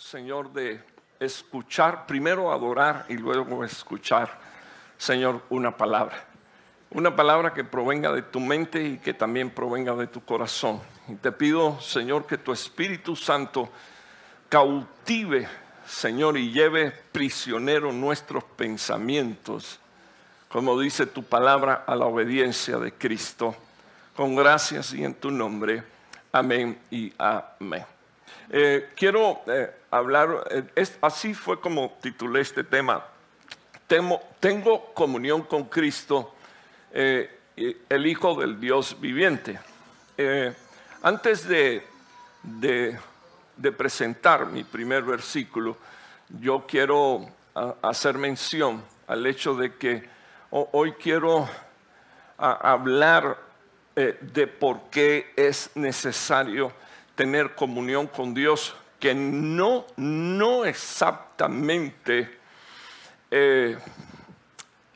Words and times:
Señor, 0.00 0.50
de 0.54 0.80
escuchar, 1.20 2.06
primero 2.06 2.50
adorar 2.50 3.04
y 3.10 3.18
luego 3.18 3.62
escuchar, 3.62 4.30
Señor, 4.96 5.42
una 5.50 5.76
palabra. 5.76 6.24
Una 6.90 7.14
palabra 7.14 7.52
que 7.52 7.64
provenga 7.64 8.10
de 8.10 8.22
tu 8.22 8.40
mente 8.40 8.82
y 8.82 8.96
que 8.96 9.12
también 9.12 9.50
provenga 9.50 9.94
de 9.94 10.06
tu 10.06 10.24
corazón. 10.24 10.80
Y 11.06 11.16
te 11.16 11.30
pido, 11.30 11.78
Señor, 11.82 12.26
que 12.26 12.38
tu 12.38 12.50
Espíritu 12.50 13.14
Santo 13.14 13.68
cautive, 14.48 15.46
Señor, 15.86 16.38
y 16.38 16.50
lleve 16.50 16.92
prisionero 17.12 17.92
nuestros 17.92 18.42
pensamientos, 18.42 19.80
como 20.48 20.80
dice 20.80 21.04
tu 21.04 21.24
palabra, 21.24 21.84
a 21.86 21.94
la 21.94 22.06
obediencia 22.06 22.78
de 22.78 22.94
Cristo. 22.94 23.54
Con 24.16 24.34
gracias 24.34 24.94
y 24.94 25.04
en 25.04 25.14
tu 25.14 25.30
nombre. 25.30 25.84
Amén 26.32 26.80
y 26.90 27.12
amén. 27.18 27.99
Eh, 28.52 28.90
quiero 28.96 29.42
eh, 29.46 29.70
hablar, 29.92 30.48
eh, 30.50 30.86
así 31.02 31.34
fue 31.34 31.60
como 31.60 31.96
titulé 32.00 32.40
este 32.40 32.64
tema. 32.64 33.04
tengo 33.86 34.92
comunión 34.92 35.42
con 35.42 35.64
Cristo, 35.64 36.34
el 36.92 38.06
Hijo 38.06 38.40
del 38.40 38.58
Dios 38.58 39.00
viviente. 39.00 39.58
antes 41.02 41.46
de, 41.46 41.86
de, 42.42 43.72
presentar 43.72 44.46
mi 44.46 44.64
primer 44.64 45.04
versículo, 45.04 45.76
yo 46.40 46.64
quiero 46.66 47.28
hacer 47.82 48.18
mención 48.18 48.82
al 49.06 49.26
hecho 49.26 49.54
de 49.54 49.76
que 49.76 50.08
hoy 50.50 50.92
quiero 50.92 51.48
hablar 52.38 53.38
de 53.94 54.46
por 54.46 54.90
qué 54.90 55.32
es 55.36 55.70
necesario 55.74 56.72
tener 57.20 57.54
comunión 57.54 58.06
con 58.06 58.32
Dios, 58.32 58.74
que 58.98 59.14
no, 59.14 59.84
no 59.98 60.64
exactamente 60.64 62.38
eh, 63.30 63.76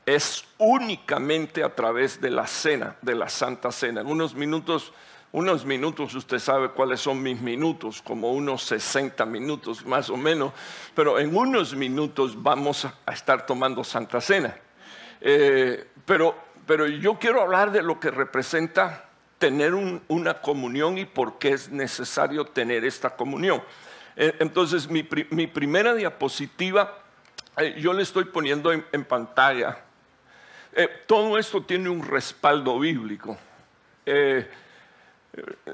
es 0.06 0.42
únicamente 0.56 1.62
a 1.62 1.74
través 1.74 2.18
de 2.22 2.30
la 2.30 2.46
cena, 2.46 2.96
de 3.02 3.14
la 3.14 3.28
Santa 3.28 3.70
Cena. 3.70 4.00
En 4.00 4.06
unos 4.06 4.34
minutos, 4.34 4.94
unos 5.32 5.66
minutos, 5.66 6.14
usted 6.14 6.38
sabe 6.38 6.70
cuáles 6.70 7.02
son 7.02 7.22
mis 7.22 7.38
minutos, 7.42 8.00
como 8.00 8.32
unos 8.32 8.62
60 8.62 9.26
minutos 9.26 9.84
más 9.84 10.08
o 10.08 10.16
menos, 10.16 10.54
pero 10.94 11.18
en 11.18 11.36
unos 11.36 11.74
minutos 11.76 12.42
vamos 12.42 12.86
a 12.86 13.12
estar 13.12 13.44
tomando 13.44 13.84
Santa 13.84 14.22
Cena. 14.22 14.56
Eh, 15.20 15.88
pero, 16.06 16.34
pero 16.66 16.86
yo 16.86 17.18
quiero 17.18 17.42
hablar 17.42 17.70
de 17.70 17.82
lo 17.82 18.00
que 18.00 18.10
representa 18.10 19.03
tener 19.38 19.74
una 19.74 20.40
comunión 20.40 20.98
y 20.98 21.04
por 21.04 21.38
qué 21.38 21.50
es 21.50 21.70
necesario 21.70 22.44
tener 22.44 22.84
esta 22.84 23.10
comunión. 23.10 23.62
Eh, 24.16 24.34
entonces, 24.38 24.88
mi, 24.88 25.02
primera 25.02 25.94
diapositiva, 25.94 26.98
eh, 27.56 27.74
yo 27.78 27.92
le 27.92 28.02
estoy 28.02 28.24
poniendo 28.24 28.72
en, 28.72 29.04
pantalla. 29.04 29.78
Eh, 30.72 30.88
todo 31.06 31.38
esto 31.38 31.62
tiene 31.62 31.88
un 31.88 32.02
respaldo 32.06 32.78
bíblico. 32.78 33.36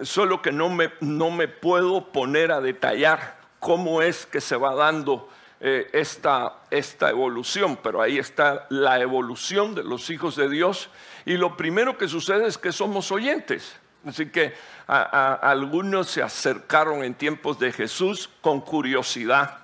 solo 0.03 0.41
que 0.41 0.53
no 0.53 0.71
me, 0.71 0.91
no 1.01 1.31
me 1.31 1.49
puedo 1.49 2.13
poner 2.13 2.53
a 2.53 2.61
detallar 2.61 3.37
cómo 3.59 4.01
es 4.01 4.25
que 4.25 4.41
se 4.41 4.57
va 4.57 4.75
dando 4.75 5.29
esta, 5.61 6.55
esta 6.71 7.11
evolución, 7.11 7.79
pero 7.83 8.01
ahí 8.01 8.19
está 8.19 8.67
la 8.71 8.99
evolución 8.99 9.75
de 9.75 9.85
los 9.85 10.09
hijos 10.09 10.35
de 10.37 10.49
Dios 10.49 10.89
y 11.27 11.35
lo 11.35 11.57
primero 11.57 11.99
que 11.99 12.09
sucede 12.09 12.47
es 12.47 12.57
que 12.57 12.73
somos 12.73 13.13
oyentes. 13.13 13.77
Así 14.07 14.31
que 14.31 14.55
algunos 14.87 16.09
se 16.09 16.23
acercaron 16.23 17.05
en 17.05 17.15
tiempos 17.15 17.59
de 17.59 17.73
Jesús 17.73 18.31
con 18.41 18.61
curiosidad. 18.61 19.59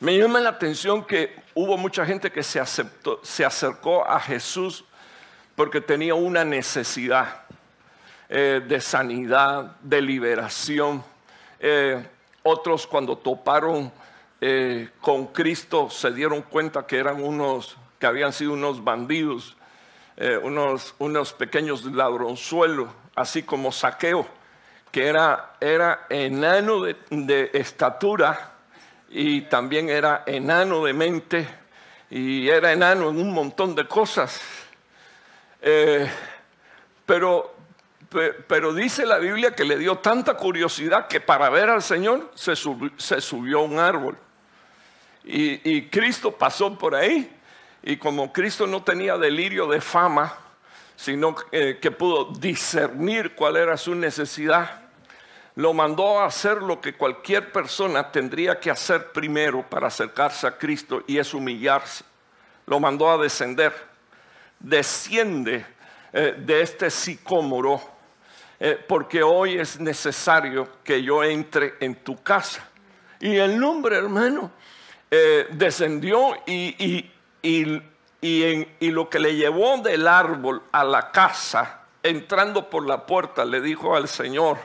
Me 0.00 0.16
llama 0.16 0.40
la 0.40 0.50
atención 0.50 1.04
que 1.04 1.42
hubo 1.54 1.76
mucha 1.76 2.04
gente 2.04 2.30
que 2.30 2.42
se, 2.42 2.60
acercó 2.60 4.06
a 4.06 4.20
Jesús 4.20 4.84
porque 5.54 5.80
tenía 5.80 6.14
una 6.14 6.44
necesidad 6.44 7.42
eh, 8.28 8.62
de 8.66 8.80
sanidad, 8.80 9.76
de 9.82 10.00
liberación. 10.00 11.02
Eh, 11.58 12.06
otros 12.42 12.86
cuando 12.86 13.16
toparon 13.18 13.92
eh, 14.40 14.90
con 15.00 15.28
Cristo 15.28 15.90
se 15.90 16.10
dieron 16.12 16.42
cuenta 16.42 16.86
que 16.86 16.98
eran 16.98 17.22
unos, 17.22 17.76
que 17.98 18.06
habían 18.06 18.32
sido 18.32 18.52
unos 18.52 18.82
bandidos 18.82 19.56
eh, 20.22 20.36
unos, 20.36 20.94
unos 20.98 21.32
pequeños 21.32 21.82
ladronzuelos, 21.86 22.90
así 23.16 23.42
como 23.42 23.72
saqueo, 23.72 24.26
que 24.92 25.06
era, 25.06 25.52
era 25.58 26.04
enano 26.10 26.82
de, 26.82 27.50
estatura 27.54 28.52
y 29.08 29.40
también 29.40 29.88
era 29.88 30.22
enano 30.26 30.84
de 30.84 30.92
mente 30.92 31.48
y 32.10 32.46
era 32.50 32.70
enano 32.70 33.08
en 33.08 33.18
un 33.18 33.32
montón 33.32 33.74
de 33.74 33.88
cosas. 33.88 34.42
Eh, 35.62 36.06
pero, 37.06 37.54
pero 38.46 38.74
dice 38.74 39.06
la 39.06 39.16
Biblia 39.16 39.54
que 39.54 39.64
le 39.64 39.78
dio 39.78 40.00
tanta 40.00 40.34
curiosidad 40.34 41.06
que 41.06 41.22
para 41.22 41.48
ver 41.48 41.70
al 41.70 41.82
Señor 41.82 42.30
se, 42.34 42.56
subió 42.56 43.60
a 43.60 43.62
un 43.62 43.78
árbol. 43.78 44.18
Y, 45.24 45.82
Cristo 45.88 46.32
pasó 46.32 46.76
por 46.78 46.94
ahí 46.94 47.30
y 47.82 47.96
como 47.96 48.32
Cristo 48.32 48.66
no 48.66 48.82
tenía 48.82 49.18
delirio 49.18 49.66
de 49.66 49.80
fama, 49.80 50.34
sino 50.96 51.34
eh, 51.52 51.78
que 51.80 51.90
pudo 51.90 52.26
discernir 52.26 53.34
cuál 53.34 53.56
era 53.56 53.76
su 53.76 53.94
necesidad, 53.94 54.82
lo 55.56 55.74
mandó 55.74 56.20
a 56.20 56.26
hacer 56.26 56.62
lo 56.62 56.80
que 56.80 56.94
cualquier 56.94 57.52
persona 57.52 58.10
tendría 58.10 58.58
que 58.58 58.70
hacer 58.70 59.12
primero 59.12 59.68
para 59.68 59.88
acercarse 59.88 60.46
a 60.46 60.56
Cristo 60.56 61.02
y 61.06 61.18
es 61.18 61.34
humillarse. 61.34 62.04
Lo 62.66 62.80
mandó 62.80 63.10
a 63.10 63.18
descender. 63.18 63.72
Desciende 64.58 65.66
eh, 66.12 66.34
de 66.38 66.62
este 66.62 66.90
sicómoro, 66.90 67.80
eh, 68.58 68.78
porque 68.88 69.22
hoy 69.22 69.58
es 69.58 69.80
necesario 69.80 70.68
que 70.84 71.02
yo 71.02 71.24
entre 71.24 71.74
en 71.80 71.96
tu 71.96 72.22
casa. 72.22 72.66
Y 73.18 73.36
el 73.36 73.58
nombre, 73.58 73.96
hermano, 73.96 74.52
descendió 75.10 76.36
y 76.46 77.10
y, 78.20 78.90
lo 78.90 79.08
que 79.08 79.18
le 79.18 79.34
llevó 79.34 79.78
del 79.78 80.06
árbol 80.06 80.62
a 80.72 80.84
la 80.84 81.10
casa, 81.10 81.80
entrando 82.02 82.68
por 82.68 82.86
la 82.86 83.06
puerta, 83.06 83.44
le 83.44 83.60
dijo 83.60 83.96
al 83.96 84.08
Señor, 84.08 84.58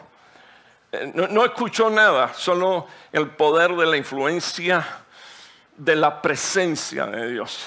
eh, 0.91 1.11
no, 1.13 1.45
escuchó 1.45 1.89
nada, 1.89 2.33
solo 2.33 2.87
el 3.11 3.29
poder 3.29 3.75
de 3.75 3.85
la 3.85 3.97
influencia 3.97 4.85
de 5.77 5.95
la 5.95 6.21
presencia 6.21 7.05
de 7.05 7.31
Dios. 7.31 7.65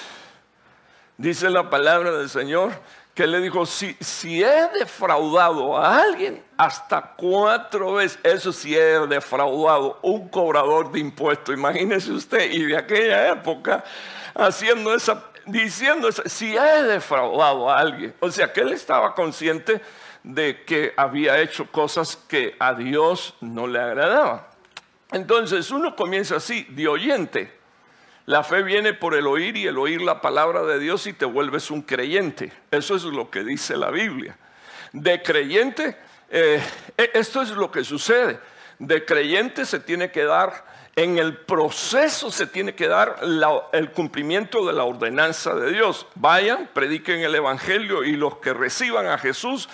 Dice 1.17 1.49
la 1.49 1.69
palabra 1.69 2.11
del 2.11 2.29
Señor 2.29 2.71
que 3.19 3.27
le 3.27 3.41
dijo, 3.41 3.65
si, 3.65 3.97
si 3.99 4.41
he 4.41 4.69
defraudado 4.79 5.75
a 5.77 6.03
alguien 6.03 6.41
hasta 6.55 7.01
cuatro 7.17 7.95
veces, 7.95 8.17
eso 8.23 8.53
sí 8.53 8.73
he 8.73 9.07
defraudado 9.07 9.99
un 10.03 10.29
cobrador 10.29 10.89
de 10.89 10.99
impuestos, 11.01 11.53
imagínese 11.53 12.13
usted, 12.13 12.49
y 12.49 12.63
de 12.63 12.77
aquella 12.77 13.27
época 13.27 13.83
haciendo 14.33 14.95
esa, 14.95 15.21
diciendo 15.45 16.09
si 16.13 16.55
he 16.55 16.83
defraudado 16.83 17.69
a 17.69 17.79
alguien. 17.79 18.15
O 18.21 18.31
sea 18.31 18.53
que 18.53 18.61
él 18.61 18.71
estaba 18.71 19.13
consciente 19.13 19.81
de 20.23 20.63
que 20.63 20.93
había 20.95 21.41
hecho 21.41 21.69
cosas 21.69 22.15
que 22.15 22.55
a 22.57 22.73
Dios 22.73 23.35
no 23.41 23.67
le 23.67 23.81
agradaban. 23.81 24.47
Entonces 25.11 25.69
uno 25.71 25.93
comienza 25.93 26.37
así, 26.37 26.65
de 26.69 26.87
oyente. 26.87 27.58
La 28.29 28.43
fe 28.43 28.61
viene 28.61 28.93
por 28.93 29.15
el 29.15 29.25
oír 29.25 29.57
y 29.57 29.65
el 29.65 29.79
oír 29.79 30.03
la 30.03 30.21
palabra 30.21 30.61
de 30.61 30.77
Dios 30.77 31.07
y 31.07 31.13
te 31.13 31.25
vuelves 31.25 31.71
un 31.71 31.81
creyente. 31.81 32.53
Eso 32.69 32.95
es 32.95 33.03
lo 33.03 33.31
que 33.31 33.43
dice 33.43 33.75
la 33.75 33.89
Biblia. 33.89 34.37
De 34.93 35.23
creyente, 35.23 35.97
eh, 36.29 36.61
e, 36.95 37.09
esto 37.15 37.41
es 37.41 37.49
lo 37.49 37.71
que 37.71 37.83
sucede. 37.83 38.39
De 38.77 39.03
creyente 39.03 39.65
se 39.65 39.79
tiene 39.79 40.11
que 40.11 40.25
dar 40.25 40.63
en 40.95 41.17
el 41.17 41.37
proceso 41.37 42.29
se 42.29 42.45
tiene 42.45 42.75
que 42.75 42.87
dar 42.87 43.15
el 43.71 43.91
cumplimiento 43.91 44.63
de 44.67 44.73
la 44.73 44.83
ordenanza 44.83 45.55
de 45.55 45.71
Dios. 45.71 46.05
Vayan, 46.13 46.69
prediquen 46.71 47.21
el 47.21 47.33
Evangelio 47.33 48.03
y 48.03 48.11
los 48.11 48.37
que 48.37 48.53
reciban 48.53 49.07
a 49.07 49.17
Jesús, 49.17 49.69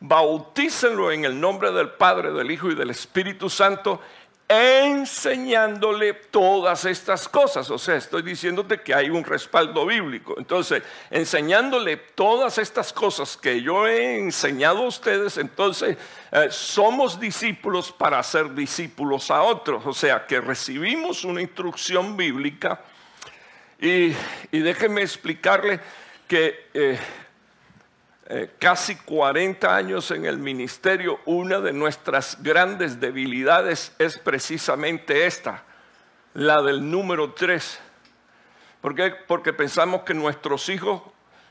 bautícenlo 0.00 1.10
en 1.10 1.24
el 1.24 1.40
nombre 1.40 1.72
del 1.72 1.88
Padre, 1.92 2.32
del 2.32 2.50
Hijo 2.50 2.70
y 2.70 2.74
del 2.74 2.90
Espíritu 2.90 3.48
Santo 3.48 4.02
enseñándole 4.48 6.12
todas 6.12 6.84
estas 6.84 7.28
cosas. 7.28 7.70
O 7.70 7.78
sea, 7.78 7.96
estoy 7.96 8.22
diciéndote 8.22 8.80
que 8.80 8.94
hay 8.94 9.08
un 9.10 9.24
respaldo 9.24 9.86
bíblico. 9.86 10.34
Entonces, 10.38 10.82
enseñándole 11.10 11.96
todas 11.96 12.58
estas 12.58 12.92
cosas 12.92 13.36
que 13.36 13.62
yo 13.62 13.86
he 13.86 14.18
enseñado 14.18 14.84
a 14.84 14.88
ustedes, 14.88 15.38
entonces 15.38 15.96
eh, 16.30 16.48
somos 16.50 17.18
discípulos 17.18 17.90
para 17.90 18.22
ser 18.22 18.54
discípulos 18.54 19.30
a 19.30 19.42
otros. 19.42 19.84
O 19.86 19.94
sea, 19.94 20.26
que 20.26 20.40
recibimos 20.40 21.24
una 21.24 21.40
instrucción 21.40 22.16
bíblica 22.16 22.80
y, 23.80 24.14
déjenme 24.52 25.02
explicarle 25.02 25.80
que... 26.28 26.68
Eh, 26.74 26.98
eh, 28.26 28.54
casi 28.58 28.96
40 28.96 29.76
años 29.76 30.10
en 30.10 30.24
el 30.24 30.38
ministerio, 30.38 31.20
una 31.26 31.60
de 31.60 31.74
nuestras 31.74 32.42
grandes 32.42 32.98
debilidades 32.98 33.94
es 33.98 34.18
precisamente 34.18 35.26
esta, 35.26 35.62
la 36.32 36.62
del 36.62 36.90
número 36.90 37.32
3. 37.34 37.80
¿Por 38.80 38.94
qué? 38.94 39.14
Porque 39.26 39.52
pensamos 39.52 40.02
que 40.02 40.14
nuestros 40.14 40.70
hijos 40.70 41.02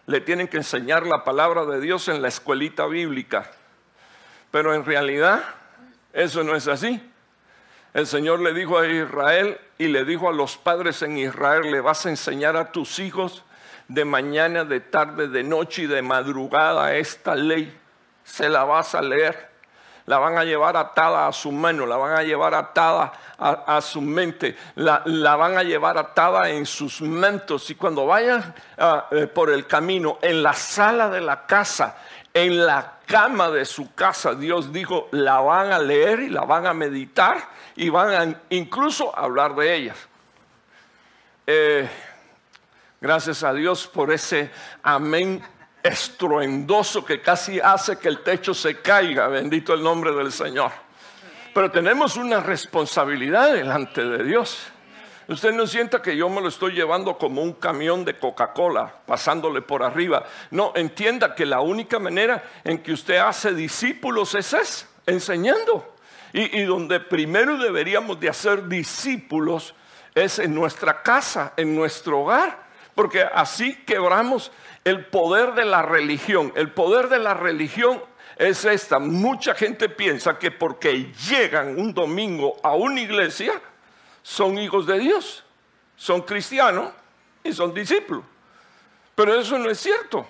le 0.08 0.20
tienen 0.20 0.48
que 0.48 0.58
enseñar 0.58 1.06
la 1.06 1.24
palabra 1.24 1.66
de 1.66 1.80
Dios 1.80 2.08
en 2.08 2.22
la 2.22 2.28
escuelita 2.28 2.88
bíblica. 2.88 3.52
Pero 4.50 4.74
en 4.74 4.84
realidad 4.84 5.44
eso 6.12 6.44
no 6.44 6.56
es 6.56 6.68
así. 6.68 7.02
El 7.94 8.08
Señor 8.08 8.40
le 8.40 8.54
dijo 8.54 8.80
a 8.80 8.88
Israel 8.88 9.60
y 9.78 9.88
le 9.88 10.06
dijo 10.06 10.28
a 10.28 10.34
los 10.34 10.58
padres 10.58 11.04
en 11.04 11.19
Israel, 11.19 11.72
le 11.72 11.81
vas 11.81 12.06
a 12.08 12.10
enseñar 12.10 12.58
a 12.58 12.72
tus 12.72 12.98
hijos 12.98 13.44
de 13.88 14.06
mañana, 14.06 14.63
de 14.63 14.80
tarde, 14.80 15.27
de 15.27 15.44
noche 15.44 15.83
y 15.83 15.88
de 15.88 16.01
madrugada 16.01 16.95
esta 16.95 17.35
ley. 17.35 17.77
Se 18.24 18.50
la 18.50 18.63
vas 18.63 18.95
a 18.95 19.01
leer. 19.01 19.53
La 20.06 20.18
van 20.19 20.38
a 20.38 20.44
llevar 20.44 20.75
atada 20.75 21.27
a 21.27 21.31
su 21.31 21.50
mano, 21.51 21.85
la 21.85 21.95
van 21.95 22.18
a 22.18 22.24
llevar 22.24 22.53
atada 22.53 23.13
a, 23.38 23.80
su 23.80 24.01
mente, 24.01 24.57
la, 24.75 25.01
van 25.38 25.57
a 25.57 25.63
llevar 25.63 25.97
atada 25.97 26.50
en 26.50 26.65
sus 26.65 27.01
mantos. 27.01 27.69
Y 27.69 27.75
cuando 27.75 28.06
vayan 28.06 28.53
ah, 28.77 29.07
eh, 29.12 29.27
por 29.27 29.50
el 29.50 29.65
camino, 29.65 30.19
en 30.21 30.44
la 30.44 30.51
sala 30.51 31.09
de 31.09 31.21
la 31.21 31.45
casa, 31.45 31.95
en 32.33 32.65
la 32.65 32.97
cama 33.06 33.50
de 33.50 33.63
su 33.63 33.94
casa, 33.94 34.33
Dios 34.35 34.74
dijo, 34.74 35.07
la 35.12 35.39
van 35.39 35.71
a 35.71 35.80
leer 35.80 36.19
y 36.21 36.30
la 36.30 36.41
van 36.41 36.68
a 36.68 36.74
meditar 36.74 37.38
y 37.75 37.89
van 37.89 38.13
a 38.13 38.35
incluso 38.50 39.18
hablar 39.18 39.56
de 39.56 39.74
ellas. 39.74 39.97
Eh, 41.45 41.89
gracias 43.04 43.44
a 43.44 43.54
Dios 43.54 43.86
por 43.86 44.14
ese 44.14 44.50
amén 44.82 45.44
estruendoso 45.84 47.04
que 47.04 47.22
casi 47.22 47.60
hace 47.60 47.98
que 47.98 48.08
el 48.08 48.24
techo 48.24 48.54
se 48.54 48.80
caiga, 48.80 49.28
bendito 49.28 49.74
el 49.74 49.84
nombre 49.84 50.14
del 50.14 50.32
Señor. 50.32 50.72
Pero 51.54 51.70
tenemos 51.70 52.16
una 52.16 52.40
responsabilidad 52.40 53.52
delante 53.52 54.06
de 54.06 54.24
Dios. 54.24 54.58
Usted 55.28 55.52
no 55.52 55.68
sienta 55.68 56.02
que 56.02 56.16
yo 56.16 56.30
me 56.30 56.40
lo 56.40 56.48
estoy 56.48 56.76
llevando 56.76 57.18
como 57.18 57.44
un 57.44 57.52
camión 57.52 58.06
de 58.06 58.18
Coca-Cola, 58.18 59.02
pasándole 59.06 59.62
por 59.62 59.84
arriba. 59.84 60.24
No, 60.52 60.72
entienda 60.74 61.36
que 61.36 61.46
la 61.46 61.60
única 61.60 62.00
manera 62.00 62.42
en 62.64 62.82
que 62.82 62.94
usted 62.94 63.18
hace 63.18 63.54
discípulos 63.54 64.34
es 64.34 64.88
enseñando. 65.06 65.94
Y, 66.32 66.58
y 66.58 66.64
donde 66.64 67.02
primero 67.02 67.58
deberíamos 67.58 68.18
de 68.22 68.30
hacer 68.30 68.70
discípulos 68.70 69.76
es 70.16 70.40
en 70.40 70.56
nuestra 70.56 71.04
casa, 71.04 71.52
en 71.58 71.76
nuestro 71.76 72.22
hogar, 72.22 72.64
porque 72.95 73.22
así 73.22 73.75
quebramos 73.86 74.51
el 74.84 75.06
poder 75.06 75.54
de 75.54 75.66
la 75.66 75.81
religión. 75.81 76.51
El 76.56 76.72
poder 76.72 77.10
de 77.10 77.19
la 77.19 77.34
religión 77.34 78.01
es 78.38 78.66
esta. 78.66 79.00
Mucha 79.00 79.54
gente 79.56 79.90
piensa 79.90 80.38
que 80.38 80.51
porque 80.51 81.12
llegan 81.30 81.80
un 81.80 81.94
domingo 81.94 82.57
a 82.63 82.75
una 82.75 83.01
iglesia, 83.01 83.54
son 84.22 84.57
hijos 84.57 84.86
de 84.86 85.00
Dios, 85.00 85.44
son 85.95 86.22
cristianos 86.22 86.92
y 87.44 87.54
son 87.54 87.74
discípulos. 87.74 88.24
Pero 89.16 89.36
eso 89.36 89.57
no 89.57 89.69
es 89.69 89.80
cierto. 89.80 90.25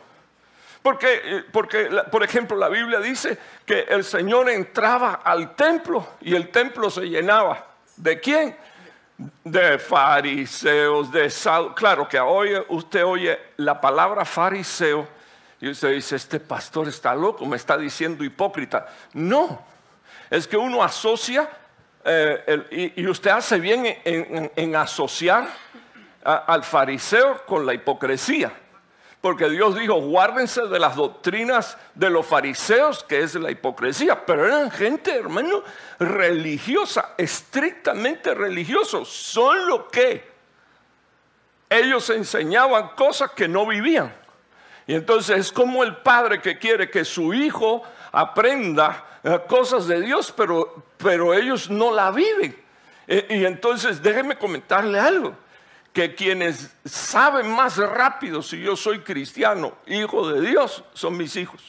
Porque, 0.81 1.21
eh, 1.23 1.43
porque, 1.51 1.89
por 2.11 2.23
ejemplo, 2.23 2.57
la 2.57 2.67
Biblia 2.67 2.99
dice 2.99 3.37
que 3.65 3.85
el 3.89 4.03
Señor 4.03 4.49
entraba 4.49 5.13
al 5.23 5.55
templo 5.55 6.05
y 6.19 6.35
el 6.35 6.49
templo 6.49 6.89
se 6.89 7.03
llenaba. 7.03 7.67
¿De 7.95 8.19
quién? 8.19 8.57
De 9.43 9.77
fariseos, 9.77 11.11
de 11.11 11.29
sal. 11.29 11.73
Claro 11.75 12.07
que 12.07 12.19
hoy 12.19 12.51
usted 12.69 13.05
oye 13.05 13.39
la 13.57 13.79
palabra 13.79 14.25
fariseo 14.25 15.07
y 15.61 15.69
usted 15.69 15.91
dice, 15.91 16.15
este 16.15 16.39
pastor 16.39 16.87
está 16.87 17.15
loco, 17.15 17.45
me 17.45 17.55
está 17.55 17.77
diciendo 17.77 18.23
hipócrita. 18.23 18.87
No, 19.13 19.61
es 20.29 20.47
que 20.47 20.57
uno 20.57 20.83
asocia 20.83 21.49
eh, 22.03 22.93
y, 22.97 23.07
usted 23.07 23.31
hace 23.31 23.59
bien 23.59 23.85
en, 24.03 24.75
asociar 24.75 25.47
al 26.23 26.63
fariseo 26.63 27.45
con 27.45 27.65
la 27.65 27.73
hipocresía. 27.73 28.51
Porque 29.23 29.49
Dios 29.49 29.79
dijo, 29.79 30.01
guárdense 30.01 30.63
de 30.63 30.79
las 30.79 30.97
doctrinas 30.97 31.77
de 31.95 32.09
los 32.09 32.25
fariseos, 32.25 33.05
que 33.05 33.21
es 33.21 33.35
la 33.35 33.51
hipocresía. 33.51 34.25
Pero 34.25 34.45
eran 34.45 34.69
gente, 34.69 35.15
hermano, 35.15 35.63
religiosa, 35.97 37.11
estrictamente 37.17 38.33
religiosos. 38.33 39.07
Solo 39.07 39.87
que 39.87 40.29
ellos 41.69 42.09
enseñaban 42.09 42.89
cosas 42.97 43.31
que 43.31 43.47
no 43.47 43.65
vivían. 43.65 44.13
Y 44.87 44.93
entonces 44.93 45.37
es 45.37 45.51
como 45.53 45.85
el 45.85 45.95
padre 45.95 46.41
que 46.41 46.59
quiere 46.59 46.89
que 46.89 47.05
su 47.05 47.33
hijo 47.33 47.81
aprenda 48.11 49.05
eh, 49.23 49.39
cosas 49.47 49.87
de 49.87 50.01
Dios, 50.01 50.33
pero, 50.35 50.83
pero 50.97 51.33
ellos 51.33 51.69
no 51.69 51.93
la 51.93 52.11
viven. 52.11 52.61
Eh, 53.07 53.25
y 53.29 53.45
entonces 53.45 54.03
déjeme 54.03 54.37
comentarle 54.37 54.99
algo, 54.99 55.33
que 55.93 56.15
quienes 56.15 56.75
saben 56.83 57.51
más 57.51 57.77
rápido 57.77 58.41
si 58.41 58.59
yo 58.59 58.75
soy 58.75 58.99
cristiano, 58.99 59.77
hijo 59.85 60.27
de 60.27 60.41
Dios, 60.41 60.83
son 60.93 61.15
mis 61.15 61.35
hijos. 61.35 61.61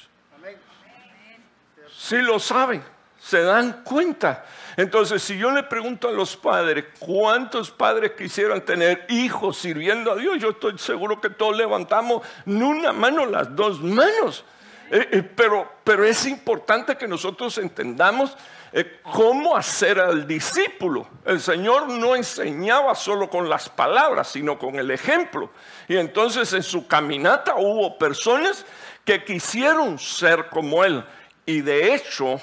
Si 1.96 2.16
lo 2.16 2.38
saben, 2.38 2.82
se 3.18 3.42
dan 3.42 3.82
cuenta. 3.84 4.44
Entonces, 4.76 5.22
si 5.22 5.38
yo 5.38 5.50
le 5.50 5.62
pregunto 5.62 6.08
a 6.08 6.12
los 6.12 6.36
padres, 6.36 6.86
¿cuántos 6.98 7.70
padres 7.70 8.12
quisieran 8.12 8.62
tener 8.62 9.06
hijos 9.08 9.58
sirviendo 9.58 10.10
a 10.12 10.16
Dios? 10.16 10.38
Yo 10.40 10.50
estoy 10.50 10.78
seguro 10.78 11.20
que 11.20 11.30
todos 11.30 11.56
levantamos 11.56 12.26
no 12.46 12.68
una 12.68 12.92
mano, 12.92 13.24
las 13.26 13.54
dos 13.54 13.80
manos. 13.80 14.44
Eh, 14.90 15.08
eh, 15.12 15.22
pero, 15.22 15.70
pero 15.84 16.04
es 16.04 16.26
importante 16.26 16.96
que 16.96 17.08
nosotros 17.08 17.56
entendamos 17.58 18.36
eh, 18.76 18.98
cómo 19.04 19.56
hacer 19.56 20.00
al 20.00 20.26
discípulo. 20.26 21.06
El 21.24 21.40
Señor 21.40 21.88
no 21.88 22.16
enseñaba 22.16 22.96
solo 22.96 23.30
con 23.30 23.48
las 23.48 23.68
palabras, 23.68 24.26
sino 24.26 24.58
con 24.58 24.74
el 24.80 24.90
ejemplo. 24.90 25.50
Y 25.86 25.96
entonces 25.96 26.52
en 26.54 26.64
su 26.64 26.88
caminata 26.88 27.54
hubo 27.54 27.96
personas 27.96 28.66
que 29.04 29.22
quisieron 29.22 29.96
ser 30.00 30.48
como 30.48 30.82
Él. 30.82 31.04
Y 31.46 31.60
de 31.60 31.94
hecho, 31.94 32.40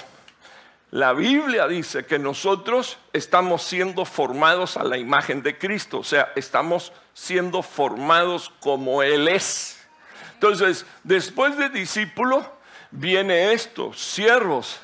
la 0.91 1.11
Biblia 1.11 1.67
dice 1.67 2.05
que 2.05 2.17
nosotros 2.17 2.97
estamos 3.11 3.63
siendo 3.63 4.05
formados 4.05 4.77
a 4.77 4.85
la 4.85 4.97
imagen 4.97 5.43
de 5.43 5.57
Cristo, 5.57 5.99
o 5.99 6.03
sea, 6.05 6.31
estamos 6.37 6.93
siendo 7.13 7.61
formados 7.61 8.53
como 8.61 9.03
Él 9.03 9.27
es. 9.27 9.85
Entonces, 10.35 10.85
después 11.03 11.57
de 11.57 11.67
discípulo, 11.67 12.49
viene 12.89 13.51
esto, 13.51 13.91
siervos. 13.91 14.79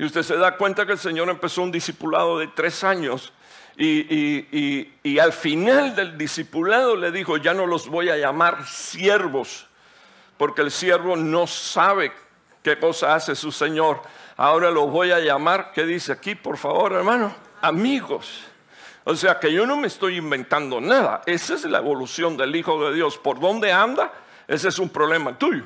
Y 0.00 0.04
usted 0.06 0.22
se 0.22 0.38
da 0.38 0.56
cuenta 0.56 0.86
que 0.86 0.92
el 0.92 0.98
Señor 0.98 1.28
empezó 1.28 1.60
un 1.60 1.70
discipulado 1.70 2.38
de 2.38 2.46
tres 2.46 2.84
años. 2.84 3.34
Y, 3.76 5.18
al 5.18 5.34
final 5.34 5.94
del 5.94 6.16
discipulado 6.16 6.96
le 6.96 7.12
dijo, 7.12 7.36
ya 7.36 7.52
no 7.52 7.66
los 7.66 7.86
voy 7.86 8.08
a 8.08 8.16
llamar 8.16 8.66
siervos, 8.66 9.66
porque 10.38 10.62
el 10.62 10.70
siervo 10.70 11.16
no 11.16 11.46
sabe 11.46 12.12
qué 12.62 12.78
cosa 12.78 13.14
hace 13.14 13.34
su 13.34 13.52
Señor. 13.52 14.00
Ahora 14.38 14.70
los 14.70 14.90
voy 14.90 15.10
a 15.10 15.20
llamar, 15.20 15.70
¿qué 15.74 15.84
dice 15.84 16.12
aquí, 16.12 16.34
por 16.34 16.56
favor, 16.56 16.94
hermano? 16.94 17.34
Amigos. 17.60 18.44
O 19.04 19.14
sea 19.14 19.38
que 19.38 19.52
yo 19.52 19.66
no 19.66 19.76
me 19.76 19.88
estoy 19.88 20.16
inventando 20.16 20.80
nada. 20.80 21.20
Esa 21.26 21.52
es 21.52 21.66
la 21.66 21.76
evolución 21.76 22.38
del 22.38 22.56
Hijo 22.56 22.82
de 22.88 22.94
Dios. 22.94 23.18
¿Por 23.18 23.38
dónde 23.38 23.70
anda? 23.70 24.10
Ese 24.48 24.68
es 24.68 24.78
un 24.78 24.88
problema 24.88 25.38
tuyo. 25.38 25.64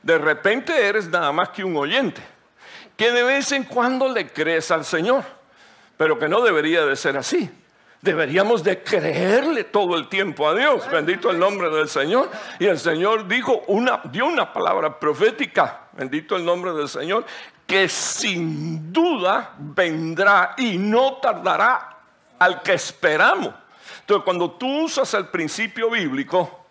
De 0.00 0.16
repente 0.16 0.86
eres 0.86 1.08
nada 1.08 1.32
más 1.32 1.48
que 1.48 1.64
un 1.64 1.76
oyente, 1.76 2.22
que 2.98 3.12
de 3.12 3.22
vez 3.22 3.52
en 3.52 3.62
cuando 3.62 4.08
le 4.08 4.26
crees 4.32 4.72
al 4.72 4.84
Señor, 4.84 5.24
pero 5.96 6.18
que 6.18 6.28
no 6.28 6.40
debería 6.42 6.84
de 6.84 6.96
ser 6.96 7.16
así. 7.16 7.48
Deberíamos 8.02 8.64
de 8.64 8.82
creerle 8.82 9.62
todo 9.62 9.96
el 9.96 10.08
tiempo 10.08 10.48
a 10.48 10.54
Dios. 10.54 10.88
Bendito 10.90 11.30
el 11.30 11.38
nombre 11.38 11.70
del 11.70 11.88
Señor. 11.88 12.28
Y 12.58 12.66
el 12.66 12.78
Señor 12.78 13.28
dijo 13.28 13.62
una, 13.68 14.00
dio 14.04 14.26
una 14.26 14.52
palabra 14.52 14.98
profética. 14.98 15.82
Bendito 15.92 16.34
el 16.34 16.44
nombre 16.44 16.72
del 16.72 16.88
Señor. 16.88 17.24
Que 17.66 17.88
sin 17.88 18.92
duda 18.92 19.54
vendrá 19.58 20.54
y 20.58 20.76
no 20.76 21.18
tardará 21.18 21.98
al 22.38 22.62
que 22.62 22.74
esperamos. 22.74 23.54
Entonces, 24.00 24.24
cuando 24.24 24.50
tú 24.52 24.84
usas 24.84 25.14
el 25.14 25.26
principio 25.26 25.88
bíblico, 25.90 26.66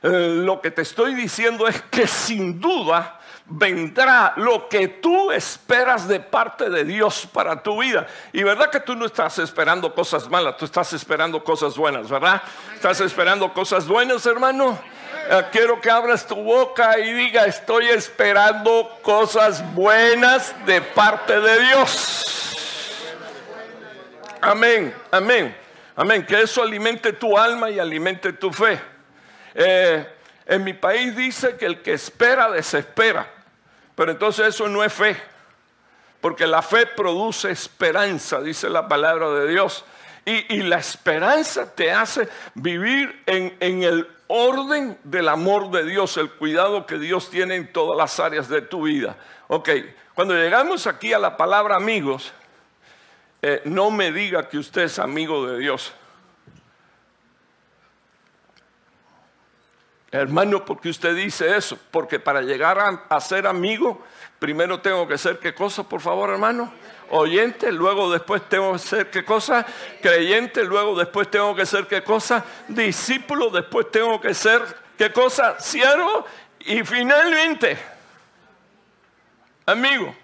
eh, 0.00 0.42
lo 0.44 0.60
que 0.60 0.70
te 0.70 0.82
estoy 0.82 1.14
diciendo 1.14 1.66
es 1.66 1.80
que 1.82 2.06
sin 2.06 2.60
duda 2.60 3.20
vendrá 3.46 4.34
lo 4.36 4.68
que 4.68 4.88
tú 4.88 5.30
esperas 5.30 6.08
de 6.08 6.20
parte 6.20 6.70
de 6.70 6.84
Dios 6.84 7.28
para 7.32 7.62
tu 7.62 7.80
vida. 7.80 8.06
Y 8.32 8.42
verdad 8.42 8.70
que 8.70 8.80
tú 8.80 8.94
no 8.94 9.06
estás 9.06 9.38
esperando 9.38 9.94
cosas 9.94 10.28
malas, 10.28 10.56
tú 10.56 10.64
estás 10.64 10.92
esperando 10.92 11.42
cosas 11.42 11.76
buenas, 11.76 12.08
¿verdad? 12.08 12.42
¿Estás 12.74 13.00
esperando 13.00 13.52
cosas 13.52 13.86
buenas, 13.86 14.24
hermano? 14.26 14.78
Eh, 15.30 15.44
quiero 15.52 15.80
que 15.80 15.90
abras 15.90 16.26
tu 16.26 16.36
boca 16.36 16.98
y 16.98 17.12
diga, 17.12 17.44
estoy 17.46 17.88
esperando 17.88 18.98
cosas 19.02 19.62
buenas 19.74 20.54
de 20.66 20.80
parte 20.80 21.40
de 21.40 21.60
Dios. 21.60 22.28
Amén, 24.40 24.92
amén, 25.12 25.56
amén. 25.94 26.26
Que 26.26 26.42
eso 26.42 26.62
alimente 26.62 27.12
tu 27.12 27.38
alma 27.38 27.70
y 27.70 27.78
alimente 27.78 28.32
tu 28.32 28.52
fe. 28.52 28.80
Eh, 29.54 30.06
En 30.52 30.64
mi 30.64 30.74
país 30.74 31.16
dice 31.16 31.56
que 31.56 31.64
el 31.64 31.80
que 31.80 31.94
espera 31.94 32.50
desespera, 32.50 33.26
pero 33.94 34.12
entonces 34.12 34.48
eso 34.48 34.68
no 34.68 34.84
es 34.84 34.92
fe, 34.92 35.16
porque 36.20 36.46
la 36.46 36.60
fe 36.60 36.84
produce 36.84 37.50
esperanza, 37.50 38.38
dice 38.42 38.68
la 38.68 38.86
palabra 38.86 39.30
de 39.30 39.48
Dios. 39.48 39.82
Y, 40.26 40.62
la 40.64 40.76
esperanza 40.76 41.74
te 41.74 41.90
hace 41.90 42.28
vivir 42.54 43.22
en, 43.24 43.56
en 43.60 43.82
el 43.82 44.06
orden 44.26 44.98
del 45.04 45.30
amor 45.30 45.70
de 45.70 45.86
Dios, 45.86 46.18
el 46.18 46.30
cuidado 46.30 46.84
que 46.84 46.98
Dios 46.98 47.30
tiene 47.30 47.54
en 47.54 47.72
todas 47.72 47.96
las 47.96 48.20
áreas 48.20 48.50
de 48.50 48.60
tu 48.60 48.82
vida. 48.82 49.16
Ok, 49.48 49.70
cuando 50.14 50.34
llegamos 50.34 50.86
aquí 50.86 51.14
a 51.14 51.18
la 51.18 51.38
palabra 51.38 51.76
amigos, 51.76 52.30
eh, 53.40 53.62
no 53.64 53.90
me 53.90 54.12
diga 54.12 54.50
que 54.50 54.58
usted 54.58 54.82
es 54.82 54.98
amigo 54.98 55.46
de 55.46 55.58
Dios. 55.60 55.94
Hermano, 60.12 60.64
¿por 60.64 60.80
qué 60.80 60.90
usted 60.90 61.16
dice 61.16 61.56
eso? 61.56 61.78
Porque 61.90 62.20
para 62.20 62.42
llegar 62.42 62.78
a, 62.78 63.06
a, 63.08 63.20
ser 63.20 63.46
amigo, 63.46 64.04
primero 64.38 64.80
tengo 64.80 65.08
que 65.08 65.16
ser 65.16 65.38
qué 65.38 65.54
cosa, 65.54 65.82
por 65.82 66.00
favor, 66.00 66.30
hermano. 66.30 66.72
Oyente, 67.10 67.72
luego 67.72 68.12
después 68.12 68.46
tengo 68.48 68.74
que 68.74 68.78
ser 68.78 69.10
qué 69.10 69.24
cosa, 69.24 69.66
creyente, 70.00 70.64
luego 70.64 70.98
después 70.98 71.30
tengo 71.30 71.56
que 71.56 71.66
ser 71.66 71.86
qué 71.86 72.02
cosa, 72.04 72.44
discípulo, 72.68 73.50
después 73.50 73.90
tengo 73.90 74.20
que 74.20 74.34
ser 74.34 74.62
qué 74.96 75.10
cosa, 75.12 75.58
siervo 75.58 76.26
y 76.60 76.84
finalmente 76.84 77.78
amigo. 79.66 80.14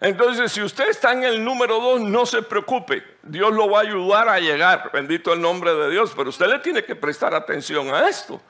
Entonces, 0.00 0.50
si 0.50 0.62
usted 0.62 0.88
está 0.88 1.12
en 1.12 1.24
el 1.24 1.44
número 1.44 1.78
dos, 1.78 2.00
no 2.00 2.24
se 2.24 2.42
preocupe. 2.42 3.04
Dios 3.22 3.52
lo 3.52 3.68
va 3.68 3.80
a 3.80 3.82
ayudar 3.82 4.28
a 4.30 4.40
llegar. 4.40 4.90
Bendito 4.92 5.32
el 5.32 5.42
nombre 5.42 5.74
de 5.74 5.90
Dios. 5.90 6.12
Pero 6.16 6.30
usted 6.30 6.46
le 6.46 6.58
tiene 6.60 6.82
que 6.82 6.96
prestar 6.96 7.34
atención 7.34 7.94
a 7.94 8.08
esto. 8.08 8.40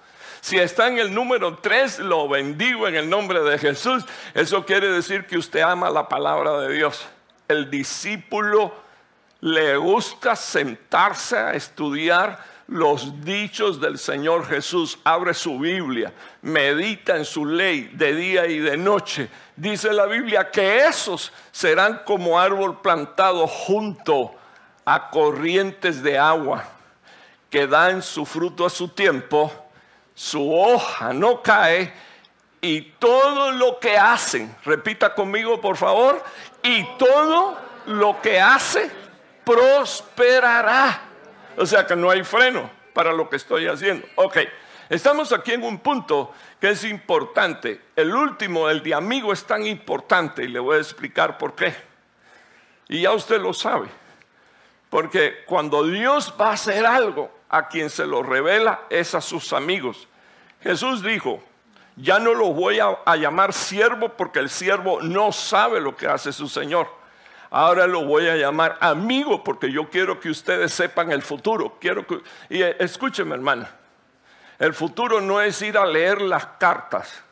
Si 0.40 0.59
está 0.59 0.87
en 0.87 0.99
el 0.99 1.12
número 1.12 1.59
tres, 1.59 1.99
lo 1.99 2.28
bendigo 2.28 2.87
en 2.87 2.95
el 2.95 3.11
nombre 3.11 3.40
de 3.40 3.59
Jesús. 3.59 4.04
Eso 4.33 4.64
quiere 4.64 4.88
decir 4.88 5.26
que 5.26 5.37
usted 5.37 5.61
ama 5.61 5.90
la 5.90 6.09
palabra 6.09 6.61
de 6.61 6.73
Dios. 6.73 7.04
El 7.49 7.69
discípulo 7.69 8.73
le 9.40 9.76
gusta 9.76 10.37
sentarse 10.37 11.37
a 11.37 11.52
estudiar 11.54 12.50
los 12.70 13.24
dichos 13.24 13.80
del 13.80 13.98
Señor 13.98 14.46
Jesús, 14.46 14.96
abre 15.02 15.34
su 15.34 15.58
Biblia, 15.58 16.12
medita 16.40 17.16
en 17.16 17.24
su 17.24 17.44
ley 17.44 17.90
de 17.94 18.14
día 18.14 18.46
y 18.46 18.60
de 18.60 18.76
noche. 18.76 19.28
Dice 19.56 19.92
la 19.92 20.06
Biblia 20.06 20.52
que 20.52 20.86
esos 20.86 21.32
serán 21.50 22.02
como 22.06 22.38
árbol 22.38 22.80
plantado 22.80 23.48
junto 23.48 24.30
a 24.84 25.10
corrientes 25.10 26.00
de 26.00 26.16
agua, 26.16 26.64
que 27.50 27.66
dan 27.66 28.02
su 28.02 28.24
fruto 28.24 28.64
a 28.64 28.70
su 28.70 28.86
tiempo, 28.86 29.52
su 30.14 30.54
hoja 30.54 31.12
no 31.12 31.42
cae 31.42 31.92
y 32.60 32.82
todo 32.82 33.50
lo 33.50 33.80
que 33.80 33.98
hacen, 33.98 34.54
repita 34.64 35.12
conmigo 35.12 35.60
por 35.60 35.76
favor, 35.76 36.22
y 36.62 36.84
todo 36.98 37.58
lo 37.86 38.20
que 38.22 38.40
hace 38.40 38.88
prosperará. 39.44 41.10
O 41.57 41.66
sea 41.66 41.87
que 41.87 41.97
no 41.97 42.11
hay 42.11 42.23
freno 42.25 42.71
para 42.92 43.12
lo 43.12 43.28
que 43.28 43.37
estoy 43.37 43.66
haciendo. 43.66 44.07
Ok, 44.16 44.38
estamos 44.88 45.33
aquí 45.33 45.52
en 45.52 45.62
un 45.62 45.78
punto 45.78 46.33
que 46.61 46.71
es 46.71 46.85
importante. 46.85 47.80
El 47.97 48.14
último, 48.14 48.69
el 48.69 48.83
de 48.83 48.95
amigo, 48.95 49.33
es 49.33 49.45
tan 49.45 49.66
importante 49.66 50.45
y 50.45 50.49
le 50.49 50.59
voy 50.59 50.76
a 50.76 50.80
explicar 50.80 51.38
por 51.38 51.54
qué. 51.54 51.75
Y 52.88 53.02
ya 53.02 53.12
usted 53.12 53.40
lo 53.40 53.52
sabe. 53.52 53.88
Porque 54.88 55.45
cuando 55.47 55.85
Dios 55.85 56.35
va 56.40 56.50
a 56.50 56.54
hacer 56.54 56.85
algo, 56.85 57.30
a 57.49 57.69
quien 57.69 57.90
se 57.90 58.07
lo 58.07 58.23
revela 58.23 58.83
es 58.90 59.14
a 59.14 59.21
sus 59.21 59.52
amigos. 59.52 60.09
Jesús 60.62 61.02
dijo, 61.02 61.42
ya 61.97 62.19
no 62.19 62.35
lo 62.35 62.52
voy 62.52 62.78
a, 62.80 62.99
a 63.04 63.16
llamar 63.16 63.52
siervo 63.52 64.11
porque 64.11 64.38
el 64.38 64.50
siervo 64.50 65.00
no 65.02 65.33
sabe 65.33 65.80
lo 65.80 65.97
que 65.97 66.07
hace 66.07 66.33
su 66.33 66.49
Señor 66.49 67.00
Ahora 67.50 67.88
lo 67.88 68.04
voy 68.04 68.28
a 68.28 68.37
llamar 68.37 68.78
amigo 68.80 69.42
porque 69.42 69.73
yo 69.73 69.90
quiero 69.90 70.21
que 70.21 70.30
ustedes 70.30 70.73
sepan 70.73 71.11
el 71.11 71.21
futuro. 71.21 71.78
Quiero 71.80 72.07
que, 72.07 72.21
y 72.49 72.62
eh, 72.62 72.76
escúcheme, 72.78 73.35
hermana. 73.35 73.69
El 74.57 74.73
futuro 74.73 75.21
no 75.21 75.40
es 75.40 75.61
ir 75.62 75.76
a 75.76 75.85
leer 75.85 76.21
las 76.21 76.47
cartas. 76.59 77.25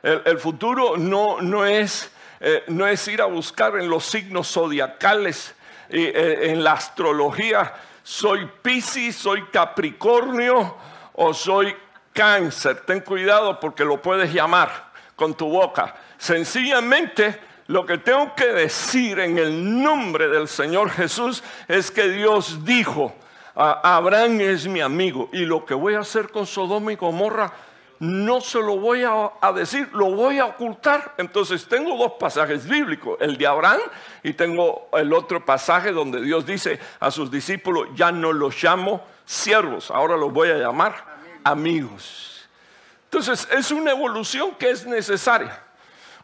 El, 0.00 0.38
futuro 0.38 0.96
no, 0.96 1.40
no, 1.40 1.66
es, 1.66 2.08
eh, 2.38 2.62
no 2.68 2.86
es 2.86 3.08
ir 3.08 3.20
a 3.20 3.24
buscar 3.24 3.76
en 3.76 3.90
los 3.90 4.04
signos 4.04 4.52
zodiacales, 4.52 5.56
eh, 5.88 6.50
en 6.52 6.62
la 6.62 6.72
astrología. 6.72 7.74
Soy 8.04 8.48
Piscis, 8.62 9.16
soy 9.16 9.46
Capricornio 9.46 10.76
o 11.14 11.34
soy 11.34 11.74
Cáncer. 12.12 12.82
Ten 12.82 13.00
cuidado 13.00 13.58
porque 13.58 13.84
lo 13.84 14.00
puedes 14.00 14.32
llamar 14.32 14.92
con 15.16 15.34
tu 15.34 15.48
boca. 15.48 15.96
Sencillamente 16.16 17.47
lo 17.68 17.84
que 17.84 17.98
tengo 17.98 18.34
que 18.34 18.46
decir 18.46 19.20
en 19.20 19.38
el 19.38 19.82
nombre 19.82 20.28
del 20.28 20.48
Señor 20.48 20.88
Jesús 20.90 21.42
es 21.68 21.90
que 21.90 22.08
Dios 22.08 22.64
dijo, 22.64 23.14
Abraham 23.54 24.40
es 24.40 24.66
mi 24.66 24.80
amigo 24.80 25.28
y 25.34 25.44
lo 25.44 25.66
que 25.66 25.74
voy 25.74 25.94
a 25.94 26.00
hacer 26.00 26.30
con 26.30 26.46
Sodoma 26.46 26.92
y 26.92 26.96
Gomorra 26.96 27.52
no 27.98 28.40
se 28.40 28.60
lo 28.60 28.78
voy 28.78 29.02
a, 29.04 29.52
decir, 29.52 29.90
lo 29.92 30.12
voy 30.12 30.38
a 30.38 30.46
ocultar. 30.46 31.14
Entonces 31.18 31.66
tengo 31.68 31.94
dos 31.98 32.12
pasajes 32.18 32.66
bíblicos, 32.66 33.18
el 33.20 33.36
de 33.36 33.46
Abraham 33.46 33.80
y 34.22 34.32
tengo 34.32 34.88
el 34.94 35.12
otro 35.12 35.44
pasaje 35.44 35.92
donde 35.92 36.22
Dios 36.22 36.46
dice 36.46 36.80
a 37.00 37.10
sus 37.10 37.30
discípulos, 37.30 37.88
ya 37.94 38.10
no 38.10 38.32
los 38.32 38.62
llamo 38.62 39.04
siervos, 39.26 39.90
ahora 39.90 40.16
los 40.16 40.32
voy 40.32 40.48
a 40.48 40.56
llamar 40.56 40.94
amigos. 41.44 42.48
Entonces 43.04 43.46
es 43.52 43.70
una 43.72 43.90
evolución 43.90 44.52
que 44.58 44.70
es 44.70 44.86
necesaria 44.86 45.67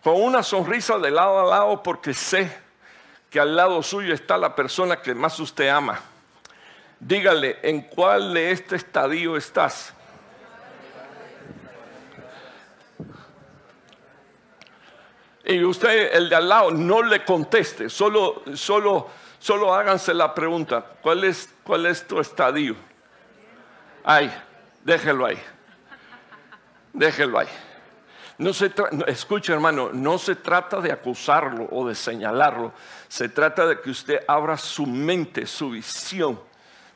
con 0.05 0.23
una 0.23 0.43
sonrisa 0.43 0.99
de 0.99 1.11
lado 1.11 1.41
a 1.41 1.45
lado 1.45 1.83
porque 1.83 2.13
sé 2.13 2.55
que 3.31 3.41
al 3.41 3.57
lado 3.57 3.83
suyo 3.83 4.13
está 4.13 4.37
la 4.37 4.55
persona 4.55 5.01
que 5.01 5.15
más 5.15 5.41
usted 5.41 5.69
ama. 5.69 5.99
Dígale, 7.01 7.59
¿en 7.63 7.81
cuál 7.81 8.35
de 8.35 8.51
este 8.51 8.77
estadio 8.77 9.35
estás? 9.35 9.95
Y 15.47 15.65
usted, 15.65 16.15
el 16.15 16.29
de 16.29 16.37
al 16.37 16.51
lado, 16.51 16.71
no 16.71 17.03
le 17.03 17.25
conteste, 17.25 17.89
solo, 17.89 18.43
solo, 18.55 19.09
solo 19.39 19.75
háganse 19.75 20.13
la 20.13 20.35
pregunta, 20.35 20.85
¿cuál 21.01 21.25
es, 21.25 21.49
cuál 21.65 21.87
es 21.87 22.07
tu 22.07 22.21
estadio? 22.21 22.77
Ay, 24.05 24.31
déjelo 24.85 25.25
ahí, 25.25 25.43
déjelo 26.93 27.39
ahí. 27.39 27.49
No 28.39 28.53
se 28.53 28.73
escucha 29.07 29.53
hermano, 29.53 29.91
no 29.93 30.19
se 30.19 30.35
trata 30.35 30.81
de 30.81 30.91
acusarlo 30.91 31.69
o 31.71 31.87
de 31.87 31.95
señalarlo, 31.95 32.73
se 33.09 33.29
trata 33.29 33.67
de 33.67 33.81
que 33.81 33.91
usted 33.91 34.25
abra 34.27 34.57
su 34.57 34.87
mente, 34.87 35.47
su 35.47 35.71
visión. 35.71 36.41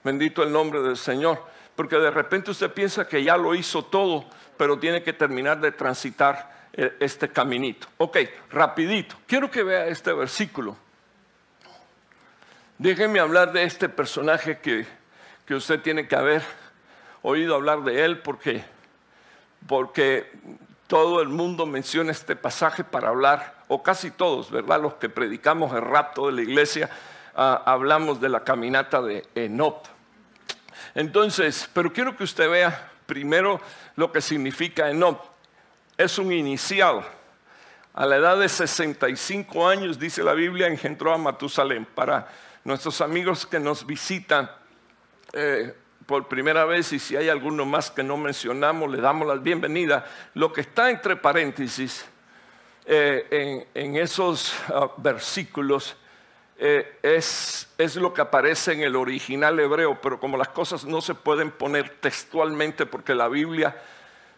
Bendito 0.02 0.42
el 0.42 0.50
nombre 0.50 0.80
del 0.80 0.97
Señor, 0.97 1.45
porque 1.76 1.97
de 1.97 2.11
repente 2.11 2.50
usted 2.50 2.73
piensa 2.73 3.07
que 3.07 3.23
ya 3.23 3.37
lo 3.37 3.54
hizo 3.54 3.85
todo, 3.85 4.25
pero 4.57 4.78
tiene 4.78 5.02
que 5.02 5.12
terminar 5.12 5.61
de 5.61 5.71
transitar 5.71 6.68
eh, 6.73 6.97
este 6.99 7.28
caminito. 7.28 7.87
Ok, 7.99 8.18
rapidito, 8.50 9.14
quiero 9.26 9.49
que 9.50 9.62
vea 9.62 9.87
este 9.87 10.12
versículo. 10.12 10.76
Déjeme 12.78 13.21
hablar 13.21 13.52
de 13.52 13.62
este 13.62 13.88
personaje 13.88 14.59
que, 14.59 14.87
que 15.47 15.54
usted 15.54 15.80
tiene 15.83 16.09
que 16.09 16.16
haber 16.16 16.42
oído 17.23 17.54
hablar 17.54 17.83
de 17.83 18.04
él 18.04 18.18
porque, 18.21 18.64
porque 19.66 20.30
todo 20.88 21.21
el 21.21 21.28
mundo 21.28 21.66
menciona 21.66 22.11
este 22.11 22.35
pasaje 22.35 22.83
para 22.83 23.09
hablar, 23.09 23.62
o 23.68 23.83
casi 23.83 24.11
todos, 24.11 24.50
¿verdad? 24.50 24.80
Los 24.80 24.95
que 24.95 25.11
predicamos 25.11 25.73
el 25.75 25.83
rapto 25.83 26.26
de 26.26 26.33
la 26.33 26.42
iglesia, 26.42 26.90
ah, 27.37 27.62
hablamos 27.66 28.21
de 28.21 28.30
la 28.30 28.42
caminata 28.42 29.02
de 29.02 29.25
Enop. 29.35 29.87
Entonces, 30.95 31.68
pero 31.75 31.92
quiero 31.92 32.16
que 32.16 32.25
usted 32.25 32.50
vea 32.50 32.90
primero 33.04 33.61
lo 33.97 34.11
que 34.11 34.23
significa 34.23 34.90
Enop. 34.90 35.23
Es 35.99 36.18
un 36.18 36.33
inicial. 36.33 37.02
A 37.92 38.07
la 38.07 38.16
edad 38.16 38.38
de 38.38 38.49
65 38.49 39.68
años, 39.68 39.99
dice 39.99 40.23
la 40.23 40.33
Biblia, 40.33 40.68
engendró 40.68 41.12
a 41.12 41.18
Matusalén. 41.18 41.85
Para 41.85 42.28
nuestros 42.64 43.02
amigos 43.02 43.45
que 43.45 43.61
nos 43.61 43.85
visitan, 43.85 44.50
eh, 45.35 45.75
por 46.08 46.26
primera 46.26 46.64
vez 46.64 46.94
y 46.94 46.98
si 46.98 47.16
hay 47.16 47.28
alguno 47.28 47.66
más 47.66 47.90
que 47.90 48.02
no 48.02 48.16
mencionamos, 48.16 48.90
le 48.90 48.98
damos 48.98 49.28
la 49.28 49.34
bienvenida. 49.34 50.06
Lo 50.32 50.50
que 50.54 50.62
está 50.62 50.88
entre 50.88 51.16
paréntesis 51.16 52.02
eh, 52.86 53.66
en, 53.74 53.94
esos 53.94 54.54
ah, 54.68 54.90
versículos 54.96 55.98
eh, 56.56 56.98
es, 57.02 57.68
lo 57.96 58.14
que 58.14 58.22
aparece 58.22 58.72
en 58.72 58.80
el 58.80 58.96
original 58.96 59.60
hebreo, 59.60 60.00
pero 60.00 60.18
como 60.18 60.38
las 60.38 60.48
cosas 60.48 60.86
no 60.86 61.02
se 61.02 61.14
pueden 61.14 61.50
poner 61.50 61.90
textualmente 62.00 62.86
porque 62.86 63.14
la 63.14 63.28
Biblia, 63.28 63.76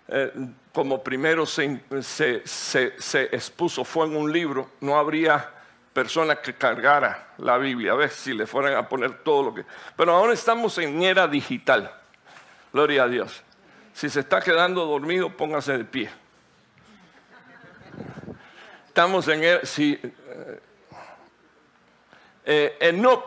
eh, 0.08 0.32
como 0.72 1.04
primero 1.04 1.46
se, 1.46 1.80
se 2.02 3.22
expuso, 3.30 3.84
fue 3.84 4.08
en 4.08 4.16
un 4.16 4.32
libro, 4.32 4.70
no 4.80 4.98
habría 4.98 5.59
persona 6.00 6.36
que 6.36 6.54
cargara 6.54 7.34
la 7.36 7.58
Biblia, 7.58 7.92
a 7.92 7.94
ver 7.94 8.08
si 8.08 8.32
le 8.32 8.46
fueran 8.46 8.72
a 8.72 8.88
poner 8.88 9.22
todo 9.22 9.42
lo 9.42 9.54
que... 9.54 9.66
Pero 9.94 10.14
ahora 10.14 10.32
estamos 10.32 10.78
en 10.78 11.02
era 11.02 11.28
digital, 11.28 11.92
gloria 12.72 13.02
a 13.02 13.06
Dios. 13.06 13.42
Si 13.92 14.08
se 14.08 14.20
está 14.20 14.40
quedando 14.40 14.86
dormido, 14.86 15.28
póngase 15.28 15.76
de 15.76 15.84
pie. 15.84 16.10
Estamos 18.88 19.28
en 19.28 19.44
el... 19.44 19.66
Si, 19.66 20.00
eh, 22.46 22.78
eh 22.80 23.18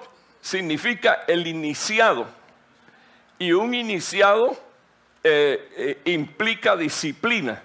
significa 0.41 1.25
el 1.27 1.45
iniciado. 1.45 2.25
Y 3.37 3.51
un 3.51 3.75
iniciado 3.75 4.57
eh, 5.23 5.69
eh, 5.77 6.01
implica 6.05 6.75
disciplina. 6.75 7.61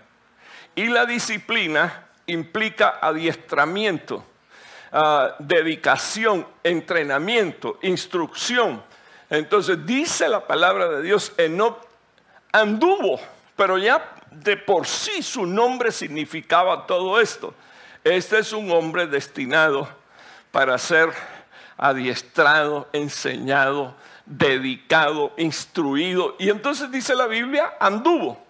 Y 0.75 0.89
la 0.89 1.07
disciplina 1.07 2.09
implica 2.27 2.99
adiestramiento, 3.01 4.23
ah, 4.93 5.35
dedicación, 5.39 6.47
entrenamiento, 6.63 7.79
instrucción. 7.83 8.83
Entonces 9.31 9.85
dice 9.85 10.29
la 10.29 10.47
palabra 10.47 10.89
de 10.89 11.03
Dios, 11.03 11.33
Enoch 11.37 11.79
anduvo, 12.53 13.21
pero 13.57 13.79
ya 13.79 14.15
de 14.31 14.57
por 14.57 14.87
sí 14.87 15.23
su 15.23 15.47
nombre 15.47 15.93
significaba 15.93 16.87
todo 16.87 17.21
esto. 17.21 17.55
Este 18.05 18.39
es 18.39 18.53
un 18.53 18.71
hombre 18.71 19.07
destinado 19.07 19.89
para 20.51 20.79
ser 20.79 21.11
adiestrado, 21.77 22.89
enseñado, 22.93 23.95
dedicado, 24.27 25.33
instruido. 25.37 26.37
Y 26.39 26.51
entonces 26.51 26.91
dice 26.91 27.15
la 27.15 27.27
Biblia, 27.27 27.75
anduvo. 27.81 28.48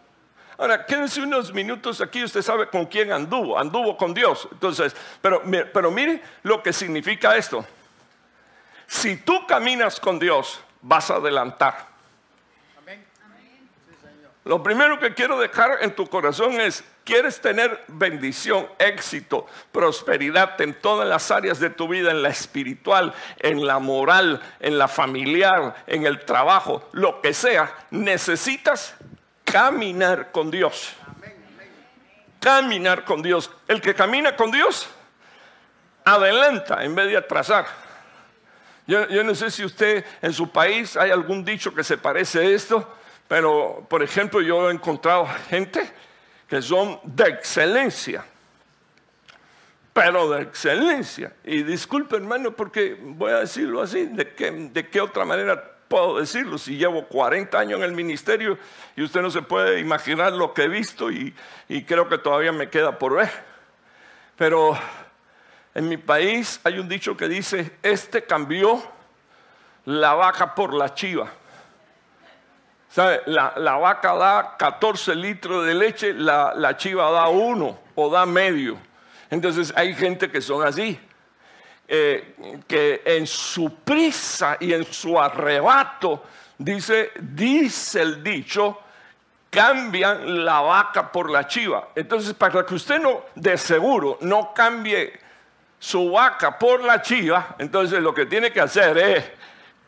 Ahora, 0.59 0.85
quédense 0.85 1.23
unos 1.23 1.55
minutos 1.55 2.01
aquí, 2.01 2.25
usted 2.25 2.43
sabe 2.43 2.69
con 2.69 2.85
quién 2.87 3.13
anduvo, 3.13 3.57
anduvo 3.57 3.97
con 3.97 4.13
Dios. 4.13 4.49
Entonces, 4.51 4.95
pero, 5.23 5.41
pero 5.73 5.91
mire 5.93 6.21
lo 6.43 6.61
que 6.61 6.73
significa 6.73 7.37
esto. 7.37 7.65
Si 8.89 9.19
tú 9.19 9.47
caminas 9.47 10.01
con 10.01 10.19
Dios, 10.19 10.61
vas 10.83 11.11
a 11.13 11.17
adelantar. 11.17 11.87
Lo 14.45 14.63
primero 14.63 14.99
que 14.99 15.13
quiero 15.13 15.39
dejar 15.39 15.79
en 15.83 15.95
tu 15.95 16.07
corazón 16.07 16.59
es, 16.59 16.83
¿quieres 17.05 17.39
tener 17.39 17.85
bendición, 17.87 18.67
éxito, 18.79 19.47
prosperidad 19.71 20.59
en 20.63 20.73
todas 20.73 21.07
las 21.07 21.31
áreas 21.31 21.61
de 21.61 21.69
tu 21.69 21.87
vida, 21.87 22.11
en 22.11 22.23
la 22.23 22.31
espiritual, 22.31 23.13
en 23.41 23.67
la 23.67 23.79
moral, 23.79 24.41
en 24.59 24.79
la 24.79 24.89
familiar, 24.89 25.85
en 25.87 26.07
el 26.07 26.25
trabajo, 26.25 26.89
lo 26.93 27.21
que 27.21 27.35
sea? 27.35 27.77
Necesitas 27.91 28.95
caminar 29.53 30.31
con 30.33 30.51
Dios. 30.51 30.95
Caminar 32.41 33.05
con 33.05 33.23
Dios. 33.23 33.51
El 33.67 33.81
que 33.81 33.95
camina 33.95 34.37
con 34.37 34.51
Dios, 34.51 34.89
adelanta 36.05 36.85
en 36.85 36.95
vez 36.95 37.09
de 37.09 37.17
atrasar. 37.17 37.67
Yo, 38.87 39.23
no 39.23 39.35
sé 39.35 39.51
si 39.51 39.65
usted 39.65 40.05
en 40.23 40.33
su 40.33 40.51
país 40.51 40.97
hay 40.97 41.11
algún 41.11 41.45
dicho 41.45 41.75
que 41.75 41.85
se 41.85 41.99
parece 41.99 42.39
a 42.39 42.43
esto 42.45 42.95
pero, 43.29 43.87
por 43.89 44.03
ejemplo, 44.03 44.41
yo 44.41 44.71
he 44.71 44.73
encontrado 44.73 45.29
gente 45.51 45.89
que 46.49 46.63
son 46.63 46.99
de 47.05 47.25
excelencia, 47.25 48.25
pero 49.93 50.31
de 50.31 50.43
excelencia. 50.43 51.35
Y 51.45 51.63
disculpe, 51.63 52.17
hermano, 52.17 52.53
porque 52.53 52.97
voy 52.99 53.33
a 53.33 53.41
decirlo 53.41 53.83
así, 53.83 54.07
¿de 54.07 54.33
qué, 54.33 54.51
de 54.51 54.89
qué 54.89 55.03
otra 55.03 55.27
manera 55.27 55.78
puedo 55.89 56.19
decirlo? 56.19 56.59
Si 56.59 56.77
llevo 56.77 57.07
40 57.07 57.59
años 57.59 57.79
en 57.79 57.85
el 57.85 57.93
ministerio 57.93 58.59
y 58.95 59.03
usted 59.03 59.23
no 59.23 59.31
se 59.31 59.43
puede 59.43 59.81
imaginar 59.81 60.33
lo 60.33 60.53
que 60.55 60.65
he 60.65 60.69
visto 60.69 61.11
y, 61.11 61.35
creo 61.87 62.09
que 62.09 62.19
todavía 62.19 62.53
me 62.53 62.69
queda 62.69 62.99
por 62.99 63.17
ver. 63.17 63.31
Pero 64.37 64.79
en 65.75 65.89
mi 65.89 65.97
país 65.97 66.61
hay 66.65 66.79
un 66.79 66.89
dicho 66.89 67.17
que 67.17 67.29
dice, 67.29 67.77
este 67.83 68.25
cambió 68.25 68.83
la 69.87 70.15
vaca 70.15 70.55
por 70.55 70.75
la 70.75 70.95
chiva. 70.95 71.31
La, 73.27 73.77
vaca 73.77 74.15
da 74.15 74.57
14 74.59 75.15
litros 75.15 75.67
de 75.67 75.75
leche, 75.75 76.13
la, 76.15 76.77
chiva 76.77 77.11
da 77.11 77.29
uno 77.29 77.79
o 77.95 78.11
da 78.11 78.27
medio. 78.27 78.77
Entonces 79.31 79.73
hay 79.77 79.95
gente 79.95 80.31
que 80.31 80.41
son 80.41 80.67
así, 80.67 80.99
eh, 81.89 82.61
que 82.67 83.03
en 83.05 83.27
su 83.27 83.77
prisa 83.77 84.57
y 84.61 84.73
en 84.73 84.85
su 84.85 85.19
arrebato, 85.19 86.25
dice, 86.59 87.13
dice 87.19 88.03
el 88.03 88.23
dicho, 88.23 88.81
cambian 89.51 90.45
la 90.45 90.61
vaca 90.61 91.11
por 91.11 91.31
la 91.31 91.47
chiva. 91.47 91.89
Entonces, 91.95 92.35
para 92.35 92.65
que 92.65 92.75
usted 92.75 93.01
no, 93.01 93.23
de 93.35 93.57
seguro, 93.57 94.19
no 94.21 94.53
cambie 94.55 95.19
su 95.79 96.11
vaca 96.11 96.59
por 96.59 96.85
la 96.85 97.01
chiva, 97.01 97.57
entonces 97.59 98.01
lo 98.03 98.13
que 98.13 98.27
tiene 98.27 98.53
que 98.53 98.61
hacer 98.61 98.99
es 98.99 99.25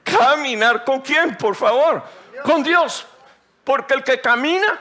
caminar 0.03 0.85
con 0.85 1.01
quién, 1.01 1.37
por 1.37 1.55
favor 1.55 2.03
con 2.43 2.63
Dios. 2.63 3.07
Porque 3.65 3.95
el 3.95 4.05
que 4.05 4.21
camina, 4.21 4.79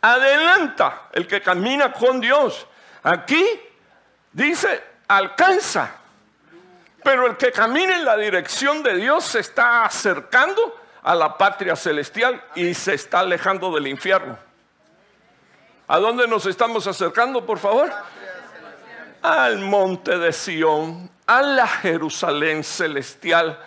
adelanta. 0.00 1.08
El 1.12 1.26
que 1.26 1.40
camina 1.40 1.92
con 1.92 2.20
Dios. 2.20 2.66
Aquí 3.02 3.44
dice, 4.32 4.82
alcanza. 5.08 5.96
Pero 7.02 7.26
el 7.26 7.36
que 7.36 7.52
camina 7.52 7.96
en 7.96 8.04
la 8.04 8.16
dirección 8.16 8.82
de 8.82 8.96
Dios 8.96 9.24
se 9.24 9.40
está 9.40 9.84
acercando 9.84 10.76
a 11.02 11.14
la 11.14 11.36
patria 11.38 11.76
celestial 11.76 12.42
y 12.54 12.74
se 12.74 12.94
está 12.94 13.20
alejando 13.20 13.72
del 13.72 13.86
infierno. 13.86 14.38
¿A 15.88 15.98
dónde 15.98 16.28
nos 16.28 16.46
estamos 16.46 16.86
acercando, 16.86 17.44
por 17.44 17.58
favor? 17.58 17.90
Al 19.22 19.58
monte 19.58 20.18
de 20.18 20.32
Sión, 20.32 21.10
a 21.26 21.42
la 21.42 21.66
Jerusalén 21.66 22.62
celestial 22.62 23.58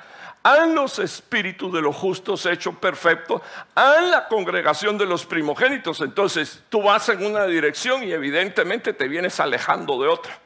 a 0.43 0.65
los 0.65 0.99
espíritus 0.99 1.71
de 1.71 1.81
los 1.81 1.95
justos 1.95 2.45
hechos 2.45 2.75
perfectos, 2.75 3.41
a 3.73 4.01
la 4.01 4.27
congregación 4.27 4.97
de 4.97 5.05
los 5.05 5.25
primogénitos. 5.25 6.01
Entonces 6.01 6.61
tú 6.69 6.83
vas 6.83 7.07
en 7.09 7.25
una 7.25 7.45
dirección 7.45 8.03
y 8.03 8.11
evidentemente 8.11 8.93
te 8.93 9.07
vienes 9.07 9.39
alejando 9.39 10.01
de 10.01 10.09
otra. 10.09 10.37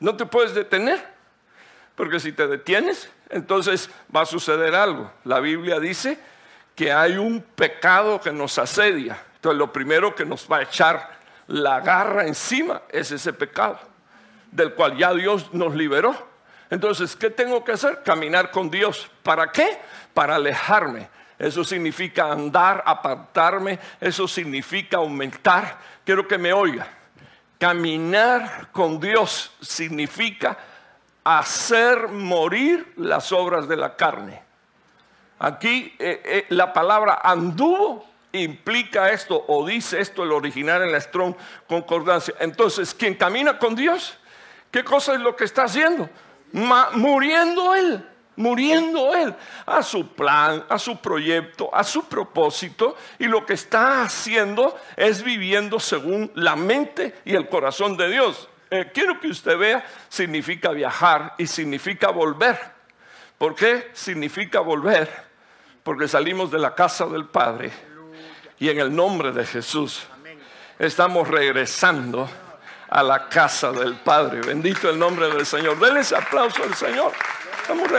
No 0.00 0.16
te 0.16 0.26
puedes 0.26 0.52
detener, 0.54 1.00
porque 1.94 2.20
si 2.20 2.32
te 2.32 2.46
detienes, 2.46 3.10
entonces 3.28 3.90
va 4.14 4.22
a 4.22 4.26
suceder 4.26 4.74
algo. 4.74 5.10
La 5.24 5.40
Biblia 5.40 5.80
dice 5.80 6.18
que 6.74 6.92
hay 6.92 7.16
un 7.16 7.42
pecado 7.42 8.20
que 8.20 8.32
nos 8.32 8.58
asedia. 8.58 9.22
Entonces 9.34 9.58
lo 9.58 9.72
primero 9.72 10.14
que 10.14 10.24
nos 10.24 10.46
va 10.50 10.58
a 10.58 10.62
echar 10.62 11.20
la 11.48 11.80
garra 11.80 12.26
encima 12.26 12.82
es 12.88 13.10
ese 13.10 13.32
pecado, 13.32 13.78
del 14.50 14.74
cual 14.74 14.96
ya 14.96 15.12
Dios 15.12 15.52
nos 15.52 15.74
liberó. 15.74 16.30
Entonces, 16.70 17.14
¿qué 17.16 17.28
tengo 17.28 17.62
que 17.62 17.72
hacer? 17.72 18.02
Caminar 18.02 18.50
con 18.50 18.70
Dios. 18.70 19.10
¿Para 19.22 19.52
qué? 19.52 19.78
Para 20.14 20.36
alejarme. 20.36 21.10
Eso 21.38 21.64
significa 21.64 22.32
andar, 22.32 22.82
apartarme. 22.86 23.78
Eso 24.00 24.26
significa 24.26 24.96
aumentar. 24.96 25.78
Quiero 26.04 26.26
que 26.26 26.38
me 26.38 26.52
oiga. 26.54 26.86
Caminar 27.58 28.68
con 28.72 28.98
Dios 28.98 29.52
significa 29.60 30.56
hacer 31.24 32.08
morir 32.08 32.92
las 32.96 33.32
obras 33.32 33.68
de 33.68 33.76
la 33.76 33.96
carne. 33.96 34.42
Aquí 35.38 35.94
eh, 35.98 36.22
eh, 36.24 36.46
la 36.50 36.72
palabra 36.72 37.20
anduvo 37.22 38.06
implica 38.32 39.10
esto 39.10 39.44
o 39.48 39.66
dice 39.66 40.00
esto 40.00 40.22
el 40.22 40.32
original 40.32 40.82
en 40.82 40.92
la 40.92 41.00
Strong 41.00 41.34
Concordancia. 41.68 42.34
Entonces, 42.40 42.94
quien 42.94 43.14
camina 43.14 43.58
con 43.58 43.74
Dios, 43.74 44.16
¿qué 44.70 44.84
cosa 44.84 45.14
es 45.14 45.20
lo 45.20 45.36
que 45.36 45.44
está 45.44 45.64
haciendo? 45.64 46.08
muriendo 46.52 47.74
él, 47.74 48.06
muriendo 48.36 49.14
él 49.14 49.34
a 49.64 49.82
su 49.82 50.08
plan, 50.08 50.64
a 50.68 50.78
su 50.78 50.98
proyecto, 50.98 51.74
a 51.74 51.82
su 51.82 52.04
propósito, 52.04 52.96
y 53.18 53.24
lo 53.26 53.46
que 53.46 53.54
está 53.54 54.02
haciendo 54.02 54.76
es 54.96 55.22
viviendo 55.22 55.80
según 55.80 56.30
la 56.34 56.56
mente 56.56 57.14
y 57.24 57.34
el 57.34 57.48
corazón 57.48 57.96
de 57.96 58.10
Dios. 58.10 58.48
Eh, 58.72 58.90
quiero 58.90 59.20
que 59.20 59.28
usted 59.28 59.58
vea, 59.58 59.84
significa 60.08 60.70
viajar 60.70 61.34
y 61.36 61.46
significa 61.46 62.08
volver. 62.08 62.58
¿Por 63.36 63.54
qué 63.54 63.90
significa 63.92 64.60
volver? 64.60 65.10
Porque 65.82 66.08
salimos 66.08 66.50
de 66.50 66.58
la 66.58 66.74
casa 66.74 67.04
del 67.04 67.26
Padre 67.26 67.70
y 68.58 68.70
en 68.70 68.78
el 68.78 68.96
nombre 68.96 69.30
de 69.30 69.44
Jesús 69.44 70.04
estamos 70.78 71.28
regresando 71.28 72.30
a 72.88 73.02
la 73.02 73.28
casa 73.28 73.72
del 73.72 73.96
Padre. 73.96 74.40
Bendito 74.40 74.88
el 74.88 74.98
nombre 74.98 75.28
del 75.28 75.44
Señor. 75.44 75.78
Denle 75.78 76.00
ese 76.00 76.16
aplauso 76.16 76.62
al 76.62 76.74
Señor. 76.74 77.12
Vamos 77.68 77.90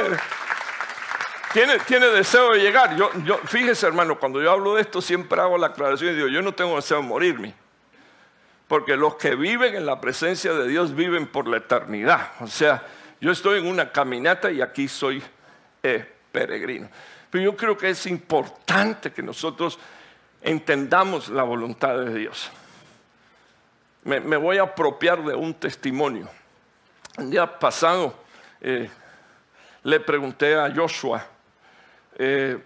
¿Tiene, 1.53 1.77
tiene 1.81 2.07
deseo 2.07 2.53
de 2.53 2.61
llegar. 2.61 2.95
Yo, 2.95 3.11
yo, 3.25 3.37
fíjese, 3.45 3.85
hermano, 3.85 4.17
cuando 4.17 4.41
yo 4.41 4.49
hablo 4.49 4.73
de 4.73 4.81
esto, 4.81 5.03
siempre 5.03 5.39
hago 5.39 5.55
la 5.55 5.67
aclaración 5.67 6.13
y 6.13 6.15
digo: 6.15 6.29
Yo 6.29 6.41
no 6.41 6.51
tengo 6.51 6.77
deseo 6.77 6.97
de 6.97 7.03
morirme. 7.03 7.62
Porque 8.73 8.97
los 8.97 9.17
que 9.17 9.35
viven 9.35 9.75
en 9.75 9.85
la 9.85 10.01
presencia 10.01 10.51
de 10.51 10.67
Dios 10.67 10.95
viven 10.95 11.27
por 11.27 11.47
la 11.47 11.57
eternidad. 11.57 12.31
O 12.39 12.47
sea, 12.47 12.81
yo 13.21 13.31
estoy 13.31 13.59
en 13.59 13.67
una 13.67 13.91
caminata 13.91 14.49
y 14.49 14.61
aquí 14.61 14.87
soy 14.87 15.21
eh, 15.83 16.11
peregrino. 16.31 16.89
Pero 17.29 17.43
yo 17.43 17.55
creo 17.55 17.77
que 17.77 17.91
es 17.91 18.07
importante 18.07 19.11
que 19.11 19.21
nosotros 19.21 19.77
entendamos 20.41 21.29
la 21.29 21.43
voluntad 21.43 21.99
de 21.99 22.17
Dios 22.17 22.49
me, 24.05 24.37
voy 24.37 24.57
a 24.57 24.63
apropiar 24.63 25.23
de 25.23 25.35
un 25.35 25.53
testimonio. 25.53 26.27
El 27.17 27.29
día 27.29 27.59
pasado 27.59 28.15
eh, 28.59 28.89
le 29.83 29.99
pregunté 29.99 30.55
a 30.55 30.73
Joshua 30.73 31.23
eh, 32.17 32.57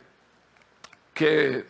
que 1.13 1.65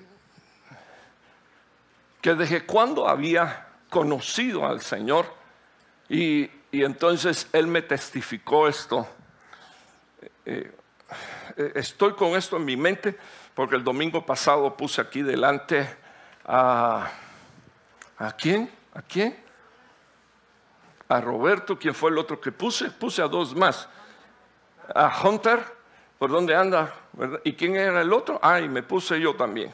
desde 2.21 2.65
cuando 2.65 3.07
había 3.07 3.66
conocido 3.89 4.65
al 4.65 4.81
Señor 4.81 5.25
y, 6.09 6.49
entonces 6.71 7.47
él 7.53 7.65
me 7.67 7.81
testificó 7.81 8.67
esto. 8.67 9.07
Eh, 10.45 10.71
eh, 11.57 11.71
estoy 11.75 12.13
con 12.13 12.35
esto 12.35 12.57
en 12.57 12.65
mi 12.65 12.77
mente 12.77 13.17
porque 13.55 13.75
el 13.75 13.83
domingo 13.83 14.25
pasado 14.25 14.75
puse 14.75 15.01
aquí 15.01 15.21
delante 15.21 15.87
a... 16.45 17.09
¿A 18.19 18.31
quién? 18.31 18.69
¿A 18.93 19.01
quién? 19.01 19.37
A 21.07 21.21
Roberto, 21.21 21.77
¿quién 21.77 21.93
fue 21.93 22.09
el 22.09 22.17
otro 22.17 22.41
que 22.41 22.51
puse? 22.51 22.89
Puse 22.89 23.21
a 23.21 23.27
dos 23.27 23.55
más. 23.55 23.87
A 24.93 25.21
Hunter, 25.23 25.63
¿por 26.17 26.31
dónde 26.31 26.55
anda? 26.55 26.93
¿Y 27.43 27.53
quién 27.53 27.75
era 27.75 28.01
el 28.01 28.11
otro? 28.11 28.39
Ah, 28.41 28.59
y 28.59 28.67
me 28.67 28.81
puse 28.81 29.19
yo 29.19 29.35
también. 29.35 29.73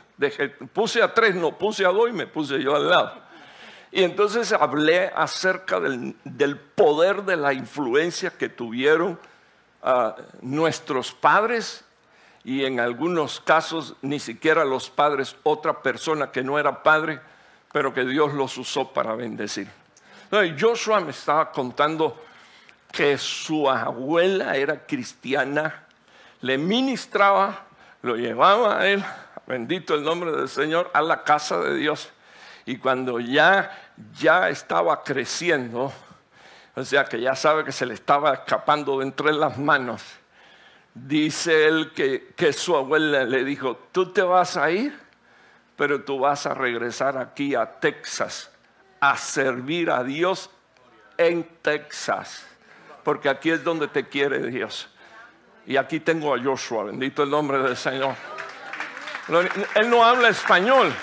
puse 0.73 1.01
a 1.01 1.13
tres, 1.13 1.35
no, 1.35 1.57
puse 1.57 1.85
a 1.85 1.89
dos 1.89 2.09
y 2.09 2.13
me 2.13 2.27
puse 2.27 2.61
yo 2.61 2.75
al 2.75 2.89
lado. 2.89 3.22
Y 3.95 4.03
entonces 4.03 4.51
hablé 4.51 5.11
acerca 5.15 5.79
del, 5.79 6.57
poder 6.57 7.25
de 7.25 7.37
la 7.37 7.53
influencia 7.53 8.31
que 8.31 8.49
tuvieron 8.49 9.19
ah, 9.83 10.15
nuestros 10.41 11.13
padres 11.13 11.85
y 12.43 12.65
en 12.65 12.79
algunos 12.79 13.39
casos 13.39 13.95
ni 14.01 14.19
siquiera 14.19 14.65
los 14.65 14.89
padres, 14.89 15.35
otra 15.43 15.83
persona 15.83 16.31
que 16.31 16.41
no 16.41 16.57
era 16.57 16.81
padre, 16.81 17.19
pero 17.71 17.93
que 17.93 18.03
Dios 18.03 18.33
los 18.33 18.57
usó 18.57 18.91
para 18.91 19.13
bendecir. 19.13 19.67
Joshua 20.59 20.99
me 20.99 21.11
estaba 21.11 21.51
contando 21.51 22.19
que 22.91 23.19
su 23.19 23.69
abuela 23.69 24.55
era 24.55 24.87
cristiana, 24.87 25.83
le 26.41 26.57
ministraba, 26.57 27.65
lo 28.01 28.15
llevaba 28.15 28.79
a 28.79 28.87
él, 28.87 29.03
bendito 29.45 29.93
el 29.93 30.03
nombre 30.03 30.31
del 30.31 30.49
Señor, 30.49 30.89
a 30.95 31.01
la 31.03 31.23
casa 31.23 31.59
de 31.59 31.75
Dios. 31.75 32.09
Y 32.65 32.77
cuando 32.77 33.19
ya, 33.19 33.82
ya 34.19 34.49
estaba 34.49 35.03
creciendo, 35.03 35.91
o 36.75 36.83
sea 36.83 37.05
que 37.05 37.19
ya 37.21 37.35
sabe 37.35 37.63
que 37.63 37.71
se 37.71 37.85
le 37.85 37.93
estaba 37.93 38.33
escapando 38.33 38.99
de 38.99 39.05
entre 39.05 39.33
las 39.33 39.57
manos, 39.57 40.03
dice 40.93 41.67
él 41.67 41.91
que, 41.93 42.33
que 42.35 42.53
su 42.53 42.75
abuela 42.75 43.23
le 43.23 43.43
dijo, 43.43 43.77
tú 43.91 44.11
te 44.11 44.21
vas 44.21 44.57
a 44.57 44.71
ir, 44.71 44.97
pero 45.75 46.03
tú 46.03 46.19
vas 46.19 46.45
a 46.45 46.53
regresar 46.53 47.17
aquí 47.17 47.55
a 47.55 47.79
Texas 47.79 48.49
a 49.03 49.17
servir 49.17 49.91
a 49.91 50.01
Dios 50.01 50.49
en 51.17 51.43
Texas, 51.61 52.47
porque 53.03 53.27
aquí 53.27 53.49
es 53.49 53.61
donde 53.61 53.89
te 53.89 54.07
quiere 54.07 54.47
Dios. 54.47 54.87
Y 55.65 55.75
aquí 55.75 55.99
tengo 55.99 56.33
a 56.33 56.41
Joshua, 56.41 56.85
bendito 56.85 57.23
el 57.23 57.29
nombre 57.29 57.57
del 57.59 57.75
Señor. 57.75 58.15
Él 59.75 59.89
no 59.89 60.05
habla 60.05 60.29
español. 60.29 60.93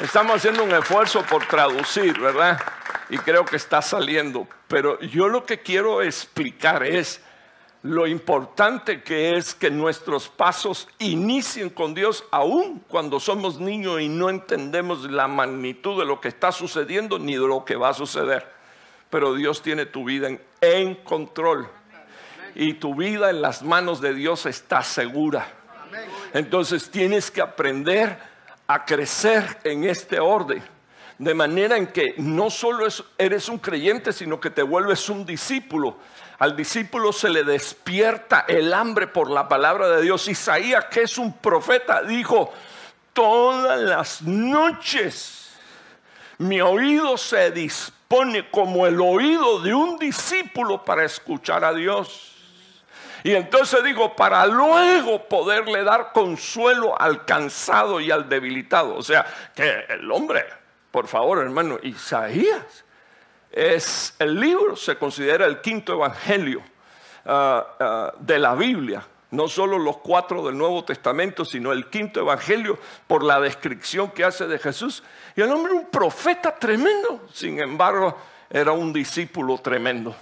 Estamos 0.00 0.36
haciendo 0.36 0.62
un 0.62 0.72
esfuerzo 0.72 1.22
por 1.22 1.46
traducir, 1.46 2.20
¿verdad? 2.20 2.60
Y 3.08 3.16
creo 3.16 3.46
que 3.46 3.56
está 3.56 3.80
saliendo. 3.80 4.46
Pero 4.68 5.00
yo 5.00 5.26
lo 5.26 5.46
que 5.46 5.60
quiero 5.60 6.02
explicar 6.02 6.82
es 6.84 7.22
lo 7.82 8.06
importante 8.06 9.02
que 9.02 9.38
es 9.38 9.54
que 9.54 9.70
nuestros 9.70 10.28
pasos 10.28 10.86
inicien 10.98 11.70
con 11.70 11.94
Dios 11.94 12.24
aún 12.30 12.84
cuando 12.88 13.18
somos 13.18 13.58
niños 13.58 14.02
y 14.02 14.08
no 14.10 14.28
entendemos 14.28 15.10
la 15.10 15.28
magnitud 15.28 15.98
de 15.98 16.04
lo 16.04 16.20
que 16.20 16.28
está 16.28 16.52
sucediendo 16.52 17.18
ni 17.18 17.32
de 17.32 17.46
lo 17.46 17.64
que 17.64 17.76
va 17.76 17.88
a 17.88 17.94
suceder. 17.94 18.46
Pero 19.08 19.32
Dios 19.32 19.62
tiene 19.62 19.86
tu 19.86 20.04
vida 20.04 20.28
en, 20.60 20.94
control 20.96 21.70
y 22.54 22.74
tu 22.74 22.94
vida 22.94 23.30
en 23.30 23.40
las 23.40 23.62
manos 23.62 24.02
de 24.02 24.12
Dios 24.12 24.44
está 24.44 24.82
segura. 24.82 25.46
Entonces 26.34 26.90
tienes 26.90 27.30
que 27.30 27.40
aprender 27.40 28.35
a 28.66 28.84
crecer 28.84 29.58
en 29.64 29.84
este 29.84 30.18
orden. 30.20 30.62
De 31.18 31.34
manera 31.34 31.76
en 31.76 31.86
que 31.86 32.14
no 32.18 32.50
solo 32.50 32.86
eres 33.16 33.48
un 33.48 33.58
creyente, 33.58 34.12
sino 34.12 34.38
que 34.40 34.50
te 34.50 34.62
vuelves 34.62 35.08
un 35.08 35.24
discípulo 35.24 35.96
al 36.38 36.54
discípulo 36.54 37.12
se 37.12 37.30
le 37.30 37.44
despierta 37.44 38.44
el 38.46 38.74
hambre 38.74 39.06
por 39.06 39.30
la 39.30 39.48
palabra 39.48 39.88
de 39.88 40.02
Dios. 40.02 40.28
Isaías, 40.28 40.84
que 40.86 41.02
es 41.02 41.16
un 41.16 41.32
profeta, 41.32 42.02
dijo, 42.02 42.52
todas 43.14 43.80
las 43.80 44.22
noches 44.22 45.44
mi 46.38 46.60
oído 46.60 47.16
se 47.16 47.50
dispone 47.50 48.50
como 48.50 48.86
el 48.86 49.00
oído 49.00 49.60
de 49.60 49.72
un 49.72 49.98
discípulo 49.98 50.84
para 50.84 51.04
escuchar 51.04 51.64
a 51.64 51.72
Dios. 51.72 52.35
Y 53.26 53.34
entonces 53.34 53.82
digo, 53.82 54.14
para 54.14 54.46
luego 54.46 55.24
poderle 55.24 55.82
dar 55.82 56.12
consuelo 56.12 56.94
al 56.96 57.24
cansado 57.24 57.98
y 57.98 58.12
al 58.12 58.28
debilitado. 58.28 58.94
O 58.94 59.02
sea, 59.02 59.26
que 59.52 59.84
el 59.88 60.08
hombre, 60.12 60.46
por 60.92 61.08
favor, 61.08 61.38
hermano, 61.38 61.76
Isaías 61.82 62.84
es 63.50 64.14
el 64.20 64.38
libro, 64.38 64.76
se 64.76 64.96
considera 64.96 65.44
el 65.44 65.60
quinto 65.60 65.94
evangelio 65.94 66.62
ah, 67.24 67.66
ah, 67.80 68.12
de 68.16 68.38
la 68.38 68.54
Biblia. 68.54 69.04
No 69.32 69.48
solo 69.48 69.76
los 69.76 69.96
cuatro 69.96 70.46
del 70.46 70.56
Nuevo 70.56 70.84
Testamento, 70.84 71.44
sino 71.44 71.72
el 71.72 71.90
quinto 71.90 72.20
evangelio 72.20 72.78
por 73.08 73.24
la 73.24 73.40
descripción 73.40 74.12
que 74.12 74.22
hace 74.22 74.46
de 74.46 74.60
Jesús. 74.60 75.02
Y 75.34 75.40
el 75.40 75.50
hombre 75.50 75.72
un 75.72 75.86
profeta 75.90 76.54
tremendo, 76.54 77.26
sin 77.32 77.58
embargo, 77.58 78.16
era 78.48 78.70
un 78.70 78.92
discípulo 78.92 79.58
tremendo. 79.58 80.14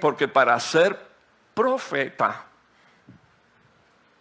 Porque 0.00 0.26
para 0.26 0.58
ser 0.58 1.13
profeta, 1.54 2.46